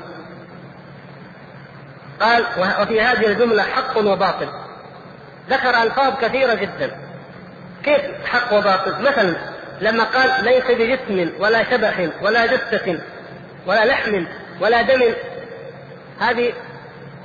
قال 2.21 2.45
وفي 2.81 3.01
هذه 3.01 3.27
الجملة 3.27 3.63
حق 3.63 3.99
وباطل. 3.99 4.49
ذكر 5.51 5.83
ألفاظ 5.83 6.15
كثيرة 6.21 6.55
جدا. 6.55 6.97
كيف 7.85 8.01
حق 8.27 8.53
وباطل؟ 8.53 9.03
مثلا 9.03 9.37
لما 9.81 10.05
قال 10.05 10.45
ليس 10.45 10.65
بجسم 10.65 11.31
ولا 11.39 11.71
شبح 11.71 12.09
ولا 12.23 12.47
جثة 12.47 12.99
ولا 13.67 13.85
لحم 13.85 14.25
ولا 14.61 14.83
دم. 14.83 15.15
هذه 16.21 16.53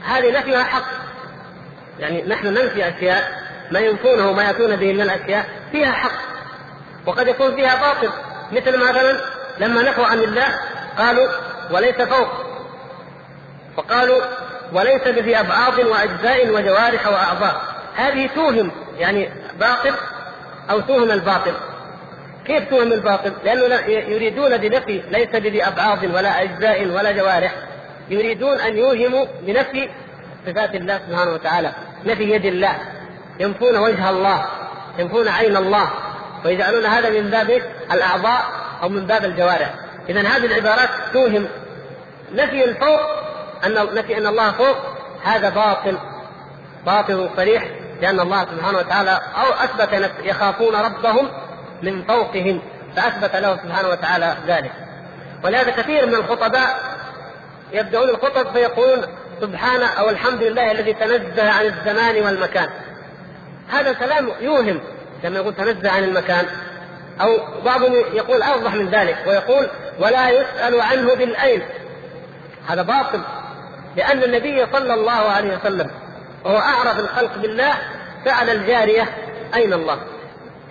هذه 0.05 0.39
نفيها 0.39 0.63
حق. 0.63 0.89
يعني 1.99 2.23
نحن 2.23 2.47
ننفي 2.47 2.89
أشياء 2.89 3.38
ما 3.71 3.79
ينفونه 3.79 4.29
وما 4.29 4.43
يأتون 4.43 4.75
به 4.75 4.93
من 4.93 5.01
الأشياء 5.01 5.45
فيها 5.71 5.91
حق. 5.91 6.11
وقد 7.05 7.27
يكون 7.27 7.55
فيها 7.55 7.75
باطل. 7.75 8.13
مثل 8.51 8.89
مثلا 8.89 9.21
لما 9.59 9.81
نفوا 9.81 10.05
عن 10.05 10.19
الله 10.19 10.59
قالوا 10.97 11.27
وليس 11.71 11.95
فوق. 11.95 12.29
وقالوا 13.77 14.21
وليس 14.73 15.07
بذي 15.07 15.39
ابعاض 15.39 15.79
وأجزاء 15.79 16.49
وجوارح 16.49 17.07
وأعضاء. 17.07 17.61
هذه 17.95 18.29
توهم 18.35 18.71
يعني 18.97 19.29
باطل 19.59 19.93
أو 20.69 20.79
توهم 20.79 21.11
الباطل. 21.11 21.53
كيف 22.45 22.69
توهم 22.69 22.93
الباطل؟ 22.93 23.33
لأنه 23.43 23.75
يريدون 23.85 24.57
بنفي 24.57 25.03
ليس 25.11 25.29
بذي 25.29 25.67
ابعاض 25.67 26.03
ولا 26.03 26.43
أجزاء 26.43 26.85
ولا 26.85 27.11
جوارح. 27.11 27.55
يريدون 28.09 28.59
أن 28.59 28.77
يوهموا 28.77 29.25
بنفي 29.41 29.89
صفات 30.47 30.75
الله 30.75 30.99
سبحانه 31.09 31.31
وتعالى. 31.31 31.71
نفي 32.05 32.23
يد 32.23 32.45
الله. 32.45 32.98
ينفون 33.39 33.77
وجه 33.77 34.09
الله 34.09 34.45
ينفون 34.99 35.27
عين 35.27 35.57
الله 35.57 35.89
ويجعلون 36.45 36.85
هذا 36.85 37.09
من 37.09 37.29
باب 37.29 37.61
الأعضاء 37.91 38.41
أو 38.83 38.89
من 38.89 39.05
باب 39.07 39.25
الجوارح. 39.25 39.73
اذا 40.09 40.21
هذه 40.21 40.45
العبارات 40.45 40.89
توهم 41.13 41.47
نفي 42.31 42.65
الفوق 42.65 42.99
أن 43.65 43.95
نفي 43.95 44.17
أن 44.17 44.27
الله 44.27 44.51
فوق 44.51 44.77
هذا 45.23 45.49
باطل 45.49 45.97
باطل 46.85 47.29
صريح 47.37 47.63
لأن 48.01 48.19
الله 48.19 48.45
سبحانه 48.45 48.77
وتعالى 48.77 49.11
أو 49.11 49.53
أثبت 49.63 50.11
يخافون 50.23 50.75
ربهم 50.75 51.29
من 51.83 52.03
فوقهم 52.03 52.61
فأثبت 52.95 53.35
له 53.35 53.57
سبحانه 53.57 53.89
وتعالى 53.89 54.35
ذلك. 54.47 54.71
ولهذا 55.43 55.71
كثير 55.71 56.05
من 56.05 56.15
الخطباء 56.15 56.79
يبدأون 57.71 58.09
الخطب 58.09 58.53
فيقولون 58.53 59.01
سبحان 59.41 59.81
أو 59.81 60.09
الحمد 60.09 60.43
لله 60.43 60.71
الذي 60.71 60.93
تنزه 60.93 61.51
عن 61.51 61.65
الزمان 61.65 62.23
والمكان. 62.23 62.69
هذا 63.69 63.91
الكلام 63.91 64.31
يوهم 64.41 64.81
لما 65.23 65.39
يقول 65.39 65.55
تنزه 65.55 65.91
عن 65.91 66.03
المكان. 66.03 66.45
أو 67.21 67.39
بعضهم 67.65 67.93
يقول 67.93 68.41
أوضح 68.41 68.73
من 68.73 68.89
ذلك 68.89 69.17
ويقول 69.27 69.67
ولا 69.99 70.29
يسأل 70.29 70.81
عنه 70.81 71.13
بالأين. 71.13 71.61
هذا 72.67 72.81
باطل 72.81 73.21
لأن 73.95 74.23
النبي 74.23 74.65
صلى 74.73 74.93
الله 74.93 75.11
عليه 75.11 75.57
وسلم 75.57 75.91
وهو 76.45 76.57
أعرف 76.57 76.99
الخلق 76.99 77.37
بالله 77.37 77.73
سأل 78.25 78.49
الجارية 78.49 79.09
أين 79.55 79.73
الله؟ 79.73 79.99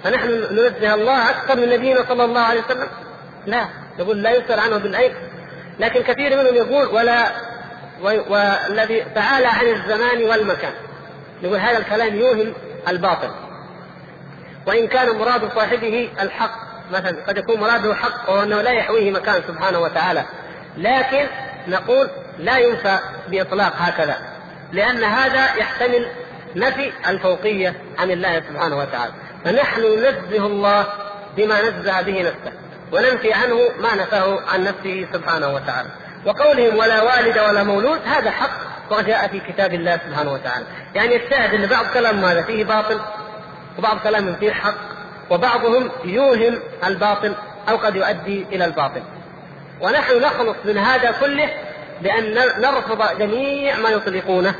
فنحن 0.05 0.29
ننزه 0.29 0.95
الله 0.95 1.31
أكثر 1.31 1.57
من 1.57 1.69
نبينا 1.69 2.05
صلى 2.09 2.25
الله 2.25 2.41
عليه 2.41 2.61
وسلم؟ 2.61 2.89
لا 3.47 3.69
يقول 3.99 4.23
لا 4.23 4.31
يسأل 4.31 4.61
عنه 4.61 4.77
بالأين. 4.77 5.15
لكن 5.81 6.03
كثير 6.03 6.37
منهم 6.37 6.55
يقول 6.55 6.87
ولا 6.87 7.29
والذي 8.03 9.05
تعالى 9.15 9.47
عن 9.47 9.67
الزمان 9.67 10.23
والمكان. 10.23 10.73
يقول 11.43 11.59
هذا 11.59 11.79
الكلام 11.79 12.17
يوهم 12.17 12.53
الباطل. 12.89 13.31
وإن 14.67 14.87
كان 14.87 15.19
مراد 15.19 15.53
صاحبه 15.55 16.11
الحق 16.21 16.69
مثلا 16.91 17.25
قد 17.29 17.39
يكون 17.39 17.61
مراده 17.61 17.95
حق 17.95 18.31
وأنه 18.31 18.63
لا 18.63 18.71
يحويه 18.71 19.11
مكان 19.11 19.43
سبحانه 19.49 19.79
وتعالى. 19.79 20.25
لكن 20.77 21.27
نقول 21.69 22.11
لا 22.39 22.59
ينفى 22.59 22.99
بإطلاق 23.29 23.73
هكذا 23.77 24.17
لأن 24.73 25.05
هذا 25.05 25.55
يحتمل 25.57 26.11
نفي 26.57 26.93
الفوقية 27.09 27.75
عن 27.99 28.11
الله 28.11 28.41
سبحانه 28.41 28.79
وتعالى. 28.79 29.13
فنحن 29.45 29.81
ننزه 29.81 30.47
الله 30.47 30.87
بما 31.37 31.63
نزه 31.63 32.03
به 32.03 32.23
نفسه 32.23 32.53
وننفي 32.93 33.33
عنه 33.33 33.59
ما 33.81 33.95
نفاه 33.95 34.41
عن 34.53 34.65
نفسه 34.65 35.07
سبحانه 35.13 35.49
وتعالى. 35.49 35.89
وقولهم 36.27 36.77
ولا 36.77 37.03
والد 37.03 37.39
ولا 37.39 37.63
مولود 37.63 37.99
هذا 38.07 38.31
حق 38.31 38.51
وجاء 38.91 39.29
في 39.29 39.41
كتاب 39.41 39.75
الله 39.75 40.01
سبحانه 40.09 40.33
وتعالى. 40.33 40.65
يعني 40.95 41.17
الشاهد 41.17 41.55
إن 41.55 41.67
بعض 41.67 41.87
كلام 41.95 42.25
هذا 42.25 42.43
فيه 42.43 42.65
باطل 42.65 43.01
وبعض 43.79 43.99
كلام 43.99 44.37
فيه 44.37 44.53
حق 44.53 44.75
وبعضهم 45.31 45.91
يوهم 46.05 46.59
الباطل 46.85 47.35
أو 47.69 47.77
قد 47.77 47.97
يؤدي 47.97 48.47
إلى 48.53 48.65
الباطل. 48.65 49.03
ونحن 49.81 50.21
نخلص 50.21 50.57
من 50.65 50.79
هذا 50.79 51.11
كله 51.11 51.51
بأن 52.03 52.35
نرفض 52.35 53.19
جميع 53.19 53.77
ما 53.77 53.89
يطلقونه 53.89 54.55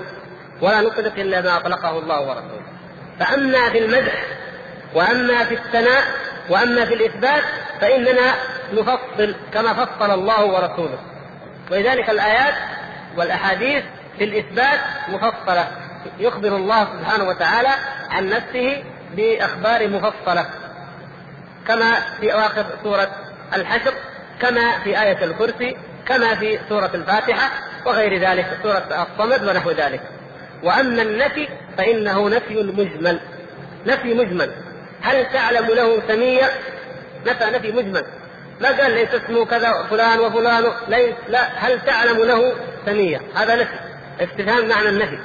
ولا 0.61 0.81
نطلق 0.81 1.13
إلا 1.17 1.41
ما 1.41 1.57
أطلقه 1.57 1.99
الله 1.99 2.21
ورسوله. 2.21 2.63
فأما 3.21 3.71
في 3.71 3.79
المدح 3.79 4.25
وأما 4.95 5.45
في 5.45 5.55
الثناء 5.55 6.05
وأما 6.51 6.85
في 6.85 6.95
الإثبات 6.95 7.43
فإننا 7.81 8.35
نفصل 8.73 9.35
كما 9.53 9.75
فصل 9.75 10.11
الله 10.11 10.45
ورسوله. 10.45 10.99
ولذلك 11.71 12.11
الآيات 12.11 12.55
والأحاديث 13.17 13.85
في 14.19 14.25
الإثبات 14.25 14.81
مفصلة. 15.09 15.69
يخبر 16.19 16.57
الله 16.57 16.85
سبحانه 16.85 17.25
وتعالى 17.25 17.69
عن 18.11 18.29
نفسه 18.29 18.83
بأخبار 19.17 19.89
مفصلة. 19.89 20.47
كما 21.69 21.95
في 22.21 22.33
أواخر 22.33 22.67
سورة 22.83 23.11
الحشر 23.55 23.95
كما 24.41 24.79
في 24.85 25.03
آية 25.03 25.25
الكرسي 25.25 25.77
كما 26.07 26.35
في 26.35 26.59
سورة 26.69 26.91
الفاتحة 26.95 27.51
وغير 27.87 28.21
ذلك 28.21 28.59
سورة 28.63 29.07
الصمد 29.13 29.49
ونحو 29.49 29.71
ذلك. 29.71 30.01
وأما 30.63 31.03
النفي 31.03 31.49
فإنه 31.79 32.29
نفي 32.29 32.63
مجمل. 32.63 33.21
نفي 33.87 34.15
مجمل. 34.15 34.53
هل 35.03 35.33
تعلم 35.33 35.67
له 35.67 36.03
سمية؟ 36.09 36.51
نفى 37.27 37.45
نفي 37.45 37.73
مجمل. 37.73 38.05
ما 38.61 38.69
قال 38.81 38.91
ليس 38.91 39.09
اسمه 39.15 39.45
كذا 39.45 39.87
فلان 39.91 40.21
وفلان 40.21 40.65
ليس 40.89 41.15
لا 41.29 41.41
هل 41.57 41.81
تعلم 41.81 42.25
له 42.25 42.55
سمية؟ 42.87 43.21
هذا 43.35 43.57
نفي 43.57 43.75
استفهام 44.21 44.69
معنى 44.69 44.89
النفي. 44.89 45.19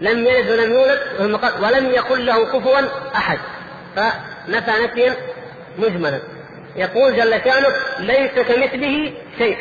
لم 0.00 0.26
يلد 0.26 0.50
ولم 0.50 0.72
يولد 0.72 1.00
ولم 1.62 1.90
يكن 1.90 2.20
له 2.20 2.44
كفوا 2.44 2.80
أحد. 3.16 3.38
فنفى 3.96 4.70
نفيا 4.84 5.16
مجملا. 5.78 6.20
يقول 6.76 7.16
جل 7.16 7.40
شأنه 7.44 7.68
ليس 7.98 8.30
كمثله 8.30 9.12
شيء. 9.38 9.58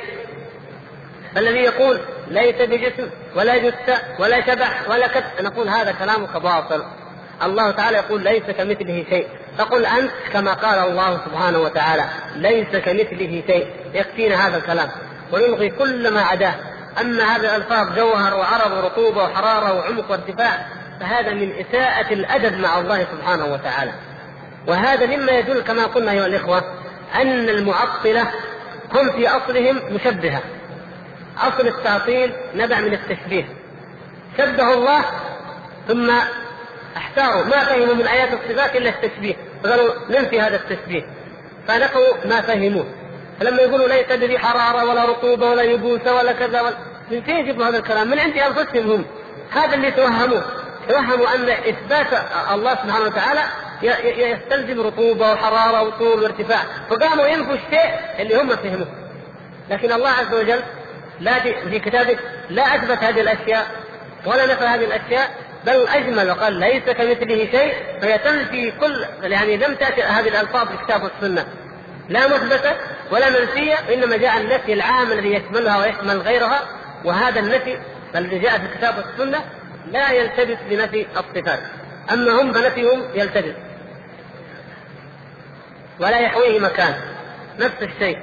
فالذي 1.35 1.59
يقول 1.59 1.99
ليس 2.27 2.55
بجسم 2.55 3.09
ولا 3.35 3.57
جثة 3.57 4.01
ولا 4.19 4.41
شبح 4.41 4.89
ولا 4.89 5.07
كت 5.07 5.41
نقول 5.41 5.69
هذا 5.69 5.91
كلامك 5.91 6.37
باطل. 6.37 6.85
الله 7.43 7.71
تعالى 7.71 7.97
يقول 7.97 8.23
ليس 8.23 8.43
كمثله 8.43 9.05
شيء. 9.09 9.27
فقل 9.57 9.85
أنت 9.85 10.11
كما 10.33 10.53
قال 10.53 10.79
الله 10.89 11.21
سبحانه 11.25 11.59
وتعالى 11.59 12.05
ليس 12.35 12.67
كمثله 12.67 13.43
شيء. 13.47 13.67
يكفينا 13.93 14.47
هذا 14.47 14.57
الكلام. 14.57 14.89
ونلغي 15.33 15.69
كل 15.69 16.11
ما 16.13 16.21
عداه 16.21 16.53
أما 17.01 17.23
هذه 17.23 17.55
الألفاظ 17.55 17.95
جوهر 17.95 18.35
وعرض 18.35 18.71
ورطوبة 18.71 19.23
وحرارة 19.23 19.73
وعمق 19.73 20.11
وارتفاع 20.11 20.65
فهذا 20.99 21.33
من 21.33 21.51
إساءة 21.51 22.13
الأدب 22.13 22.59
مع 22.59 22.79
الله 22.79 23.07
سبحانه 23.11 23.45
وتعالى. 23.45 23.91
وهذا 24.67 25.05
مما 25.05 25.31
يدل 25.31 25.61
كما 25.61 25.85
قلنا 25.85 26.11
أيها 26.11 26.25
الإخوة 26.25 26.63
أن 27.15 27.49
المعطلة 27.49 28.21
هم 28.93 29.11
في 29.11 29.27
أصلهم 29.27 29.81
مشبهة. 29.91 30.41
أصل 31.37 31.67
التعطيل 31.67 32.33
نبع 32.55 32.79
من 32.79 32.93
التشبيه. 32.93 33.45
شبه 34.37 34.73
الله 34.73 35.01
ثم 35.87 36.11
احتاروا 36.97 37.43
ما 37.43 37.65
فهموا 37.65 37.93
من 37.93 38.07
آيات 38.07 38.29
الصفات 38.33 38.75
إلا 38.75 38.89
التشبيه. 38.89 39.35
فقالوا 39.63 39.93
ننفي 40.09 40.41
هذا 40.41 40.55
التشبيه. 40.55 41.03
فنقوا 41.67 42.25
ما 42.25 42.41
فهموه 42.41 42.85
فلما 43.39 43.61
يقولوا 43.61 43.87
ليس 43.87 44.11
بذي 44.11 44.39
حرارة 44.39 44.89
ولا 44.89 45.05
رطوبة 45.05 45.49
ولا 45.49 45.63
يبوس 45.63 46.07
ولا 46.07 46.31
كذا 46.31 46.61
ولا 46.61 46.75
من 47.11 47.21
فين 47.21 47.35
يجيبوا 47.35 47.65
هذا 47.65 47.77
الكلام؟ 47.77 48.07
من 48.07 48.19
عند 48.19 48.37
أنفسهم. 48.37 48.91
هم 48.91 49.05
هذا 49.51 49.75
اللي 49.75 49.91
توهموه 49.91 50.43
توهموا 50.89 51.35
أن 51.35 51.49
إثبات 51.49 52.07
الله 52.51 52.71
سبحانه 52.71 53.05
وتعالى 53.05 53.41
يستلزم 54.03 54.81
رطوبة 54.81 55.33
وحرارة 55.33 55.81
وطول 55.83 56.23
وارتفاع. 56.23 56.63
فقاموا 56.89 57.27
ينفوا 57.27 57.53
الشيء 57.53 57.99
اللي 58.19 58.41
هم 58.41 58.49
فهموه. 58.49 58.87
لكن 59.69 59.91
الله 59.91 60.09
عز 60.09 60.33
وجل 60.33 60.59
لا 61.19 61.39
في 61.39 61.79
كتابه 61.79 62.17
لا 62.49 62.75
أثبت 62.75 63.03
هذه 63.03 63.21
الأشياء 63.21 63.65
ولا 64.25 64.45
نفى 64.45 64.63
هذه 64.63 64.85
الأشياء 64.85 65.29
بل 65.65 65.87
أجمل 65.87 66.29
وقال 66.31 66.53
ليس 66.53 66.83
كمثله 66.83 67.47
شيء 67.51 67.73
فهي 68.01 68.17
تنفي 68.17 68.71
كل 68.71 69.05
يعني 69.23 69.57
لم 69.57 69.75
تأتي 69.75 70.03
هذه 70.03 70.27
الألفاظ 70.27 70.67
في 70.67 70.73
الكتاب 70.73 71.03
والسنة 71.03 71.45
لا 72.09 72.27
مثبتة 72.27 72.75
ولا 73.11 73.29
منفية 73.29 73.73
انما 73.73 74.17
جاء 74.17 74.37
النفي 74.37 74.73
العام 74.73 75.11
الذي 75.11 75.33
يشملها 75.33 75.77
ويشمل 75.79 76.21
غيرها 76.21 76.61
وهذا 77.05 77.39
النفي 77.39 77.77
الذي 78.15 78.39
جاء 78.39 78.57
في 78.57 78.65
الكتاب 78.65 78.95
والسنة 78.97 79.45
لا 79.91 80.11
يلتبس 80.11 80.57
بنفي 80.69 81.05
الصفات. 81.17 81.59
أما 82.13 82.41
هم 82.41 82.53
فنفيهم 82.53 83.03
يلتبس. 83.15 83.53
ولا 85.99 86.19
يحويه 86.19 86.59
مكان. 86.59 86.95
نفس 87.59 87.75
الشيء. 87.81 88.19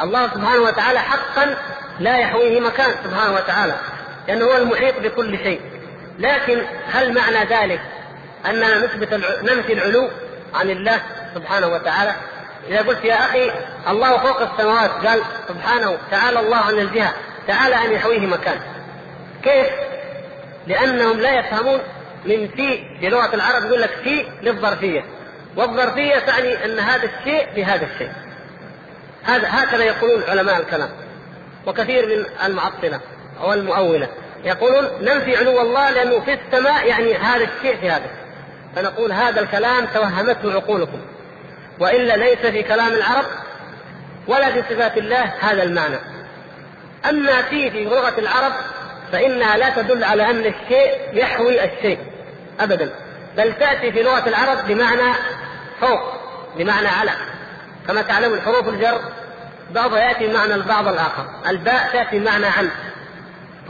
الله 0.00 0.26
سبحانه 0.28 0.62
وتعالى 0.62 0.98
حقا 0.98 1.56
لا 2.00 2.18
يحويه 2.18 2.60
مكان 2.60 2.90
سبحانه 3.04 3.34
وتعالى. 3.34 3.74
لأنه 4.28 4.44
هو 4.44 4.56
المحيط 4.56 4.98
بكل 4.98 5.38
شيء. 5.38 5.60
لكن 6.18 6.62
هل 6.92 7.14
معنى 7.14 7.44
ذلك 7.44 7.80
أننا 8.46 8.78
نثبت 8.78 9.14
ننفي 9.42 9.72
العلو 9.72 10.10
عن 10.54 10.70
الله 10.70 11.00
سبحانه 11.34 11.66
وتعالى؟ 11.66 12.12
إذا 12.68 12.82
قلت 12.82 13.04
يا 13.04 13.14
أخي 13.14 13.52
الله 13.88 14.18
فوق 14.18 14.40
السماوات. 14.40 14.90
قال 15.06 15.20
سبحانه 15.48 15.98
تعالى 16.10 16.40
الله 16.40 16.56
عن 16.56 16.74
الجهة. 16.74 17.12
تعالى 17.48 17.74
أن 17.74 17.92
يحويه 17.92 18.26
مكان. 18.26 18.60
كيف؟ 19.42 19.66
لأنهم 20.66 21.20
لا 21.20 21.38
يفهمون 21.38 21.80
من 22.24 22.48
في 22.48 22.98
في 23.00 23.08
لغة 23.08 23.34
العرب 23.34 23.64
يقول 23.64 23.82
لك 23.82 23.90
في 24.04 24.26
للظرفية. 24.42 25.04
والظرفية 25.56 26.18
تعني 26.18 26.64
أن 26.64 26.78
هذا 26.78 27.04
الشيء 27.18 27.46
بهذا 27.56 27.86
الشيء. 27.86 28.12
هذا 29.24 29.48
هكذا 29.50 29.84
يقولون 29.84 30.22
علماء 30.28 30.60
الكلام. 30.60 30.90
وكثير 31.66 32.06
من 32.06 32.24
المعطلة. 32.44 33.00
أو 33.42 33.52
المؤولة 33.52 34.08
يقولون 34.44 34.88
ننفي 35.00 35.36
علو 35.36 35.60
الله 35.60 35.90
لأنه 35.90 36.20
في 36.20 36.32
السماء 36.32 36.86
يعني 36.86 37.14
هذا 37.14 37.44
الشيء 37.44 37.76
في 37.76 37.90
هذا. 37.90 38.10
فنقول 38.76 39.12
هذا 39.12 39.40
الكلام 39.40 39.86
توهمته 39.86 40.52
عقولكم. 40.52 41.00
وإلا 41.80 42.16
ليس 42.16 42.38
في 42.38 42.62
كلام 42.62 42.92
العرب 42.92 43.24
ولا 44.26 44.50
في 44.52 44.62
صفات 44.74 44.96
الله 44.96 45.32
هذا 45.40 45.62
المعنى. 45.62 45.98
أما 47.08 47.42
في 47.42 47.70
في 47.70 47.84
لغة 47.84 48.18
العرب 48.18 48.52
فإنها 49.12 49.56
لا 49.56 49.70
تدل 49.70 50.04
على 50.04 50.30
أن 50.30 50.40
الشيء 50.40 50.94
يحوي 51.12 51.64
الشيء 51.64 51.98
أبدا. 52.60 52.90
بل 53.36 53.52
تأتي 53.52 53.92
في 53.92 54.02
لغة 54.02 54.28
العرب 54.28 54.66
بمعنى 54.68 55.14
فوق 55.80 56.00
بمعنى 56.56 56.88
على. 56.88 57.10
كما 57.88 58.02
تعلمون 58.02 58.40
حروف 58.40 58.68
الجر 58.68 59.00
بعضها 59.70 60.00
يأتي 60.00 60.26
بمعنى 60.26 60.54
البعض 60.54 60.88
الآخر. 60.88 61.26
الباء 61.48 61.88
تأتي 61.92 62.18
بمعنى 62.18 62.46
عن. 62.46 62.70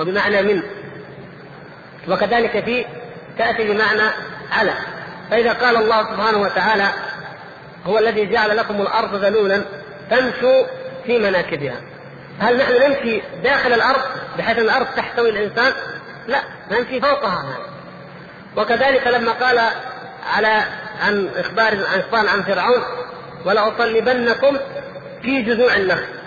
وبمعنى 0.00 0.42
من. 0.42 0.62
وكذلك 2.08 2.64
في 2.64 2.84
تأتي 3.38 3.64
بمعنى 3.64 4.10
على. 4.52 4.72
فإذا 5.30 5.52
قال 5.52 5.76
الله 5.76 6.02
سبحانه 6.02 6.38
وتعالى 6.38 6.88
هو 7.86 7.98
الذي 7.98 8.26
جعل 8.26 8.56
لكم 8.56 8.80
الأرض 8.80 9.14
ذلولا 9.14 9.62
فامشوا 10.10 10.66
في 11.06 11.18
مناكبها. 11.18 11.80
هل 12.40 12.58
نحن 12.58 12.72
نمشي 12.72 13.22
داخل 13.42 13.72
الأرض 13.72 14.02
بحيث 14.38 14.58
الأرض 14.58 14.86
تحتوي 14.96 15.30
الإنسان؟ 15.30 15.72
لا 16.26 16.42
نمشي 16.70 17.00
فوقها. 17.00 17.58
وكذلك 18.56 19.06
لما 19.06 19.32
قال 19.32 19.60
على 20.34 20.62
عن 21.02 21.28
إخبار 21.36 22.28
عن 22.28 22.42
فرعون 22.42 22.82
ولأصلبنكم 23.44 24.56
في 25.22 25.42
جذوع 25.42 25.76
النخل. 25.76 26.21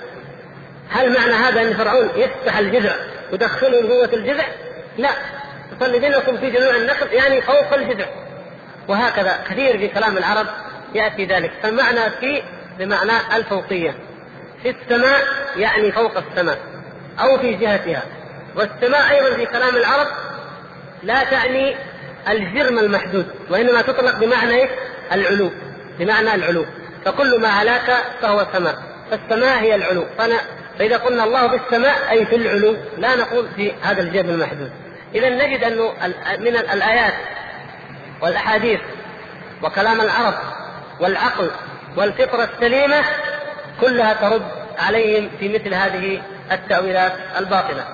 هل 0.89 1.13
معنى 1.13 1.33
هذا 1.33 1.61
أن 1.61 1.73
فرعون 1.73 2.09
يفتح 2.15 2.57
الجذع 2.57 2.95
يدخله 3.33 3.81
جوة 3.81 4.09
الجذع؟ 4.13 4.45
لا. 4.97 5.09
يصلبنكم 5.71 6.37
في 6.37 6.49
جذوع 6.49 6.75
النخل 6.75 7.13
يعني 7.13 7.41
فوق 7.41 7.73
الجذع. 7.73 8.05
وهكذا 8.87 9.43
كثير 9.49 9.77
في 9.77 9.87
كلام 9.87 10.17
العرب 10.17 10.47
يأتي 10.95 11.25
ذلك. 11.25 11.51
فمعنى 11.63 12.09
في 12.19 12.43
بمعنى 12.79 13.11
الفوقية. 13.35 13.95
في 14.63 14.69
السماء 14.69 15.21
يعني 15.57 15.91
فوق 15.91 16.17
السماء 16.17 16.57
أو 17.19 17.37
في 17.37 17.53
جهتها. 17.53 18.03
والسماء 18.55 19.11
أيضا 19.11 19.35
في 19.35 19.45
كلام 19.45 19.75
العرب 19.75 20.07
لا 21.03 21.23
تعني 21.23 21.75
الجرم 22.29 22.79
المحدود 22.79 23.25
وإنما 23.49 23.81
تطلق 23.81 24.15
بمعنى؟ 24.19 24.69
العلو. 25.11 25.51
بمعنى 25.99 26.35
العلو. 26.35 26.65
فكل 27.05 27.41
ما 27.41 27.47
علاك 27.47 28.03
فهو 28.21 28.47
سماء 28.53 28.75
فالسماء 29.11 29.59
هي 29.59 29.75
العلو. 29.75 30.05
فأنا 30.17 30.35
فإذا 30.79 30.97
قلنا 30.97 31.23
الله 31.23 31.47
في 31.47 31.55
السماء 31.55 32.11
أي 32.11 32.25
في 32.25 32.35
العلو 32.35 32.77
لا 32.97 33.15
نقول 33.15 33.47
في 33.55 33.73
هذا 33.81 34.01
الجرم 34.01 34.29
المحدود. 34.29 34.71
إذا 35.15 35.29
نجد 35.29 35.63
أنه 35.63 35.93
من 36.39 36.55
الآيات 36.57 37.13
والأحاديث 38.21 38.79
وكلام 39.63 40.01
العرب 40.01 40.33
والعقل 40.99 41.51
والفطرة 41.97 42.49
السليمة 42.53 43.03
كلها 43.81 44.13
ترد 44.13 44.45
عليهم 44.79 45.29
في 45.39 45.49
مثل 45.49 45.73
هذه 45.73 46.21
التأويلات 46.51 47.13
الباطلة. 47.37 47.85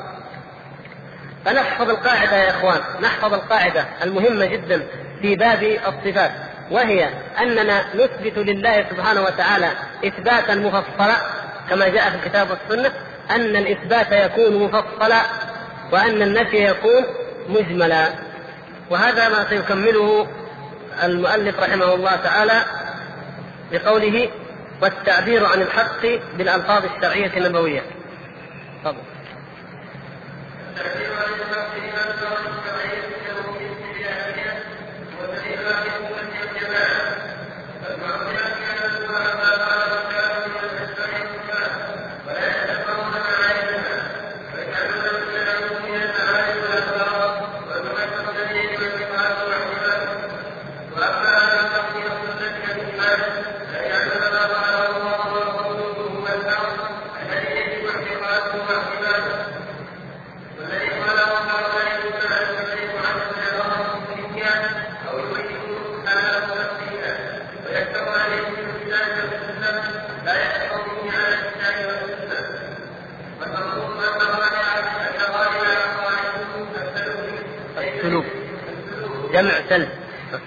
فنحفظ 1.46 1.90
القاعدة 1.90 2.38
يا 2.38 2.50
إخوان 2.50 2.80
نحفظ 3.02 3.34
القاعدة 3.34 3.86
المهمة 4.04 4.46
جدا 4.46 4.88
في 5.22 5.36
باب 5.36 5.64
الصفات 5.64 6.32
وهي 6.72 7.10
أننا 7.42 7.84
نثبت 7.96 8.38
لله 8.38 8.86
سبحانه 8.90 9.22
وتعالى 9.22 9.72
إثباتا 10.06 10.56
مفصلا 10.56 11.16
كما 11.72 11.88
جاء 11.88 12.10
في 12.10 12.16
الكتاب 12.16 12.48
والسنة 12.52 12.92
أن 13.30 13.56
الإثبات 13.56 14.12
يكون 14.12 14.64
مفصلا 14.64 15.22
وأن 15.92 16.22
النفي 16.22 16.66
يكون 16.70 17.04
مجملا 17.50 18.08
وهذا 18.90 19.30
ما 19.30 19.50
سيكمله 19.50 20.28
المؤلف 21.04 21.60
رحمه 21.60 21.94
الله 21.94 22.16
تعالى 22.16 22.66
بقوله 23.72 24.30
والتعبير 24.82 25.46
عن 25.46 25.62
الحق 25.62 26.02
بالألفاظ 26.38 26.86
الشرعية 26.86 27.38
النبوية. 27.38 27.82
تفضل. 28.84 28.98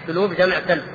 السلوب 0.05 0.33
جمع 0.33 0.61
سلب. 0.69 0.94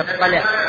يطلع 0.00 0.59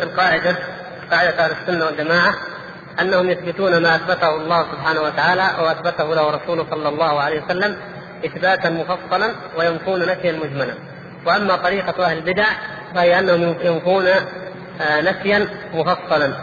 إذا 0.00 0.08
علمت 0.08 0.12
القاعدة 0.12 0.56
قاعدة 1.10 1.44
أهل 1.44 1.52
السنة 1.62 1.86
والجماعة 1.86 2.34
أنهم 3.00 3.30
يثبتون 3.30 3.82
ما 3.82 3.96
أثبته 3.96 4.36
الله 4.36 4.66
سبحانه 4.72 5.00
وتعالى 5.00 5.50
وأثبته 5.60 6.14
له 6.14 6.30
رسوله 6.30 6.66
صلى 6.70 6.88
الله 6.88 7.20
عليه 7.20 7.44
وسلم 7.44 7.76
إثباتا 8.24 8.70
مفصلا 8.70 9.30
وينفون 9.58 10.06
نفيا 10.06 10.32
مجملا. 10.32 10.74
وأما 11.26 11.56
طريقة 11.56 12.04
أهل 12.04 12.18
البدع 12.18 12.44
فهي 12.94 13.18
أنهم 13.18 13.56
ينفون 13.62 14.06
آه، 14.80 15.00
نفيا 15.00 15.48
مفصلا. 15.74 16.34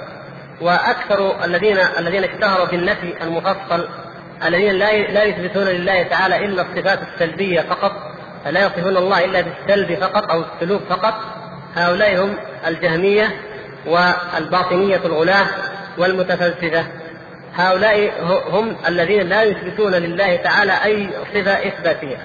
وأكثر 0.61 1.45
الذين 1.45 1.77
الذين 1.99 2.23
اشتهروا 2.23 2.65
بالنفي 2.65 3.23
المفصل 3.23 3.87
الذين 4.45 4.73
لا 4.73 4.97
لا 4.97 5.23
يثبتون 5.23 5.63
لله 5.63 6.03
تعالى 6.03 6.45
إلا 6.45 6.61
الصفات 6.61 6.99
السلبية 7.13 7.61
فقط 7.61 7.91
لا 8.45 8.65
يصفون 8.65 8.97
الله 8.97 9.25
إلا 9.25 9.41
بالسلب 9.41 9.99
فقط 9.99 10.31
أو 10.31 10.43
السلوك 10.43 10.81
فقط 10.89 11.13
هؤلاء 11.75 12.23
هم 12.23 12.37
الجهمية 12.67 13.46
والباطنية 13.87 15.01
الغلاة 15.05 15.47
والمتفلسفة. 15.97 16.85
هؤلاء 17.55 18.11
هم 18.49 18.75
الذين 18.87 19.21
لا 19.29 19.43
يثبتون 19.43 19.91
لله 19.91 20.35
تعالى 20.35 20.83
أي 20.83 21.09
صفة 21.33 21.67
إثباتية. 21.67 22.17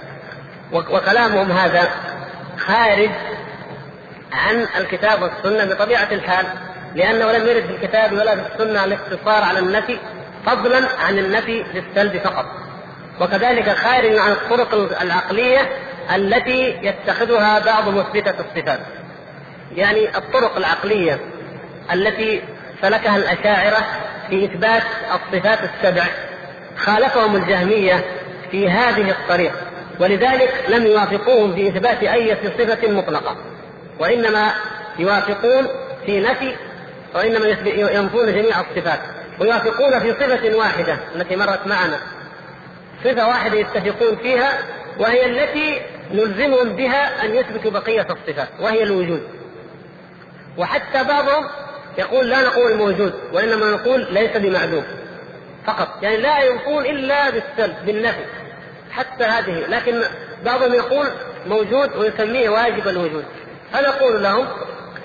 وكلامهم 0.72 1.52
هذا 1.52 1.90
خارج 2.58 3.10
عن 4.32 4.66
الكتاب 4.80 5.22
والسنة 5.22 5.74
بطبيعة 5.74 6.08
الحال 6.12 6.46
لأنه 6.94 7.32
لم 7.32 7.46
يرد 7.46 7.62
في 7.62 7.72
الكتاب 7.72 8.12
ولا 8.12 8.36
في 8.36 8.54
السنة 8.54 8.84
الاقتصار 8.84 9.42
على 9.42 9.58
النفي 9.58 9.98
فضلا 10.46 10.88
عن 11.06 11.18
النفي 11.18 11.64
بالسلب 11.74 12.18
فقط. 12.18 12.46
وكذلك 13.20 13.68
خارج 13.70 14.18
عن 14.18 14.30
الطرق 14.30 15.00
العقلية 15.02 15.68
التي 16.14 16.78
يتخذها 16.82 17.58
بعض 17.58 17.88
مثبتة 17.88 18.34
الصفات. 18.40 18.80
يعني 19.76 20.16
الطرق 20.16 20.56
العقلية 20.56 21.20
التي 21.92 22.42
سلكها 22.82 23.16
الأشاعرة 23.16 23.86
في 24.30 24.44
إثبات 24.44 24.82
الصفات 25.14 25.58
السبع. 25.62 26.04
خالفهم 26.76 27.36
الجهمية 27.36 28.04
في 28.50 28.70
هذه 28.70 29.10
الطريق 29.10 29.52
ولذلك 30.00 30.64
لم 30.68 30.86
يوافقوهم 30.86 31.54
في 31.54 31.68
إثبات 31.68 32.02
أي 32.02 32.36
صفة 32.58 32.88
مطلقة 32.88 33.36
وإنما 33.98 34.52
يوافقون 34.98 35.66
في 36.06 36.20
نفي 36.20 36.54
وإنما 37.14 37.46
ينفون 37.66 38.26
جميع 38.26 38.60
الصفات 38.60 39.00
ويوافقون 39.40 39.98
في 39.98 40.12
صفة 40.12 40.56
واحدة 40.56 40.98
التي 41.14 41.36
مرت 41.36 41.66
معنا. 41.66 41.98
صفة 43.04 43.28
واحدة 43.28 43.58
يتفقون 43.58 44.16
فيها 44.16 44.58
وهي 44.98 45.26
التي 45.26 45.80
نلزمهم 46.12 46.76
بها 46.76 47.24
أن 47.24 47.34
يثبتوا 47.34 47.70
بقية 47.70 48.06
الصفات 48.10 48.48
وهي 48.60 48.82
الوجود. 48.82 49.22
وحتى 50.58 51.04
بعضهم 51.04 51.44
يقول 51.98 52.30
لا 52.30 52.40
نقول 52.40 52.76
موجود 52.76 53.12
وإنما 53.32 53.70
نقول 53.70 54.06
ليس 54.10 54.36
بمعدوم. 54.36 54.84
فقط. 55.66 55.88
يعني 56.02 56.16
لا 56.16 56.44
ينفون 56.44 56.86
إلا 56.86 57.30
بالسلب 57.30 57.74
بالنفي. 57.86 58.24
حتى 58.90 59.24
هذه. 59.24 59.66
لكن 59.68 60.02
بعضهم 60.44 60.74
يقول 60.74 61.06
موجود 61.46 61.96
ويسميه 61.96 62.48
واجب 62.48 62.88
الوجود. 62.88 63.24
فنقول 63.72 64.22
لهم 64.22 64.46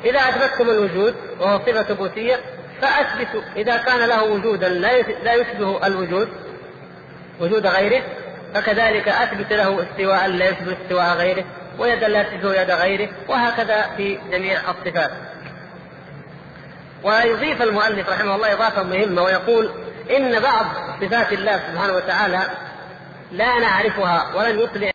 إذا 0.05 0.19
اثبتتم 0.19 0.69
الوجود 0.69 1.15
وهو 1.39 1.59
صفة 1.59 1.83
ثبوتية 1.83 2.39
فأثبتوا. 2.81 3.41
إذا 3.55 3.77
كان 3.77 3.99
له 4.09 4.23
وجودا 4.23 4.69
لا 5.23 5.33
يشبه 5.33 5.87
الوجود 5.87 6.29
وجود 7.39 7.67
غيره 7.67 8.03
فكذلك 8.53 9.07
أثبت 9.07 9.53
له 9.53 9.83
استواء 9.83 10.27
لا 10.27 10.49
يشبه 10.49 10.77
استواء 10.83 11.13
غيره 11.17 11.45
ويدا 11.79 12.07
لا 12.07 12.23
تشبه 12.23 12.61
يد 12.61 12.71
غيره 12.71 13.09
وهكذا 13.27 13.81
في 13.97 14.19
جميع 14.31 14.59
الصفات. 14.59 15.11
ويضيف 17.03 17.61
المؤلف 17.61 18.09
رحمه 18.09 18.35
الله 18.35 18.53
إضافة 18.53 18.83
مهمة 18.83 19.21
ويقول 19.21 19.71
إن 20.17 20.39
بعض 20.39 20.65
صفات 21.01 21.33
الله 21.33 21.59
سبحانه 21.71 21.93
وتعالى 21.93 22.41
لا 23.31 23.59
نعرفها 23.59 24.35
ولن 24.35 24.59
يطلع 24.59 24.91